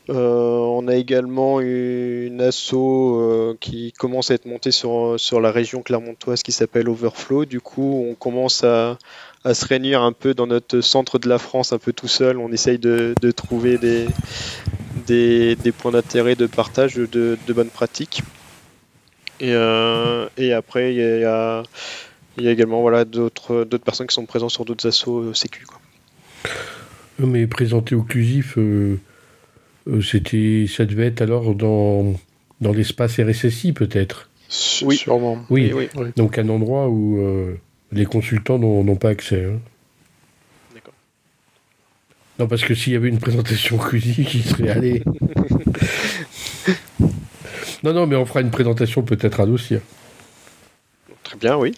Euh, 0.10 0.58
on 0.58 0.88
a 0.88 0.96
également 0.96 1.62
une 1.62 2.42
asso 2.42 2.74
euh, 2.74 3.56
qui 3.60 3.92
commence 3.92 4.32
à 4.32 4.34
être 4.34 4.46
montée 4.46 4.72
sur, 4.72 5.20
sur 5.20 5.40
la 5.40 5.52
région 5.52 5.84
clermontoise 5.84 6.42
qui 6.42 6.52
s'appelle 6.52 6.90
Overflow. 6.90 7.46
Du 7.46 7.62
coup, 7.62 8.06
on 8.10 8.16
commence 8.16 8.64
à, 8.64 8.98
se 9.46 9.66
réunir 9.66 10.02
un 10.02 10.12
peu 10.12 10.34
dans 10.34 10.48
notre 10.48 10.82
centre 10.82 11.20
de 11.20 11.30
la 11.30 11.38
France, 11.38 11.74
un 11.74 11.78
peu 11.78 11.94
tout 11.94 12.08
seul. 12.08 12.38
On 12.38 12.52
essaye 12.52 12.78
de, 12.78 13.14
trouver 13.36 13.78
des, 13.78 14.08
des, 15.56 15.72
points 15.72 15.92
d'intérêt, 15.92 16.36
de 16.36 16.48
partage, 16.48 16.96
de, 16.96 17.38
bonnes 17.50 17.70
pratiques. 17.70 18.22
Et, 19.40 19.54
euh, 19.54 20.28
après, 20.56 20.94
il 20.94 21.00
y 21.00 21.24
a, 21.24 21.64
également 22.38 22.82
voilà, 22.82 23.06
d'autres 23.06 23.66
personnes 23.78 24.08
qui 24.08 24.16
sont 24.16 24.26
présentes 24.26 24.52
sur 24.52 24.66
d'autres 24.66 24.88
assos 24.88 25.34
sécu. 25.34 25.66
Quoi. 25.66 25.80
Mais 27.20 27.48
présenter 27.48 27.96
occlusif, 27.96 28.58
euh, 28.58 28.98
c'était, 30.02 30.66
ça 30.68 30.86
devait 30.86 31.08
être 31.08 31.22
alors 31.22 31.54
dans, 31.54 32.14
dans 32.62 32.72
l'espace 32.72 33.20
RSSI 33.20 33.74
peut-être? 33.74 34.30
Oui, 34.82 34.98
sûrement. 34.98 35.44
Oui. 35.50 35.72
donc 36.16 36.38
un 36.38 36.50
endroit 36.50 36.88
où 36.88 37.20
euh, 37.20 37.56
les 37.92 38.06
consultants 38.06 38.60
n'ont 38.60 38.96
pas 38.96 39.10
accès. 39.10 39.46
Hein. 39.46 39.60
D'accord. 40.74 40.94
Non, 42.38 42.48
parce 42.48 42.64
que 42.64 42.76
s'il 42.76 42.94
y 42.94 42.96
avait 42.96 43.10
une 43.10 43.20
présentation 43.20 43.78
QSI 43.78 44.26
qui 44.26 44.42
serait 44.42 44.70
allé. 44.70 45.04
non, 47.84 47.94
non, 47.94 48.08
mais 48.08 48.16
on 48.16 48.26
fera 48.26 48.42
une 48.42 48.52
présentation 48.52 49.02
peut-être 49.02 49.40
à 49.40 49.46
dossier. 49.46 49.80
Très 51.24 51.38
bien, 51.38 51.58
oui. 51.58 51.74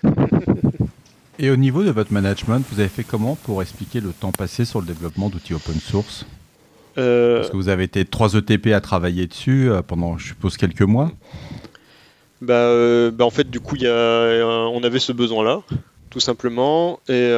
Et 1.40 1.50
au 1.50 1.56
niveau 1.56 1.84
de 1.84 1.90
votre 1.90 2.14
management, 2.14 2.64
vous 2.72 2.80
avez 2.80 2.90
fait 2.90 3.04
comment 3.04 3.36
pour 3.36 3.62
expliquer 3.62 4.00
le 4.00 4.12
temps 4.12 4.32
passé 4.32 4.64
sur 4.64 4.80
le 4.80 4.86
développement 4.86 5.30
d'outils 5.30 5.54
open 5.54 5.76
source? 5.80 6.26
Euh, 6.98 7.38
Parce 7.38 7.50
que 7.50 7.56
vous 7.56 7.70
avez 7.70 7.86
été 7.86 8.06
3 8.06 8.36
ETP 8.36 8.68
à 8.68 8.82
travailler 8.82 9.28
dessus 9.28 9.70
euh, 9.70 9.82
pendant, 9.82 10.18
je 10.18 10.28
suppose, 10.28 10.58
quelques 10.58 10.82
mois. 10.82 11.12
Bah, 12.42 12.54
euh, 12.54 13.12
bah 13.12 13.26
en 13.26 13.30
fait, 13.30 13.50
du 13.50 13.60
coup, 13.60 13.76
y 13.76 13.88
a, 13.88 14.46
on 14.68 14.84
avait 14.84 15.00
ce 15.00 15.12
besoin-là, 15.12 15.62
tout 16.12 16.20
simplement, 16.20 17.00
et, 17.10 17.32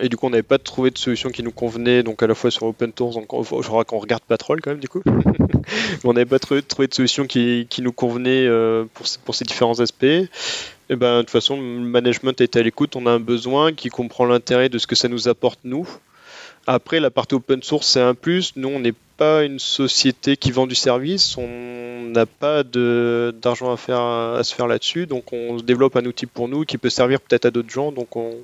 et 0.00 0.08
du 0.08 0.16
coup, 0.16 0.26
on 0.26 0.30
n'avait 0.30 0.42
pas 0.42 0.58
trouvé 0.58 0.90
de 0.90 0.98
solution 0.98 1.30
qui 1.30 1.42
nous 1.42 1.50
convenait, 1.50 2.02
donc 2.02 2.22
à 2.22 2.26
la 2.26 2.34
fois 2.34 2.50
sur 2.50 2.64
Open 2.64 2.92
Tours, 2.92 3.14
donc, 3.14 3.26
je 3.42 3.66
crois 3.66 3.84
qu'on 3.84 3.98
regarde 3.98 4.22
Patrol 4.22 4.60
quand 4.60 4.70
même, 4.70 4.80
du 4.80 4.88
coup. 4.88 5.02
on 6.04 6.12
n'avait 6.12 6.26
pas 6.26 6.38
trouvé, 6.38 6.60
de 6.60 6.94
solution 6.94 7.26
qui, 7.26 7.66
qui 7.68 7.82
nous 7.82 7.92
convenait 7.92 8.48
pour, 8.94 9.06
pour, 9.24 9.34
ces 9.34 9.44
différents 9.44 9.80
aspects. 9.80 10.04
Et 10.04 10.96
ben, 10.96 11.16
de 11.16 11.20
toute 11.22 11.30
façon, 11.30 11.56
le 11.56 11.80
management 11.80 12.40
était 12.40 12.60
à 12.60 12.62
l'écoute, 12.62 12.94
on 12.94 13.06
a 13.06 13.10
un 13.10 13.20
besoin 13.20 13.72
qui 13.72 13.88
comprend 13.88 14.26
l'intérêt 14.26 14.68
de 14.68 14.78
ce 14.78 14.86
que 14.86 14.94
ça 14.94 15.08
nous 15.08 15.26
apporte, 15.26 15.58
nous, 15.64 15.88
après, 16.66 16.98
la 16.98 17.10
partie 17.10 17.34
open 17.34 17.62
source, 17.62 17.86
c'est 17.86 18.00
un 18.00 18.14
plus. 18.14 18.52
Nous, 18.56 18.68
on 18.68 18.80
n'est 18.80 18.94
pas 19.16 19.44
une 19.44 19.58
société 19.60 20.36
qui 20.36 20.50
vend 20.50 20.66
du 20.66 20.74
service. 20.74 21.36
On 21.38 22.02
n'a 22.12 22.26
pas 22.26 22.64
d'argent 22.64 23.72
à, 23.72 23.76
faire, 23.76 24.00
à 24.00 24.42
se 24.42 24.54
faire 24.54 24.66
là-dessus. 24.66 25.06
Donc, 25.06 25.32
on 25.32 25.56
développe 25.58 25.96
un 25.96 26.04
outil 26.04 26.26
pour 26.26 26.48
nous 26.48 26.64
qui 26.64 26.76
peut 26.76 26.90
servir 26.90 27.20
peut-être 27.20 27.46
à 27.46 27.50
d'autres 27.50 27.70
gens. 27.70 27.92
Donc, 27.92 28.16
on, 28.16 28.34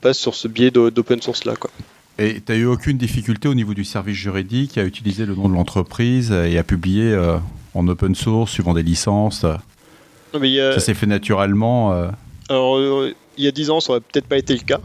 passe 0.00 0.18
sur 0.18 0.34
ce 0.34 0.48
biais 0.48 0.70
d'open 0.70 1.20
source 1.20 1.44
là. 1.44 1.54
Quoi. 1.56 1.70
Et 2.18 2.40
tu 2.40 2.52
n'as 2.52 2.58
eu 2.58 2.66
aucune 2.66 2.96
difficulté 2.96 3.48
au 3.48 3.54
niveau 3.54 3.74
du 3.74 3.84
service 3.84 4.16
juridique 4.16 4.78
à 4.78 4.84
utiliser 4.84 5.26
le 5.26 5.34
nom 5.34 5.48
de 5.48 5.54
l'entreprise 5.54 6.30
et 6.30 6.56
à 6.56 6.62
publier 6.62 7.12
euh, 7.12 7.36
en 7.74 7.86
open 7.88 8.14
source 8.14 8.52
suivant 8.52 8.72
des 8.72 8.82
licences 8.82 9.44
Ça 10.32 10.80
s'est 10.80 10.94
fait 10.94 11.06
naturellement 11.06 11.92
euh 11.92 12.08
Alors, 12.48 12.76
euh, 12.76 13.14
il 13.36 13.44
y 13.44 13.48
a 13.48 13.50
10 13.50 13.70
ans, 13.70 13.80
ça 13.80 13.92
aurait 13.92 14.00
peut-être 14.00 14.26
pas 14.26 14.38
été 14.38 14.54
le 14.54 14.60
cas. 14.60 14.80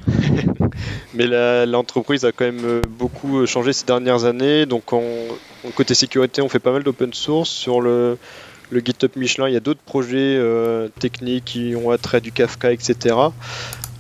Mais 1.14 1.28
l'entreprise 1.66 2.26
a 2.26 2.32
quand 2.32 2.46
même 2.46 2.66
euh, 2.66 2.82
beaucoup 2.88 3.40
euh, 3.40 3.46
changé 3.46 3.74
ces 3.74 3.86
dernières 3.86 4.26
années. 4.26 4.66
Donc, 4.66 4.84
côté 5.76 5.94
sécurité, 5.94 6.42
on 6.42 6.50
fait 6.50 6.60
pas 6.60 6.72
mal 6.72 6.84
d'open 6.84 7.14
source. 7.14 7.50
Sur 7.50 7.82
le, 7.82 8.18
GitHub 8.72 9.12
Michelin, 9.16 9.48
il 9.48 9.54
y 9.54 9.58
a 9.58 9.62
d'autres 9.62 9.82
projets 9.82 10.18
euh, 10.38 10.88
techniques 11.00 11.46
qui 11.46 11.76
ont 11.76 11.90
attrait 11.92 12.22
du 12.22 12.32
Kafka, 12.32 12.72
etc. 12.72 13.16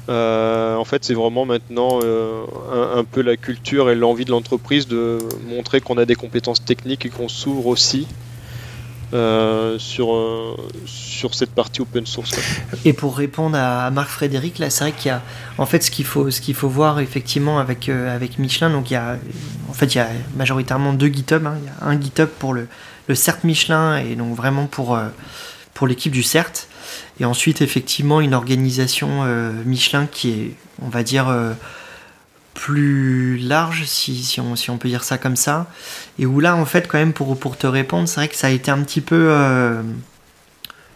en 0.07 0.85
fait, 0.85 1.03
c'est 1.03 1.13
vraiment 1.13 1.45
maintenant 1.45 1.99
un, 2.01 3.03
peu 3.03 3.21
la 3.21 3.37
culture 3.37 3.89
et 3.89 3.95
l'envie 3.95 4.25
de 4.25 4.31
l'entreprise 4.31 4.87
de 4.87 5.19
montrer 5.47 5.81
qu'on 5.81 5.97
a 5.97 6.05
des 6.05 6.15
compétences 6.15 6.63
techniques 6.63 7.05
et 7.05 7.09
qu'on 7.09 7.27
s'ouvre 7.27 7.67
aussi 7.67 8.07
euh, 9.11 9.79
sur, 9.79 10.13
euh, 10.13 10.55
sur 10.85 11.33
cette 11.33 11.49
partie 11.49 11.81
open 11.81 12.05
source. 12.05 12.31
Et 12.85 12.93
pour 12.93 13.17
répondre 13.17 13.57
à 13.57 13.89
Marc 13.89 14.09
Frédéric, 14.09 14.59
là, 14.59 14.69
c'est 14.69 14.83
vrai 14.83 14.93
qu'il 14.93 15.07
y 15.07 15.11
a, 15.11 15.23
en 15.57 15.65
fait, 15.65 15.83
ce 15.83 15.89
qu'il 15.89 16.05
faut, 16.05 16.29
ce 16.29 16.41
qu'il 16.41 16.53
faut 16.53 16.69
voir 16.69 16.99
effectivement 16.99 17.57
avec, 17.57 17.89
euh, 17.89 18.15
avec 18.15 18.37
Michelin, 18.37 18.69
donc 18.69 18.91
il 18.91 18.93
y 18.93 18.97
a, 18.97 19.17
en 19.67 19.73
fait, 19.73 19.95
il 19.95 19.97
y 19.97 20.01
a 20.01 20.09
majoritairement 20.35 20.93
deux 20.93 21.07
GitHub. 21.07 21.43
Hein. 21.47 21.55
Il 21.59 21.65
y 21.65 21.69
a 21.69 21.87
un 21.87 21.99
GitHub 21.99 22.29
pour 22.29 22.53
le, 22.53 22.67
le 23.07 23.15
CERT 23.15 23.43
Michelin 23.45 23.97
et 23.97 24.15
donc 24.15 24.35
vraiment 24.35 24.67
pour, 24.67 24.99
pour 25.73 25.87
l'équipe 25.87 26.11
du 26.11 26.21
CERT. 26.21 26.67
Et 27.19 27.25
ensuite, 27.25 27.61
effectivement, 27.61 28.21
une 28.21 28.35
organisation 28.35 29.25
Michelin 29.65 30.05
qui 30.05 30.29
est, 30.29 30.55
on 30.83 30.89
va 30.89 31.01
dire, 31.03 31.33
plus 32.59 33.37
large, 33.37 33.85
si, 33.85 34.21
si, 34.21 34.41
on, 34.41 34.57
si, 34.57 34.69
on, 34.69 34.77
peut 34.77 34.89
dire 34.89 35.05
ça 35.05 35.17
comme 35.17 35.37
ça. 35.37 35.67
Et 36.19 36.25
où 36.25 36.41
là, 36.41 36.57
en 36.57 36.65
fait, 36.65 36.89
quand 36.89 36.97
même, 36.97 37.13
pour, 37.13 37.39
pour 37.39 37.57
te 37.57 37.65
répondre, 37.65 38.07
c'est 38.09 38.19
vrai 38.19 38.27
que 38.27 38.35
ça 38.35 38.47
a 38.47 38.49
été 38.49 38.69
un 38.69 38.81
petit 38.83 38.99
peu, 38.99 39.29
euh, 39.29 39.81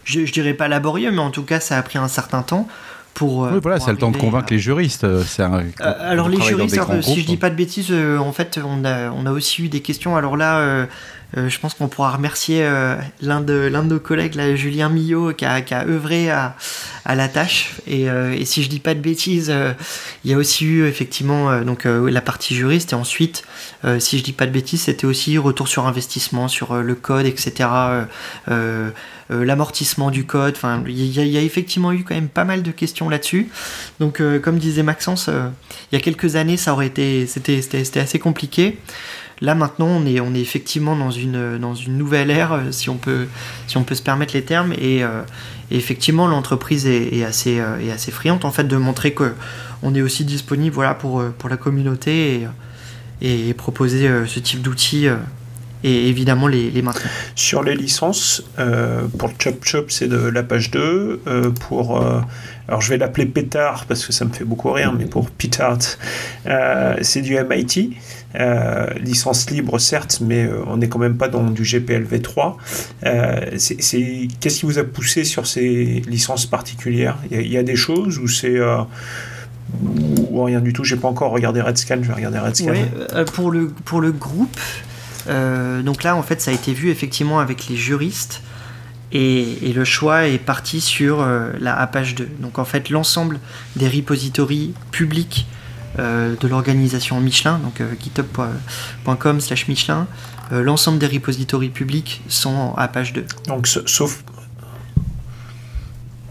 je, 0.03 0.25
je, 0.25 0.33
dirais 0.33 0.53
pas 0.53 0.67
laborieux, 0.67 1.11
mais 1.11 1.19
en 1.19 1.31
tout 1.31 1.43
cas, 1.43 1.61
ça 1.61 1.77
a 1.77 1.81
pris 1.81 1.97
un 1.97 2.09
certain 2.09 2.41
temps. 2.41 2.67
Pour, 3.13 3.45
euh, 3.45 3.51
oui, 3.53 3.59
voilà, 3.61 3.79
c'est 3.79 3.91
le 3.91 3.97
temps 3.97 4.11
de 4.11 4.17
convaincre 4.17 4.51
les 4.51 4.59
juristes. 4.59 5.05
Euh, 5.05 5.23
un, 5.39 5.63
alors 6.01 6.27
les 6.27 6.41
juristes, 6.41 6.77
si 7.01 7.21
je 7.21 7.25
dis 7.25 7.37
pas 7.37 7.49
de 7.49 7.55
bêtises, 7.55 7.93
en 7.93 8.33
fait, 8.33 8.59
on 8.61 8.83
a, 8.83 9.11
on 9.11 9.25
a 9.25 9.31
aussi 9.31 9.63
eu 9.63 9.69
des 9.69 9.81
questions. 9.81 10.17
Alors 10.17 10.35
là, 10.35 10.87
euh, 11.37 11.49
je 11.49 11.59
pense 11.59 11.73
qu'on 11.73 11.87
pourra 11.87 12.11
remercier 12.11 12.59
euh, 12.63 12.95
l'un 13.21 13.41
de, 13.41 13.69
de 13.69 13.81
nos 13.81 13.99
collègues, 13.99 14.39
Julien 14.55 14.89
Millot, 14.89 15.33
qui 15.33 15.45
a, 15.45 15.61
qui 15.61 15.73
a 15.73 15.85
œuvré 15.85 16.29
à, 16.29 16.55
à 17.05 17.15
la 17.15 17.27
tâche. 17.27 17.71
Et, 17.87 18.09
euh, 18.09 18.43
si 18.45 18.61
je 18.61 18.69
dis 18.69 18.79
pas 18.79 18.93
de 18.93 18.99
bêtises, 18.99 19.53
il 20.23 20.31
y 20.31 20.33
a 20.33 20.37
aussi 20.37 20.65
eu 20.65 20.85
effectivement 20.85 21.61
donc, 21.61 21.85
la 21.85 22.21
partie 22.21 22.55
juriste. 22.55 22.91
Et 22.91 22.95
ensuite, 22.95 23.43
si 23.99 24.19
je 24.19 24.23
dis 24.23 24.33
pas 24.33 24.45
de 24.45 24.51
bêtises, 24.51 24.83
c'était 24.83 25.05
aussi 25.05 25.37
retour 25.37 25.67
sur 25.67 25.87
investissement, 25.87 26.47
sur 26.47 26.75
le 26.75 26.95
code, 26.95 27.25
etc. 27.25 27.69
l'amortissement 29.29 30.11
du 30.11 30.25
code. 30.25 30.53
Enfin, 30.55 30.83
il 30.85 31.05
y, 31.07 31.37
a 31.37 31.41
effectivement 31.41 31.93
eu 31.93 32.03
quand 32.03 32.15
même 32.15 32.27
pas 32.27 32.43
mal 32.43 32.63
de 32.63 32.71
questions 32.71 33.09
là-dessus. 33.09 33.47
Donc, 33.99 34.21
comme 34.41 34.57
disait 34.59 34.83
Maxence, 34.83 35.29
il 35.91 35.95
y 35.95 35.97
a 35.97 36.01
quelques 36.01 36.35
années, 36.35 36.57
ça 36.57 36.73
aurait 36.73 36.87
été, 36.87 37.25
c'était 37.25 37.99
assez 37.99 38.19
compliqué. 38.19 38.77
Là 39.43 39.55
maintenant, 39.55 39.87
on 39.87 40.05
est, 40.05 40.21
on 40.21 40.33
effectivement 40.33 40.95
dans 40.95 41.11
une, 41.11 41.59
nouvelle 41.89 42.31
ère, 42.31 42.53
euh, 42.53 42.71
si 42.71 42.89
on, 42.89 42.95
peut, 42.95 43.27
on 43.75 43.85
se 43.93 44.01
permettre 44.01 44.33
les 44.33 44.43
termes, 44.43 44.71
et, 44.71 45.03
euh, 45.03 45.21
effectivement 45.69 46.27
l'entreprise 46.27 46.87
est, 46.87 47.25
assez, 47.25 47.59
euh, 47.59 47.77
est 47.81 47.91
assez 47.91 48.09
friante 48.09 48.45
en 48.45 48.51
fait 48.51 48.63
de 48.63 48.77
montrer 48.77 49.13
qu'on 49.13 49.95
est 49.95 50.01
aussi 50.01 50.23
disponible 50.23 50.77
pour, 50.97 51.49
la 51.49 51.57
communauté 51.57 52.47
et, 53.21 53.53
proposer 53.53 54.09
ce 54.25 54.39
type 54.39 54.61
d'outils 54.61 55.07
et 55.83 56.07
évidemment 56.07 56.47
les, 56.47 56.81
maintenir. 56.81 57.09
Sur 57.35 57.63
les 57.63 57.75
licences, 57.75 58.43
pour 59.17 59.31
Chop 59.39 59.65
Chop, 59.65 59.91
c'est 59.91 60.07
de 60.07 60.17
la 60.17 60.43
page 60.43 60.71
2. 60.71 61.21
pour, 61.67 62.01
alors 62.67 62.81
je 62.81 62.89
vais 62.89 62.97
l'appeler 62.97 63.25
Pétard 63.25 63.85
parce 63.87 64.05
que 64.05 64.13
ça 64.13 64.23
me 64.25 64.31
fait 64.31 64.45
beaucoup 64.45 64.71
rire, 64.71 64.93
mais 64.97 65.05
pour 65.05 65.29
Petard, 65.29 65.79
c'est 67.01 67.21
du 67.21 67.37
MIT. 67.37 67.97
Euh, 68.35 68.87
licence 68.99 69.49
libre 69.51 69.77
certes, 69.77 70.19
mais 70.21 70.45
euh, 70.45 70.63
on 70.65 70.77
n'est 70.77 70.89
quand 70.89 70.97
même 70.97 71.17
pas 71.17 71.27
dans 71.27 71.43
du 71.43 71.63
GPLv 71.63 72.19
3. 72.19 72.57
Euh, 73.05 73.51
qu'est-ce 73.51 74.59
qui 74.59 74.65
vous 74.65 74.79
a 74.79 74.83
poussé 74.83 75.23
sur 75.23 75.45
ces 75.45 76.01
licences 76.07 76.47
particulières? 76.47 77.17
Il 77.29 77.47
y, 77.47 77.57
a 77.57 77.63
des 77.63 77.75
choses 77.75 78.17
ou 78.17 78.27
c'est 78.27 78.59
ou 80.31 80.43
rien 80.43 80.61
du 80.61 80.73
tout? 80.73 80.83
J'ai 80.83 80.95
pas 80.95 81.07
encore 81.07 81.31
regardé 81.31 81.61
Redscan, 81.61 81.99
je 82.01 82.07
vais 82.07 82.13
regarder 82.13 82.39
Redscan. 82.39 82.73
pour 83.33 83.51
le 83.51 83.67
pour 83.67 84.01
le 84.01 84.11
groupe, 84.11 84.59
donc 85.27 86.03
là 86.03 86.15
en 86.15 86.23
fait 86.23 86.41
ça 86.41 86.51
a 86.51 86.53
été 86.53 86.73
vu 86.73 86.89
effectivement 86.89 87.39
avec 87.39 87.67
les 87.67 87.75
juristes. 87.75 88.41
Et, 89.15 89.71
le 89.75 89.85
choix 89.85 90.27
est 90.27 90.39
parti 90.39 90.81
sur 90.81 91.23
la 91.59 91.75
Apache 91.75 92.15
2. 92.15 92.27
Donc 92.39 92.57
en 92.57 92.65
fait, 92.65 92.89
l'ensemble 92.89 93.39
des 93.75 93.87
repositories 93.87 94.73
publics 94.89 95.45
de 95.97 96.47
l'organisation 96.47 97.19
Michelin, 97.19 97.59
donc 97.59 97.81
euh, 97.81 97.93
github.com 97.99 99.39
slash 99.39 99.67
Michelin, 99.67 100.07
euh, 100.51 100.61
l'ensemble 100.63 100.99
des 100.99 101.07
repositories 101.07 101.69
publics 101.69 102.21
sont 102.27 102.73
à 102.75 102.87
page 102.87 103.13
2. 103.13 103.25
Donc 103.47 103.67
sauf, 103.67 104.23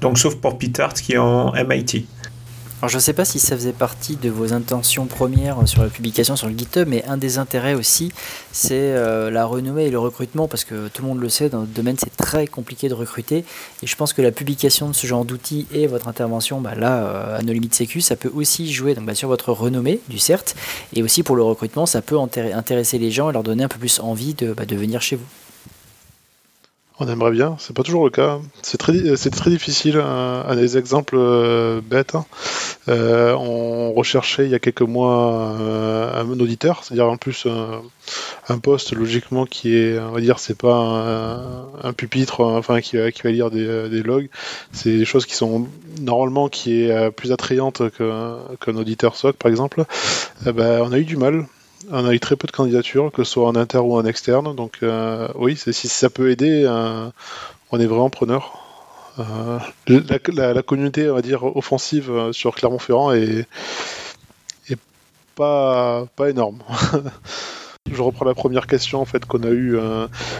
donc, 0.00 0.18
sauf 0.18 0.34
pour 0.36 0.58
Pitart 0.58 0.94
qui 0.94 1.12
est 1.12 1.18
en 1.18 1.52
MIT. 1.52 2.06
Alors 2.82 2.90
je 2.90 2.96
ne 2.96 3.00
sais 3.00 3.12
pas 3.12 3.24
si 3.24 3.38
ça 3.38 3.54
faisait 3.54 3.72
partie 3.72 4.16
de 4.16 4.28
vos 4.28 4.52
intentions 4.54 5.06
premières 5.06 5.68
sur 5.68 5.84
la 5.84 5.88
publication 5.88 6.34
sur 6.34 6.48
le 6.48 6.58
GitHub, 6.58 6.88
mais 6.88 7.04
un 7.04 7.16
des 7.16 7.38
intérêts 7.38 7.74
aussi, 7.74 8.10
c'est 8.50 8.74
euh, 8.74 9.30
la 9.30 9.44
renommée 9.44 9.84
et 9.84 9.90
le 9.90 10.00
recrutement, 10.00 10.48
parce 10.48 10.64
que 10.64 10.88
tout 10.88 11.02
le 11.02 11.06
monde 11.06 11.20
le 11.20 11.28
sait, 11.28 11.48
dans 11.48 11.60
notre 11.60 11.70
domaine, 11.70 11.94
c'est 11.96 12.16
très 12.16 12.48
compliqué 12.48 12.88
de 12.88 12.94
recruter. 12.94 13.44
Et 13.84 13.86
je 13.86 13.94
pense 13.94 14.12
que 14.12 14.20
la 14.20 14.32
publication 14.32 14.88
de 14.88 14.94
ce 14.96 15.06
genre 15.06 15.24
d'outils 15.24 15.68
et 15.72 15.86
votre 15.86 16.08
intervention, 16.08 16.60
bah, 16.60 16.74
là, 16.74 17.04
euh, 17.04 17.38
à 17.38 17.42
nos 17.42 17.52
limites 17.52 17.74
sécu, 17.74 18.00
ça 18.00 18.16
peut 18.16 18.32
aussi 18.34 18.72
jouer 18.72 18.96
donc, 18.96 19.06
bah, 19.06 19.14
sur 19.14 19.28
votre 19.28 19.52
renommée, 19.52 20.00
du 20.08 20.18
CERT, 20.18 20.56
et 20.92 21.04
aussi 21.04 21.22
pour 21.22 21.36
le 21.36 21.44
recrutement, 21.44 21.86
ça 21.86 22.02
peut 22.02 22.18
intéresser 22.18 22.98
les 22.98 23.12
gens 23.12 23.30
et 23.30 23.32
leur 23.32 23.44
donner 23.44 23.62
un 23.62 23.68
peu 23.68 23.78
plus 23.78 24.00
envie 24.00 24.34
de, 24.34 24.54
bah, 24.54 24.66
de 24.66 24.74
venir 24.74 25.00
chez 25.00 25.14
vous. 25.14 25.26
On 26.98 27.08
aimerait 27.08 27.30
bien, 27.30 27.56
c'est 27.58 27.74
pas 27.74 27.82
toujours 27.82 28.04
le 28.04 28.10
cas. 28.10 28.38
C'est 28.60 28.76
très, 28.76 28.92
difficile. 29.50 29.98
Un, 29.98 30.54
des 30.54 30.76
exemples 30.76 31.16
euh, 31.18 31.80
bêtes, 31.80 32.14
hein. 32.14 32.26
euh, 32.88 33.32
on 33.32 33.92
recherchait 33.92 34.44
il 34.44 34.50
y 34.50 34.54
a 34.54 34.58
quelques 34.58 34.82
mois 34.82 35.56
euh, 35.58 36.22
un 36.22 36.28
auditeur, 36.38 36.84
c'est-à-dire 36.84 37.08
en 37.08 37.16
plus 37.16 37.46
un 38.48 38.58
poste 38.58 38.92
logiquement 38.92 39.46
qui 39.46 39.74
est, 39.74 39.98
on 39.98 40.12
va 40.12 40.20
dire, 40.20 40.38
c'est 40.38 40.56
pas 40.56 41.66
un, 41.82 41.92
pupitre, 41.94 42.40
enfin 42.40 42.80
qui, 42.80 42.96
va 42.96 43.30
lire 43.30 43.50
des, 43.50 44.02
logs. 44.02 44.28
C'est 44.72 44.98
des 44.98 45.04
choses 45.06 45.24
qui 45.24 45.34
sont 45.34 45.66
normalement 46.00 46.48
qui 46.48 46.82
est 46.82 47.10
plus 47.10 47.32
attrayante 47.32 47.82
qu'un 47.96 48.76
auditeur 48.76 49.16
SOC 49.16 49.36
par 49.36 49.50
exemple. 49.50 49.84
Ben, 50.44 50.82
on 50.82 50.92
a 50.92 50.98
eu 50.98 51.04
du 51.04 51.16
mal 51.16 51.46
on 51.90 52.06
a 52.06 52.14
eu 52.14 52.20
très 52.20 52.36
peu 52.36 52.46
de 52.46 52.52
candidatures, 52.52 53.10
que 53.12 53.24
ce 53.24 53.32
soit 53.32 53.46
en 53.46 53.56
interne 53.56 53.86
ou 53.86 53.94
en 53.94 54.04
externe. 54.04 54.54
Donc 54.54 54.78
euh, 54.82 55.28
oui, 55.34 55.56
si 55.56 55.88
ça 55.88 56.10
peut 56.10 56.30
aider, 56.30 56.64
euh, 56.66 57.08
on 57.70 57.80
est 57.80 57.86
vraiment 57.86 58.10
preneur. 58.10 58.58
Euh, 59.18 59.58
la, 59.88 60.62
communauté, 60.62 61.10
on 61.10 61.14
va 61.14 61.20
offensive 61.56 62.30
sur 62.32 62.54
Clermont-Ferrand 62.54 63.12
est, 63.12 63.46
pas, 65.34 66.06
pas 66.14 66.28
énorme. 66.28 66.62
Je 67.90 68.02
reprends 68.02 68.24
la 68.24 68.34
première 68.34 68.66
question 68.66 69.00
en 69.00 69.04
fait 69.04 69.24
qu'on 69.24 69.42
a 69.42 69.50
eue 69.50 69.78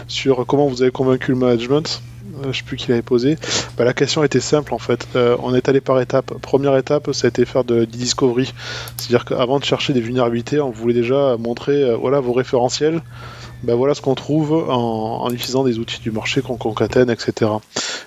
sur 0.07 0.45
comment 0.45 0.67
vous 0.67 0.81
avez 0.81 0.91
convaincu 0.91 1.31
le 1.31 1.37
management. 1.37 2.01
Euh, 2.35 2.51
je 2.51 2.57
sais 2.57 2.63
plus 2.63 2.77
qui 2.77 2.89
l'avait 2.89 3.01
posé. 3.01 3.37
Bah, 3.77 3.83
la 3.83 3.93
question 3.93 4.23
était 4.23 4.39
simple 4.39 4.73
en 4.73 4.79
fait. 4.79 5.07
Euh, 5.15 5.37
on 5.41 5.53
est 5.53 5.69
allé 5.69 5.81
par 5.81 5.99
étapes. 6.01 6.33
Première 6.41 6.75
étape, 6.77 7.11
ça 7.13 7.27
a 7.27 7.29
été 7.29 7.45
faire 7.45 7.63
de, 7.63 7.85
du 7.85 7.97
discovery. 7.97 8.53
C'est-à-dire 8.97 9.25
qu'avant 9.25 9.59
de 9.59 9.65
chercher 9.65 9.93
des 9.93 10.01
vulnérabilités, 10.01 10.59
on 10.59 10.71
voulait 10.71 10.93
déjà 10.93 11.37
montrer 11.37 11.83
euh, 11.83 11.95
voilà 11.95 12.19
vos 12.19 12.33
référentiels. 12.33 13.01
Ben 13.63 13.75
voilà 13.75 13.93
ce 13.93 14.01
qu'on 14.01 14.15
trouve 14.15 14.51
en, 14.53 15.31
utilisant 15.31 15.63
des 15.63 15.79
outils 15.79 16.01
du 16.01 16.11
marché 16.11 16.41
qu'on 16.41 16.57
concatène, 16.57 17.09
etc. 17.09 17.49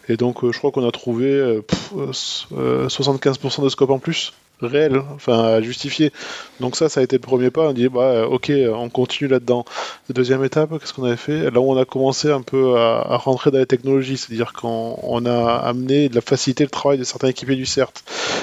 Et 0.06 0.18
donc 0.18 0.44
je 0.44 0.58
crois 0.58 0.70
qu'on 0.70 0.86
a 0.86 0.92
trouvé 0.92 1.62
75% 1.94 3.64
de 3.64 3.68
scope 3.70 3.88
en 3.88 3.98
plus 3.98 4.34
réel, 4.60 5.02
enfin 5.14 5.44
à 5.44 5.60
justifier. 5.60 6.12
Donc 6.60 6.76
ça, 6.76 6.88
ça 6.88 7.00
a 7.00 7.02
été 7.02 7.16
le 7.16 7.20
premier 7.20 7.50
pas. 7.50 7.68
On 7.68 7.72
dit 7.72 7.88
bah 7.88 8.26
ok, 8.26 8.52
on 8.72 8.88
continue 8.88 9.28
là-dedans. 9.28 9.64
Deuxième 10.10 10.44
étape, 10.44 10.70
qu'est-ce 10.78 10.92
qu'on 10.92 11.04
avait 11.04 11.16
fait? 11.16 11.50
Là 11.50 11.60
où 11.60 11.70
on 11.70 11.76
a 11.76 11.84
commencé 11.84 12.30
un 12.30 12.42
peu 12.42 12.78
à, 12.78 13.16
rentrer 13.16 13.50
dans 13.50 13.58
les 13.58 13.66
technologies, 13.66 14.16
c'est-à-dire 14.16 14.52
qu'on 14.52 15.26
a 15.26 15.56
amené 15.56 16.08
de 16.08 16.14
la 16.14 16.20
facilité 16.20 16.64
le 16.64 16.70
travail 16.70 16.98
de 16.98 17.04
certains 17.04 17.28
équipiers 17.28 17.56
du 17.56 17.66
CERT. 17.66 17.92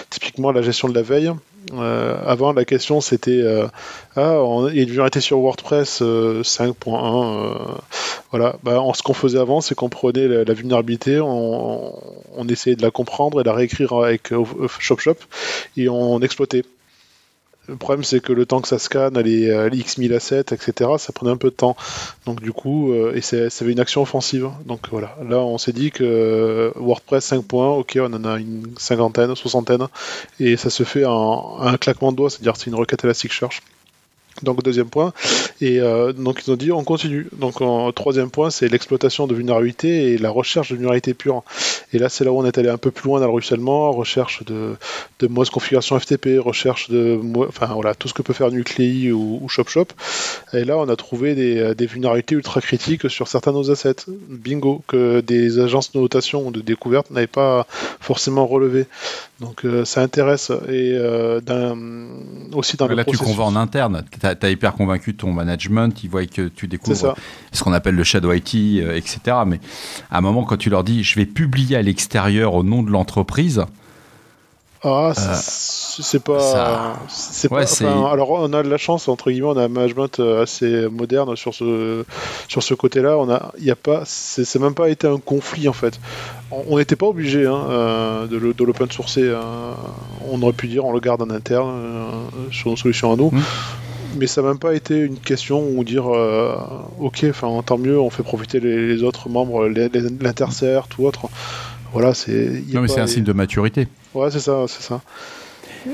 Typiquement 0.09 0.51
la 0.51 0.61
gestion 0.61 0.87
de 0.89 0.95
la 0.95 1.01
veille. 1.01 1.31
Euh, 1.71 2.17
avant, 2.25 2.51
la 2.53 2.65
question 2.65 2.99
c'était 2.99 3.41
euh, 3.41 3.67
ah, 4.15 4.41
on, 4.41 4.67
il 4.69 4.93
sur 5.21 5.39
WordPress 5.39 6.01
5.1. 6.01 6.73
Euh, 6.91 7.55
voilà. 8.31 8.57
Bah, 8.63 8.83
ce 8.93 9.03
qu'on 9.03 9.13
faisait 9.13 9.39
avant, 9.39 9.61
c'est 9.61 9.75
qu'on 9.75 9.89
prenait 9.89 10.27
la, 10.27 10.53
vulnérabilité, 10.53 11.19
on, 11.19 11.93
on, 12.35 12.47
essayait 12.47 12.75
de 12.75 12.81
la 12.81 12.91
comprendre 12.91 13.39
et 13.39 13.43
de 13.43 13.49
la 13.49 13.55
réécrire 13.55 13.93
avec 13.93 14.33
ShopShop 14.79 15.15
et 15.77 15.89
on 15.89 16.19
exploitait. 16.21 16.63
Le 17.73 17.77
problème, 17.77 18.03
c'est 18.03 18.19
que 18.19 18.33
le 18.33 18.45
temps 18.45 18.61
que 18.61 18.67
ça 18.67 18.77
scanne, 18.77 19.17
les, 19.19 19.49
X1000 19.49 20.13
assets, 20.13 20.53
etc., 20.53 20.91
ça 20.99 21.11
prenait 21.11 21.31
un 21.31 21.37
peu 21.37 21.49
de 21.49 21.55
temps. 21.55 21.75
Donc, 22.27 22.39
du 22.39 22.51
coup, 22.51 22.93
et 22.93 23.21
ça 23.21 23.37
avait 23.61 23.71
une 23.71 23.79
action 23.79 24.03
offensive. 24.03 24.47
Donc, 24.67 24.89
voilà. 24.91 25.17
Là, 25.27 25.39
on 25.39 25.57
s'est 25.57 25.73
dit 25.73 25.89
que 25.89 26.71
WordPress 26.75 27.33
5.1, 27.33 27.79
ok, 27.79 27.97
on 27.99 28.13
en 28.13 28.25
a 28.25 28.37
une 28.37 28.75
cinquantaine, 28.77 29.35
soixantaine, 29.35 29.87
et 30.39 30.55
ça 30.55 30.69
se 30.69 30.83
fait 30.83 31.05
en 31.05 31.57
un 31.61 31.77
claquement 31.77 32.11
de 32.11 32.17
doigts, 32.17 32.29
c'est-à-dire 32.29 32.55
c'est 32.57 32.67
une 32.67 32.75
requête 32.75 33.03
Elasticsearch. 33.03 33.61
Donc 34.41 34.63
deuxième 34.63 34.89
point. 34.89 35.13
Et 35.61 35.79
euh, 35.79 36.11
donc 36.11 36.41
ils 36.45 36.51
ont 36.51 36.55
dit 36.55 36.71
on 36.71 36.83
continue. 36.83 37.27
Donc 37.37 37.61
en 37.61 37.91
troisième 37.91 38.31
point, 38.31 38.49
c'est 38.49 38.67
l'exploitation 38.67 39.27
de 39.27 39.35
vulnérabilité 39.35 40.13
et 40.13 40.17
la 40.17 40.31
recherche 40.31 40.69
de 40.69 40.75
vulnérabilité 40.75 41.13
pure. 41.13 41.43
Et 41.93 41.99
là, 41.99 42.09
c'est 42.09 42.23
là 42.23 42.31
où 42.31 42.39
on 42.39 42.45
est 42.45 42.57
allé 42.57 42.69
un 42.69 42.77
peu 42.77 42.89
plus 42.89 43.07
loin 43.07 43.19
dans 43.19 43.27
le 43.27 43.31
ruissellement, 43.31 43.91
recherche 43.91 44.43
de, 44.45 44.75
de 45.19 45.27
mode 45.27 45.49
configuration 45.49 45.99
FTP, 45.99 46.39
recherche 46.39 46.89
de, 46.89 47.19
enfin 47.47 47.67
voilà, 47.67 47.93
tout 47.93 48.07
ce 48.07 48.13
que 48.15 48.23
peut 48.23 48.33
faire 48.33 48.49
Nuclei 48.49 49.11
ou, 49.11 49.39
ou 49.41 49.49
ShopShop. 49.49 49.87
Et 50.53 50.65
là, 50.65 50.77
on 50.77 50.89
a 50.89 50.95
trouvé 50.95 51.35
des, 51.35 51.75
des, 51.75 51.85
vulnérabilités 51.85 52.35
ultra 52.35 52.61
critiques 52.61 53.09
sur 53.09 53.27
certains 53.27 53.51
de 53.51 53.57
nos 53.57 53.69
assets. 53.71 54.07
Bingo, 54.27 54.81
que 54.87 55.21
des 55.21 55.59
agences 55.59 55.91
de 55.91 55.99
notation 55.99 56.47
ou 56.47 56.51
de 56.51 56.61
découverte 56.61 57.11
n'avaient 57.11 57.27
pas 57.27 57.67
forcément 57.99 58.47
relevé. 58.47 58.87
Donc 59.39 59.65
euh, 59.65 59.83
ça 59.83 60.01
intéresse 60.01 60.51
et 60.69 60.93
euh, 60.95 61.41
aussi 62.53 62.77
dans 62.77 62.87
le 62.87 62.95
Là, 62.95 63.03
tu 63.03 63.17
convaincs 63.17 63.47
en 63.47 63.55
interne. 63.55 64.03
Tu 64.23 64.45
as, 64.45 64.49
hyper 64.49 64.73
convaincu 64.73 65.15
ton 65.15 65.31
management. 65.31 66.03
Ils 66.03 66.09
voient 66.09 66.25
que 66.25 66.47
tu 66.47 66.67
découvres 66.67 67.15
ce 67.51 67.63
qu'on 67.63 67.73
appelle 67.73 67.95
le 67.95 68.03
shadow 68.03 68.31
IT, 68.31 68.55
euh, 68.55 68.95
etc. 68.95 69.19
Mais 69.45 69.59
à 70.11 70.19
un 70.19 70.21
moment, 70.21 70.43
quand 70.43 70.57
tu 70.57 70.69
leur 70.69 70.83
dis, 70.83 71.03
je 71.03 71.15
vais 71.15 71.25
publier 71.25 71.75
à 71.75 71.81
l'extérieur 71.81 72.53
au 72.53 72.63
nom 72.63 72.83
de 72.83 72.91
l'entreprise, 72.91 73.65
ah, 74.85 75.13
euh, 75.17 75.33
c'est 75.37 76.21
pas. 76.21 76.99
C'est 77.07 77.47
pas. 77.47 77.63
alors, 78.11 78.31
on 78.31 78.51
a 78.51 78.63
de 78.63 78.69
la 78.69 78.77
chance 78.77 79.07
entre 79.07 79.31
guillemets, 79.31 79.47
on 79.47 79.57
a 79.57 79.63
un 79.63 79.69
management 79.69 80.19
euh, 80.19 80.43
assez 80.43 80.89
moderne 80.89 81.37
sur 81.37 81.53
ce 81.53 82.03
sur 82.49 82.61
ce 82.61 82.73
côté-là. 82.73 83.17
On 83.17 83.29
a, 83.31 83.53
il 83.59 83.63
y 83.63 83.71
a 83.71 83.77
pas, 83.77 84.03
c'est 84.05 84.59
même 84.59 84.73
pas 84.73 84.89
été 84.89 85.07
un 85.07 85.19
conflit 85.19 85.69
en 85.69 85.73
fait. 85.73 86.01
On 86.51 86.77
n'était 86.77 86.97
pas 86.97 87.05
obligé 87.05 87.45
hein, 87.45 87.65
euh, 87.69 88.27
de 88.27 88.63
l'open 88.63 88.91
sourcer. 88.91 89.33
on 90.29 90.41
aurait 90.41 90.51
pu 90.51 90.67
dire, 90.67 90.83
on 90.83 90.91
le 90.91 90.99
garde 90.99 91.21
en 91.21 91.29
interne 91.29 91.71
sur 92.51 92.69
nos 92.71 92.75
solutions 92.75 93.13
à 93.13 93.15
nous. 93.15 93.31
Mmh. 93.31 93.41
Mais 94.17 94.27
ça 94.27 94.41
n'a 94.41 94.49
même 94.49 94.59
pas 94.59 94.73
été 94.73 94.99
une 94.99 95.17
question 95.17 95.67
où 95.67 95.83
dire 95.83 96.05
ok, 96.99 97.25
enfin 97.29 97.61
tant 97.65 97.77
mieux, 97.77 97.99
on 97.99 98.09
fait 98.09 98.23
profiter 98.23 98.59
les, 98.59 99.03
autres 99.03 99.29
membres, 99.29 99.67
l'intercert 99.67 100.87
ou 100.97 101.07
autre. 101.07 101.29
Voilà, 101.93 102.13
c'est. 102.13 102.63
Non, 102.73 102.81
mais 102.81 102.87
c'est 102.87 102.99
un 102.99 103.07
signe 103.07 103.23
de 103.23 103.33
maturité. 103.33 103.87
Ouais, 104.13 104.31
c'est 104.31 104.39
ça, 104.39 104.65
c'est 104.67 104.81
ça. 104.81 105.01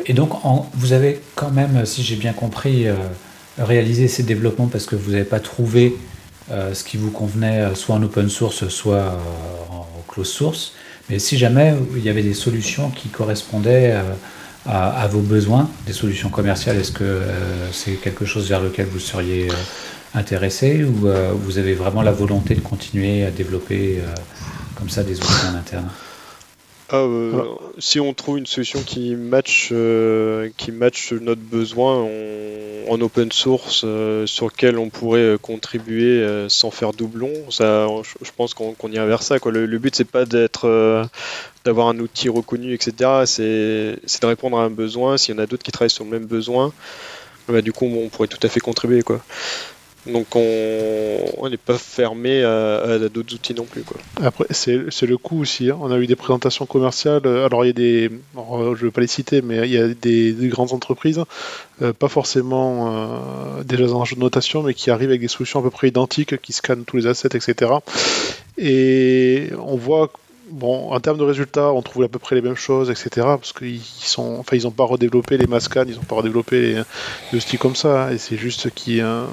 Et 0.05 0.13
donc, 0.13 0.31
vous 0.73 0.93
avez 0.93 1.19
quand 1.35 1.51
même, 1.51 1.85
si 1.85 2.03
j'ai 2.03 2.15
bien 2.15 2.33
compris, 2.33 2.87
euh, 2.87 2.95
réalisé 3.57 4.07
ces 4.07 4.23
développements 4.23 4.67
parce 4.67 4.85
que 4.85 4.95
vous 4.95 5.11
n'avez 5.11 5.23
pas 5.23 5.39
trouvé 5.39 5.95
euh, 6.51 6.73
ce 6.73 6.83
qui 6.83 6.97
vous 6.97 7.11
convenait, 7.11 7.59
euh, 7.59 7.75
soit 7.75 7.95
en 7.95 8.03
open 8.03 8.29
source, 8.29 8.67
soit 8.69 9.19
en 9.71 9.87
closed 10.07 10.31
source. 10.31 10.73
Mais 11.09 11.19
si 11.19 11.37
jamais 11.37 11.73
il 11.95 12.03
y 12.03 12.09
avait 12.09 12.23
des 12.23 12.35
solutions 12.35 12.91
qui 12.91 13.09
correspondaient 13.09 13.95
à, 14.71 15.07
vos 15.07 15.21
besoins, 15.21 15.69
des 15.87 15.93
solutions 15.93 16.29
commerciales, 16.29 16.77
est-ce 16.77 16.91
que 16.91 17.21
c'est 17.71 17.93
quelque 17.93 18.25
chose 18.25 18.47
vers 18.49 18.61
lequel 18.61 18.85
vous 18.85 18.99
seriez 18.99 19.47
intéressé 20.13 20.83
ou 20.83 21.07
vous 21.43 21.57
avez 21.57 21.73
vraiment 21.73 22.03
la 22.03 22.11
volonté 22.11 22.53
de 22.53 22.59
continuer 22.59 23.25
à 23.25 23.31
développer 23.31 23.99
comme 24.75 24.89
ça 24.89 25.03
des 25.03 25.17
outils 25.17 25.47
en 25.51 25.57
interne? 25.57 25.89
Ah, 26.91 26.95
euh, 26.95 27.43
si 27.77 27.99
on 27.99 28.15
trouve 28.15 28.39
une 28.39 28.47
solution 28.47 28.81
qui 28.81 29.15
match, 29.15 29.69
euh, 29.71 30.49
qui 30.57 30.71
match 30.71 31.13
notre 31.13 31.41
besoin 31.41 32.07
en 32.87 33.01
open 33.01 33.31
source 33.31 33.83
euh, 33.85 34.25
sur 34.25 34.47
lequel 34.47 34.79
on 34.79 34.89
pourrait 34.89 35.37
contribuer 35.39 36.25
sans 36.49 36.71
faire 36.71 36.93
doublon, 36.93 37.31
ça, 37.51 37.87
je, 38.23 38.31
pense 38.35 38.55
qu'on 38.55 38.91
ira 38.91 39.05
vers 39.05 39.21
ça. 39.21 39.37
Quoi. 39.37 39.51
Le, 39.51 39.67
le 39.67 39.77
but 39.77 39.95
c'est 39.95 40.03
pas 40.03 40.25
d'être, 40.25 41.07
d'avoir 41.63 41.89
un 41.89 41.99
outil 41.99 42.27
reconnu, 42.27 42.73
etc. 42.73 43.23
C'est 43.25 43.45
de 44.21 44.25
répondre 44.25 44.57
à 44.57 44.63
un 44.63 44.71
besoin. 44.71 45.17
S'il 45.17 45.35
y 45.35 45.37
en 45.37 45.41
a 45.41 45.45
d'autres 45.45 45.63
qui 45.63 45.71
travaillent 45.71 45.91
sur 45.91 46.05
le 46.05 46.09
même 46.09 46.25
besoin, 46.25 46.73
bah, 47.47 47.61
du 47.61 47.71
coup 47.71 47.85
on 47.85 48.09
pourrait 48.09 48.27
tout 48.27 48.39
à 48.41 48.49
fait 48.49 48.61
contribuer. 48.61 49.03
Quoi. 49.03 49.21
Donc 50.11 50.35
on 50.35 51.49
n'est 51.49 51.57
pas 51.57 51.77
fermé 51.77 52.43
à, 52.43 52.97
d'autres 53.09 53.33
outils 53.33 53.53
non 53.53 53.65
plus. 53.65 53.83
Quoi. 53.83 53.97
Après, 54.23 54.45
c'est 54.49 54.75
le 54.75 55.17
coût 55.17 55.41
aussi. 55.41 55.69
Hein. 55.69 55.77
On 55.81 55.91
a 55.91 55.97
eu 55.97 56.07
des 56.07 56.15
présentations 56.15 56.65
commerciales. 56.65 57.25
Alors 57.25 57.65
il 57.65 57.67
y 57.67 57.71
a 57.71 57.73
des, 57.73 58.09
je 58.35 58.39
ne 58.39 58.75
vais 58.75 58.91
pas 58.91 59.01
les 59.01 59.07
citer, 59.07 59.41
mais 59.41 59.67
il 59.67 59.73
y 59.73 59.77
a 59.77 59.87
des, 59.87 60.33
grandes 60.49 60.73
entreprises, 60.73 61.21
euh, 61.81 61.93
pas 61.93 62.07
forcément 62.07 62.91
euh, 62.91 63.63
déjà 63.63 63.85
dans 63.85 64.01
un 64.01 64.05
jeu 64.05 64.15
de 64.15 64.21
notation, 64.21 64.63
mais 64.63 64.73
qui 64.73 64.89
arrivent 64.89 65.09
avec 65.09 65.21
des 65.21 65.27
solutions 65.27 65.59
à 65.59 65.63
peu 65.63 65.69
près 65.69 65.87
identiques, 65.87 66.41
qui 66.41 66.53
scannent 66.53 66.85
tous 66.85 66.97
les 66.97 67.07
assets, 67.07 67.35
etc. 67.35 67.71
Et 68.57 69.49
on 69.59 69.75
voit 69.75 70.11
Bon, 70.51 70.91
en 70.91 70.99
termes 70.99 71.17
de 71.17 71.23
résultats, 71.23 71.71
on 71.71 71.81
trouve 71.81 72.03
à 72.03 72.07
peu 72.07 72.17
près 72.17 72.35
les 72.35 72.41
mêmes 72.41 72.55
choses, 72.55 72.89
etc. 72.89 73.09
Parce 73.17 73.53
qu'ils 73.53 73.81
sont, 73.81 74.37
enfin, 74.39 74.57
n'ont 74.57 74.71
pas 74.71 74.83
redéveloppé 74.83 75.37
les 75.37 75.45
mascans, 75.45 75.83
ils 75.87 75.95
n'ont 75.95 76.01
pas 76.01 76.15
redéveloppé 76.15 76.75
les, 77.31 77.37
outils 77.37 77.57
comme 77.57 77.75
ça. 77.75 78.11
Et 78.11 78.17
c'est 78.17 78.37
juste 78.37 78.71
qu'ils, 78.71 79.01
euh, 79.01 79.25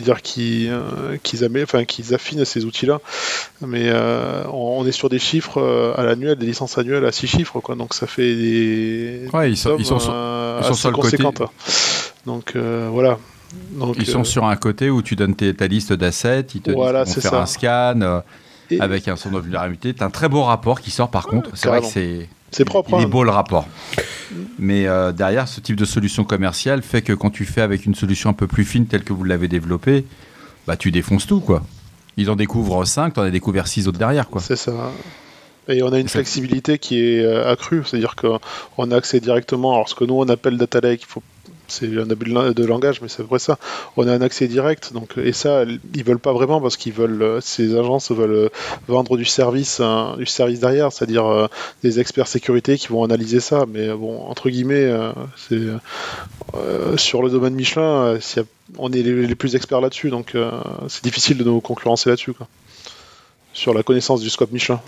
dire 0.00 0.22
qu'ils 0.22 0.72
enfin, 1.62 1.84
qu'ils 1.84 2.14
affinent 2.14 2.44
ces 2.44 2.64
outils-là. 2.64 3.00
Mais 3.66 3.92
on 4.52 4.86
est 4.86 4.92
sur 4.92 5.08
des 5.08 5.18
chiffres 5.18 5.94
à 5.96 6.04
l'annuel, 6.04 6.36
des 6.36 6.46
licences 6.46 6.78
annuelles 6.78 7.04
à 7.04 7.12
6 7.12 7.26
chiffres, 7.26 7.60
quoi. 7.60 7.74
Donc 7.74 7.94
ça 7.94 8.06
fait 8.06 8.34
des. 8.34 9.26
Ouais, 9.32 9.50
ils 9.50 9.56
sont, 9.56 9.76
ils 9.78 9.84
sont, 9.84 9.98
sur, 9.98 10.12
le 10.12 10.96
côté. 10.96 11.18
Donc 12.26 12.56
voilà. 12.56 13.18
Donc, 13.72 13.96
ils 13.98 14.06
sont 14.06 14.24
sur 14.24 14.44
un 14.44 14.56
côté 14.56 14.90
où 14.90 15.02
tu 15.02 15.16
donnes 15.16 15.34
ta 15.34 15.66
liste 15.66 15.92
d'assets, 15.92 16.46
ils 16.54 16.60
te 16.60 16.70
voilà, 16.72 17.04
disent 17.04 17.20
faire 17.20 17.34
un 17.34 17.46
scan 17.46 18.22
avec 18.80 19.08
un 19.08 19.16
son 19.16 19.30
de 19.30 19.40
vulnérabilité. 19.40 19.94
C'est 19.96 20.04
un 20.04 20.10
très 20.10 20.28
beau 20.28 20.42
rapport 20.42 20.80
qui 20.80 20.90
sort 20.90 21.10
par 21.10 21.26
contre. 21.26 21.50
C'est 21.54 21.68
vrai 21.68 21.80
que 21.80 21.86
c'est. 21.86 22.28
C'est 22.50 22.64
propre. 22.64 22.90
Il 22.92 23.00
est 23.00 23.04
hein. 23.04 23.08
beau 23.08 23.24
le 23.24 23.30
rapport. 23.30 23.66
Mais 24.58 24.86
euh, 24.86 25.12
derrière, 25.12 25.48
ce 25.48 25.60
type 25.60 25.76
de 25.76 25.84
solution 25.84 26.24
commerciale 26.24 26.82
fait 26.82 27.02
que 27.02 27.12
quand 27.12 27.30
tu 27.30 27.44
fais 27.44 27.62
avec 27.62 27.84
une 27.84 27.94
solution 27.94 28.30
un 28.30 28.34
peu 28.34 28.46
plus 28.46 28.64
fine 28.64 28.86
telle 28.86 29.02
que 29.02 29.12
vous 29.12 29.24
l'avez 29.24 29.48
développée, 29.48 30.04
bah 30.66 30.76
tu 30.76 30.90
défonces 30.90 31.26
tout 31.26 31.40
quoi. 31.40 31.64
Ils 32.16 32.30
en 32.30 32.36
découvrent 32.36 32.84
5, 32.84 33.14
tu 33.14 33.20
en 33.20 33.24
as 33.24 33.30
découvert 33.30 33.66
6 33.66 33.88
autres 33.88 33.98
derrière 33.98 34.28
quoi. 34.28 34.40
C'est 34.40 34.56
ça. 34.56 34.92
Et 35.66 35.82
on 35.82 35.92
a 35.92 35.98
une 35.98 36.08
flexibilité 36.08 36.78
qui 36.78 37.00
est 37.00 37.24
euh, 37.24 37.50
accrue, 37.50 37.82
c'est-à-dire 37.84 38.14
qu'on 38.16 38.90
a 38.90 38.96
accès 38.96 39.18
directement 39.18 39.82
à 39.82 39.86
ce 39.86 39.94
que 39.94 40.04
nous 40.04 40.14
on 40.14 40.28
appelle 40.28 40.58
data 40.58 40.80
lake. 40.80 41.02
Il 41.02 41.06
faut 41.06 41.22
c'est 41.68 41.86
un 41.98 42.10
abus 42.10 42.30
de 42.30 42.64
langage, 42.64 43.00
mais 43.00 43.08
c'est 43.08 43.22
vrai 43.22 43.38
ça. 43.38 43.58
On 43.96 44.06
a 44.06 44.12
un 44.12 44.20
accès 44.20 44.48
direct, 44.48 44.92
donc 44.92 45.16
et 45.16 45.32
ça, 45.32 45.64
ils 45.94 46.04
veulent 46.04 46.18
pas 46.18 46.32
vraiment 46.32 46.60
parce 46.60 46.76
qu'ils 46.76 46.92
veulent, 46.92 47.22
euh, 47.22 47.40
ces 47.40 47.76
agences 47.76 48.10
veulent 48.10 48.30
euh, 48.30 48.48
vendre 48.88 49.16
du 49.16 49.24
service, 49.24 49.80
du 50.18 50.26
service 50.26 50.60
derrière, 50.60 50.92
c'est-à-dire 50.92 51.26
euh, 51.26 51.46
des 51.82 52.00
experts 52.00 52.28
sécurité 52.28 52.76
qui 52.76 52.88
vont 52.88 53.04
analyser 53.04 53.40
ça. 53.40 53.64
Mais 53.68 53.88
bon, 53.92 54.22
entre 54.26 54.50
guillemets, 54.50 54.92
sur 56.96 57.22
le 57.22 57.30
domaine 57.30 57.54
Michelin, 57.54 58.18
on 58.78 58.92
est 58.92 59.02
les, 59.02 59.34
plus 59.34 59.56
experts 59.56 59.80
là-dessus, 59.80 60.10
donc 60.10 60.36
c'est 60.88 61.04
difficile 61.04 61.38
de 61.38 61.44
nous 61.44 61.60
concurrencer 61.60 62.10
là-dessus, 62.10 62.32
Sur 63.52 63.74
la 63.74 63.82
connaissance 63.82 64.20
du 64.20 64.30
scope 64.30 64.52
Michelin, 64.52 64.80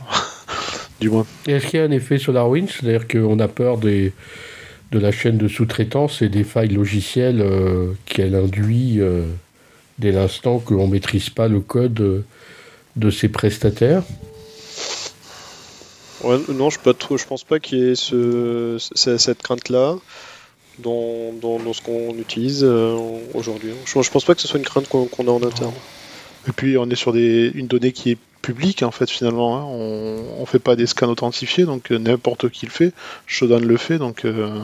du 1.01 1.11
moins. 1.11 1.27
Est-ce 1.47 1.67
qu'il 1.67 1.81
y 1.81 1.83
a 1.83 1.87
un 1.87 1.91
effet 1.91 2.19
sur 2.19 2.33
Darwin, 2.33 2.67
c'est-à-dire 2.69 3.09
qu'on 3.09 3.39
a 3.39 3.49
peur 3.49 3.79
des 3.79 4.13
de 4.93 4.99
la 4.99 5.11
chaîne 5.11 5.37
de 5.37 5.49
sous-traitance 5.49 6.23
et 6.23 6.29
des 6.29 6.45
failles 6.45 6.69
logicielles 6.69 7.41
euh, 7.41 7.93
qu'elle 8.07 8.35
induit 8.35 9.01
euh, 9.01 9.25
dès 9.99 10.13
l'instant 10.13 10.59
que 10.59 10.75
l'on 10.75 10.87
ne 10.87 10.93
maîtrise 10.93 11.31
pas 11.31 11.49
le 11.49 11.61
code 11.61 12.01
euh, 12.01 12.25
de 12.95 13.11
ses 13.11 13.29
prestataires 13.29 14.03
Non, 16.25 16.71
je 16.71 16.79
ne 16.79 17.29
pense 17.29 17.45
pas 17.45 17.59
qu'il 17.59 17.79
y 17.79 17.91
ait 17.91 17.95
ce, 17.95 18.77
cette 18.79 19.43
crainte-là 19.43 19.97
dans, 20.79 21.33
dans, 21.41 21.73
ce 21.73 21.83
qu'on 21.83 22.17
utilise 22.19 22.65
aujourd'hui. 23.35 23.73
Je 23.85 23.99
ne 23.99 24.05
pense 24.05 24.25
pas 24.25 24.35
que 24.35 24.41
ce 24.41 24.49
soit 24.49 24.59
une 24.59 24.65
crainte 24.65 24.89
qu'on 24.89 25.29
a 25.29 25.31
en 25.31 25.43
interne. 25.43 25.75
Et 26.49 26.53
puis 26.53 26.79
on 26.79 26.89
est 26.89 26.97
sur 26.97 27.13
des, 27.13 27.51
une 27.55 27.67
donnée 27.67 27.93
qui 27.93 28.13
est 28.13 28.19
public 28.47 28.85
en 28.85 28.93
fait 28.93 29.11
finalement. 29.11 29.59
Hein. 29.59 29.65
On, 29.65 30.41
ne 30.41 30.47
fait 30.47 30.61
pas 30.61 30.77
des 30.77 30.87
scans 30.87 31.09
authentifiés, 31.09 31.65
donc 31.65 31.91
euh, 31.91 31.99
n'importe 31.99 32.49
qui 32.49 32.67
le 32.67 32.71
fait. 32.71 32.93
Shodan 33.27 33.59
le 33.59 33.77
fait, 33.77 33.99
donc 33.99 34.25
euh, 34.25 34.61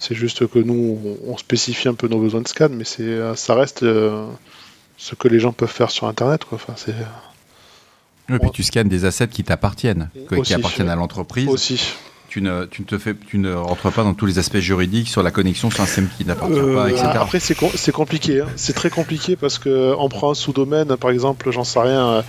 c'est 0.00 0.16
juste 0.16 0.48
que 0.48 0.58
nous 0.58 0.98
on, 1.26 1.36
spécifie 1.36 1.88
un 1.88 1.94
peu 1.94 2.08
nos 2.08 2.18
besoins 2.18 2.40
de 2.40 2.48
scan, 2.48 2.68
mais 2.72 2.84
c'est 2.84 3.02
euh, 3.02 3.36
ça 3.36 3.54
reste 3.54 3.80
ce 3.80 5.14
que 5.14 5.28
les 5.28 5.38
gens 5.38 5.52
peuvent 5.52 5.70
faire 5.70 5.92
sur 5.92 6.08
Internet. 6.08 6.44
Quoi. 6.44 6.56
Enfin, 6.56 6.74
c'est 6.76 6.94
et 8.28 8.38
puis 8.38 8.50
tu 8.50 8.62
scannes 8.62 8.88
des 8.88 9.04
assets 9.04 9.28
qui 9.28 9.44
t'appartiennent, 9.44 10.08
qui 10.44 10.54
appartiennent 10.54 10.88
à 10.88 10.96
l'entreprise. 10.96 11.48
Aussi 11.48 11.80
tu 12.32 12.40
ne, 12.40 12.64
tu 12.64 12.80
ne, 12.80 12.86
te 12.86 12.96
fais, 12.96 13.14
tu 13.14 13.36
ne 13.36 13.52
rentres 13.52 13.92
pas 13.92 14.04
dans 14.04 14.14
tous 14.14 14.24
les 14.24 14.38
aspects 14.38 14.56
juridiques 14.56 15.08
sur 15.08 15.22
la 15.22 15.30
connexion 15.30 15.70
sur 15.70 15.82
un 15.82 15.86
système 15.86 16.08
qui 16.16 16.24
n'appartient 16.24 16.54
pas, 16.74 16.88
etc. 16.88 17.04
Euh, 17.14 17.20
après, 17.20 17.40
c'est 17.40 17.92
compliqué. 17.92 18.40
Hein. 18.40 18.46
C'est 18.56 18.72
très 18.72 18.88
compliqué 18.88 19.36
parce 19.36 19.58
qu'on 19.58 20.08
prend 20.08 20.30
un 20.30 20.34
sous-domaine, 20.34 20.96
par 20.96 21.10
exemple, 21.10 21.50
j'en 21.50 21.62
sais 21.62 21.80
rien, 21.80 22.24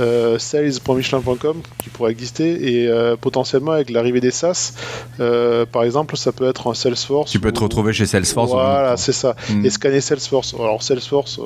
euh, 0.00 0.40
sales.michelin.com 0.40 1.62
qui 1.78 1.88
pourrait 1.90 2.10
exister 2.10 2.80
et 2.80 2.88
euh, 2.88 3.14
potentiellement 3.14 3.70
avec 3.70 3.90
l'arrivée 3.90 4.20
des 4.20 4.32
SaaS, 4.32 4.72
euh, 5.20 5.66
par 5.66 5.84
exemple, 5.84 6.16
ça 6.16 6.32
peut 6.32 6.48
être 6.48 6.68
un 6.68 6.74
Salesforce. 6.74 7.30
Tu 7.30 7.38
peux 7.38 7.52
te 7.52 7.60
retrouver 7.60 7.92
chez 7.92 8.06
Salesforce. 8.06 8.50
Voilà, 8.50 8.96
c'est 8.96 9.12
ça. 9.12 9.36
Et 9.62 9.70
scanner 9.70 10.00
Salesforce. 10.00 10.52
Alors, 10.58 10.82
Salesforce, 10.82 11.38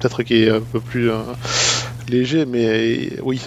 peut-être 0.00 0.22
qu'il 0.22 0.36
est 0.36 0.50
un 0.50 0.60
peu 0.60 0.80
plus 0.80 1.10
léger, 2.10 2.44
mais 2.44 3.10
oui, 3.22 3.40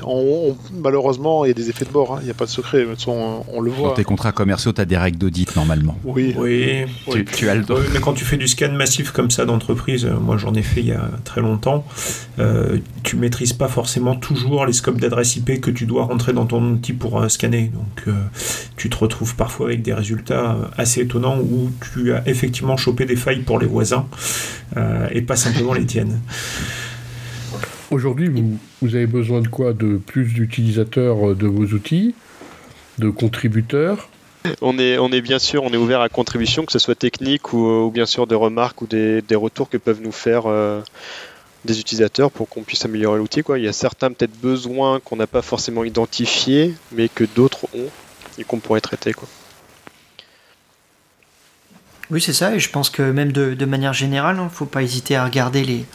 malheureusement, 0.73 1.45
il 1.45 1.49
y 1.49 1.51
a 1.51 1.53
des 1.53 1.69
effets 1.69 1.85
de 1.85 1.91
bord, 1.91 2.15
hein. 2.15 2.19
il 2.21 2.25
n'y 2.25 2.31
a 2.31 2.33
pas 2.33 2.45
de 2.45 2.49
secret, 2.49 2.85
on, 3.07 3.61
le 3.61 3.71
voit. 3.71 3.89
Dans 3.89 3.95
tes 3.95 4.03
contrats 4.03 4.31
commerciaux, 4.31 4.73
tu 4.73 4.81
as 4.81 4.85
des 4.85 4.97
règles 4.97 5.17
d'audit 5.17 5.55
normalement. 5.55 5.97
Oui, 6.03 6.33
oui. 6.37 6.85
Tu, 7.33 7.49
as 7.49 7.55
le 7.55 7.63
mais 7.93 7.99
quand 7.99 8.13
tu 8.13 8.25
fais 8.25 8.37
du 8.37 8.47
scan 8.47 8.71
massif 8.71 9.11
comme 9.11 9.31
ça 9.31 9.45
d'entreprise, 9.45 10.05
euh, 10.05 10.19
moi 10.19 10.37
j'en 10.37 10.53
ai 10.53 10.61
fait 10.61 10.81
il 10.81 10.87
y 10.87 10.91
a 10.91 11.09
très 11.23 11.41
longtemps, 11.41 11.85
euh, 12.39 12.77
tu 13.03 13.15
maîtrises 13.15 13.53
pas 13.53 13.67
forcément 13.67 14.15
toujours 14.15 14.65
les 14.65 14.73
scopes 14.73 14.99
d'adresse 14.99 15.35
IP 15.35 15.61
que 15.61 15.71
tu 15.71 15.85
dois 15.85 16.05
rentrer 16.05 16.33
dans 16.33 16.45
ton 16.45 16.63
outil 16.63 16.93
pour 16.93 17.19
euh, 17.19 17.29
scanner. 17.29 17.71
Donc 17.73 18.15
tu 18.75 18.89
te 18.89 18.97
retrouves 18.97 19.35
parfois 19.35 19.67
avec 19.67 19.81
des 19.81 19.93
résultats 19.93 20.57
assez 20.77 21.01
étonnants 21.01 21.39
où 21.39 21.71
tu 21.93 22.13
as 22.13 22.27
effectivement 22.27 22.77
chopé 22.77 23.05
des 23.05 23.15
failles 23.15 23.41
pour 23.41 23.59
les 23.59 23.67
voisins 23.67 24.05
et 25.11 25.21
pas 25.21 25.35
simplement 25.35 25.73
les 25.73 25.85
tiennes. 25.85 26.19
Aujourd'hui, 27.89 28.27
vous, 28.27 28.95
avez 28.95 29.07
besoin 29.07 29.41
de 29.41 29.47
quoi? 29.47 29.73
De 29.73 29.97
plus 29.97 30.33
d'utilisateurs 30.33 31.31
euh, 31.31 31.35
de 31.35 31.47
vos 31.47 31.65
outils? 31.67 32.15
De 32.97 33.09
contributeurs? 33.09 34.09
On 34.61 34.77
est, 34.77 34.97
on 34.97 35.11
est 35.11 35.21
bien 35.21 35.39
sûr 35.39 35.63
on 35.63 35.71
est 35.71 35.77
ouvert 35.77 35.99
à 35.99 36.09
contribution, 36.09 36.65
que 36.65 36.71
ce 36.71 36.79
soit 36.79 36.95
technique 36.95 37.53
ou, 37.53 37.91
bien 37.93 38.05
sûr 38.05 38.27
des 38.27 38.35
remarques 38.35 38.81
ou 38.81 38.87
des, 38.87 39.21
retours 39.31 39.69
que 39.69 39.77
peuvent 39.77 40.01
nous 40.01 40.11
faire 40.11 40.43
euh, 40.45 40.81
des 41.65 41.79
utilisateurs 41.79 42.31
pour 42.31 42.47
qu'on 42.47 42.63
puisse 42.63 42.85
améliorer 42.85 43.17
l'outil. 43.17 43.41
Il 43.55 43.63
y 43.63 43.67
a 43.67 43.73
certains 43.73 44.11
peut-être 44.11 44.39
besoins 44.39 44.99
qu'on 44.99 45.17
n'a 45.17 45.27
pas 45.27 45.41
forcément 45.41 45.83
identifiés, 45.83 46.73
mais 46.91 47.09
que 47.09 47.23
d'autres 47.23 47.65
ont 47.73 47.89
et 48.37 48.43
qu'on 48.43 48.59
pourrait 48.59 48.81
traiter. 48.81 49.13
Quoi. 49.13 49.27
Oui, 52.09 52.21
c'est 52.21 52.33
ça, 52.33 52.55
et 52.55 52.59
je 52.59 52.69
pense 52.69 52.89
que 52.89 53.01
même 53.01 53.31
de, 53.33 53.65
manière 53.65 53.93
générale, 53.93 54.37
il 54.37 54.39
hein, 54.39 54.45
ne 54.45 54.49
faut 54.49 54.65
pas 54.65 54.81
hésiter 54.81 55.15
à 55.15 55.25
regarder 55.25 55.63
les, 55.65 55.85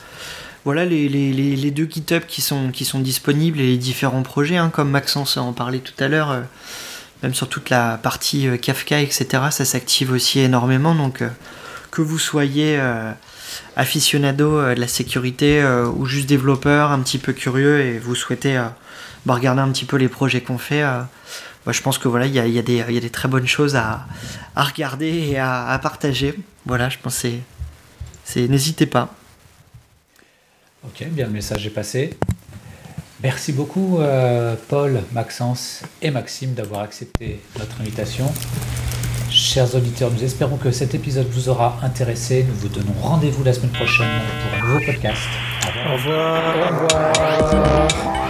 voilà 0.64 0.84
les, 0.84 1.70
deux 1.72 1.88
GitHub 1.90 2.22
qui 2.26 2.40
sont, 2.40 2.70
disponibles 3.00 3.60
et 3.60 3.66
les 3.66 3.76
différents 3.76 4.22
projets, 4.22 4.56
hein, 4.56 4.70
comme 4.72 4.90
Maxence 4.90 5.36
en 5.36 5.52
parlait 5.52 5.80
tout 5.80 5.92
à 6.02 6.06
l'heure, 6.06 6.30
euh, 6.30 6.42
même 7.22 7.34
sur 7.34 7.48
toute 7.48 7.68
la 7.68 7.98
partie 7.98 8.46
euh, 8.46 8.56
Kafka, 8.56 9.00
etc., 9.00 9.26
ça 9.50 9.64
s'active 9.64 10.12
aussi 10.12 10.38
énormément. 10.38 10.94
Donc, 10.94 11.22
euh, 11.22 11.28
que 11.90 12.00
vous 12.00 12.18
soyez 12.18 12.80
aficionado 13.76 14.74
de 14.74 14.80
la 14.80 14.88
sécurité 14.88 15.62
ou 15.94 16.06
juste 16.06 16.26
développeur, 16.26 16.90
un 16.90 17.00
petit 17.00 17.18
peu 17.18 17.34
curieux 17.34 17.80
et 17.82 17.98
vous 17.98 18.14
souhaitez 18.14 18.54
bah, 19.26 19.34
regarder 19.34 19.60
un 19.60 19.68
petit 19.68 19.84
peu 19.84 19.98
les 19.98 20.08
projets 20.08 20.40
qu'on 20.40 20.56
fait, 20.56 20.80
bah, 20.80 21.72
je 21.72 21.82
pense 21.82 21.98
que 21.98 22.08
voilà, 22.08 22.24
il 22.24 22.34
y 22.34 22.58
a, 22.58 22.62
des 22.62 23.10
très 23.10 23.28
bonnes 23.28 23.46
choses 23.46 23.76
à, 23.76 24.06
regarder 24.56 25.32
et 25.32 25.38
à, 25.38 25.66
à, 25.66 25.78
partager. 25.78 26.34
Voilà, 26.64 26.88
je 26.88 26.96
pense 26.96 27.26
c'est. 28.24 28.48
N'hésitez 28.48 28.86
pas. 28.86 29.14
Ok, 30.84 31.06
bien 31.10 31.26
le 31.26 31.32
message 31.32 31.66
est 31.66 31.70
passé. 31.70 32.18
Merci 33.22 33.52
beaucoup 33.52 34.00
euh, 34.00 34.56
Paul, 34.68 35.00
Maxence 35.12 35.82
et 36.00 36.10
Maxime 36.10 36.54
d'avoir 36.54 36.80
accepté 36.80 37.40
notre 37.58 37.80
invitation. 37.80 38.26
Chers 39.30 39.74
auditeurs, 39.76 40.10
nous 40.10 40.24
espérons 40.24 40.56
que 40.56 40.72
cet 40.72 40.94
épisode 40.94 41.28
vous 41.28 41.48
aura 41.48 41.78
intéressé. 41.82 42.44
Nous 42.48 42.54
vous 42.54 42.68
donnons 42.68 42.94
rendez-vous 43.00 43.44
la 43.44 43.52
semaine 43.52 43.70
prochaine 43.70 44.08
pour 44.42 44.58
un 44.58 44.72
nouveau 44.72 44.84
podcast. 44.84 45.22
Au 45.88 45.92
revoir. 45.92 46.56
Au 46.56 47.44
revoir. 47.44 48.21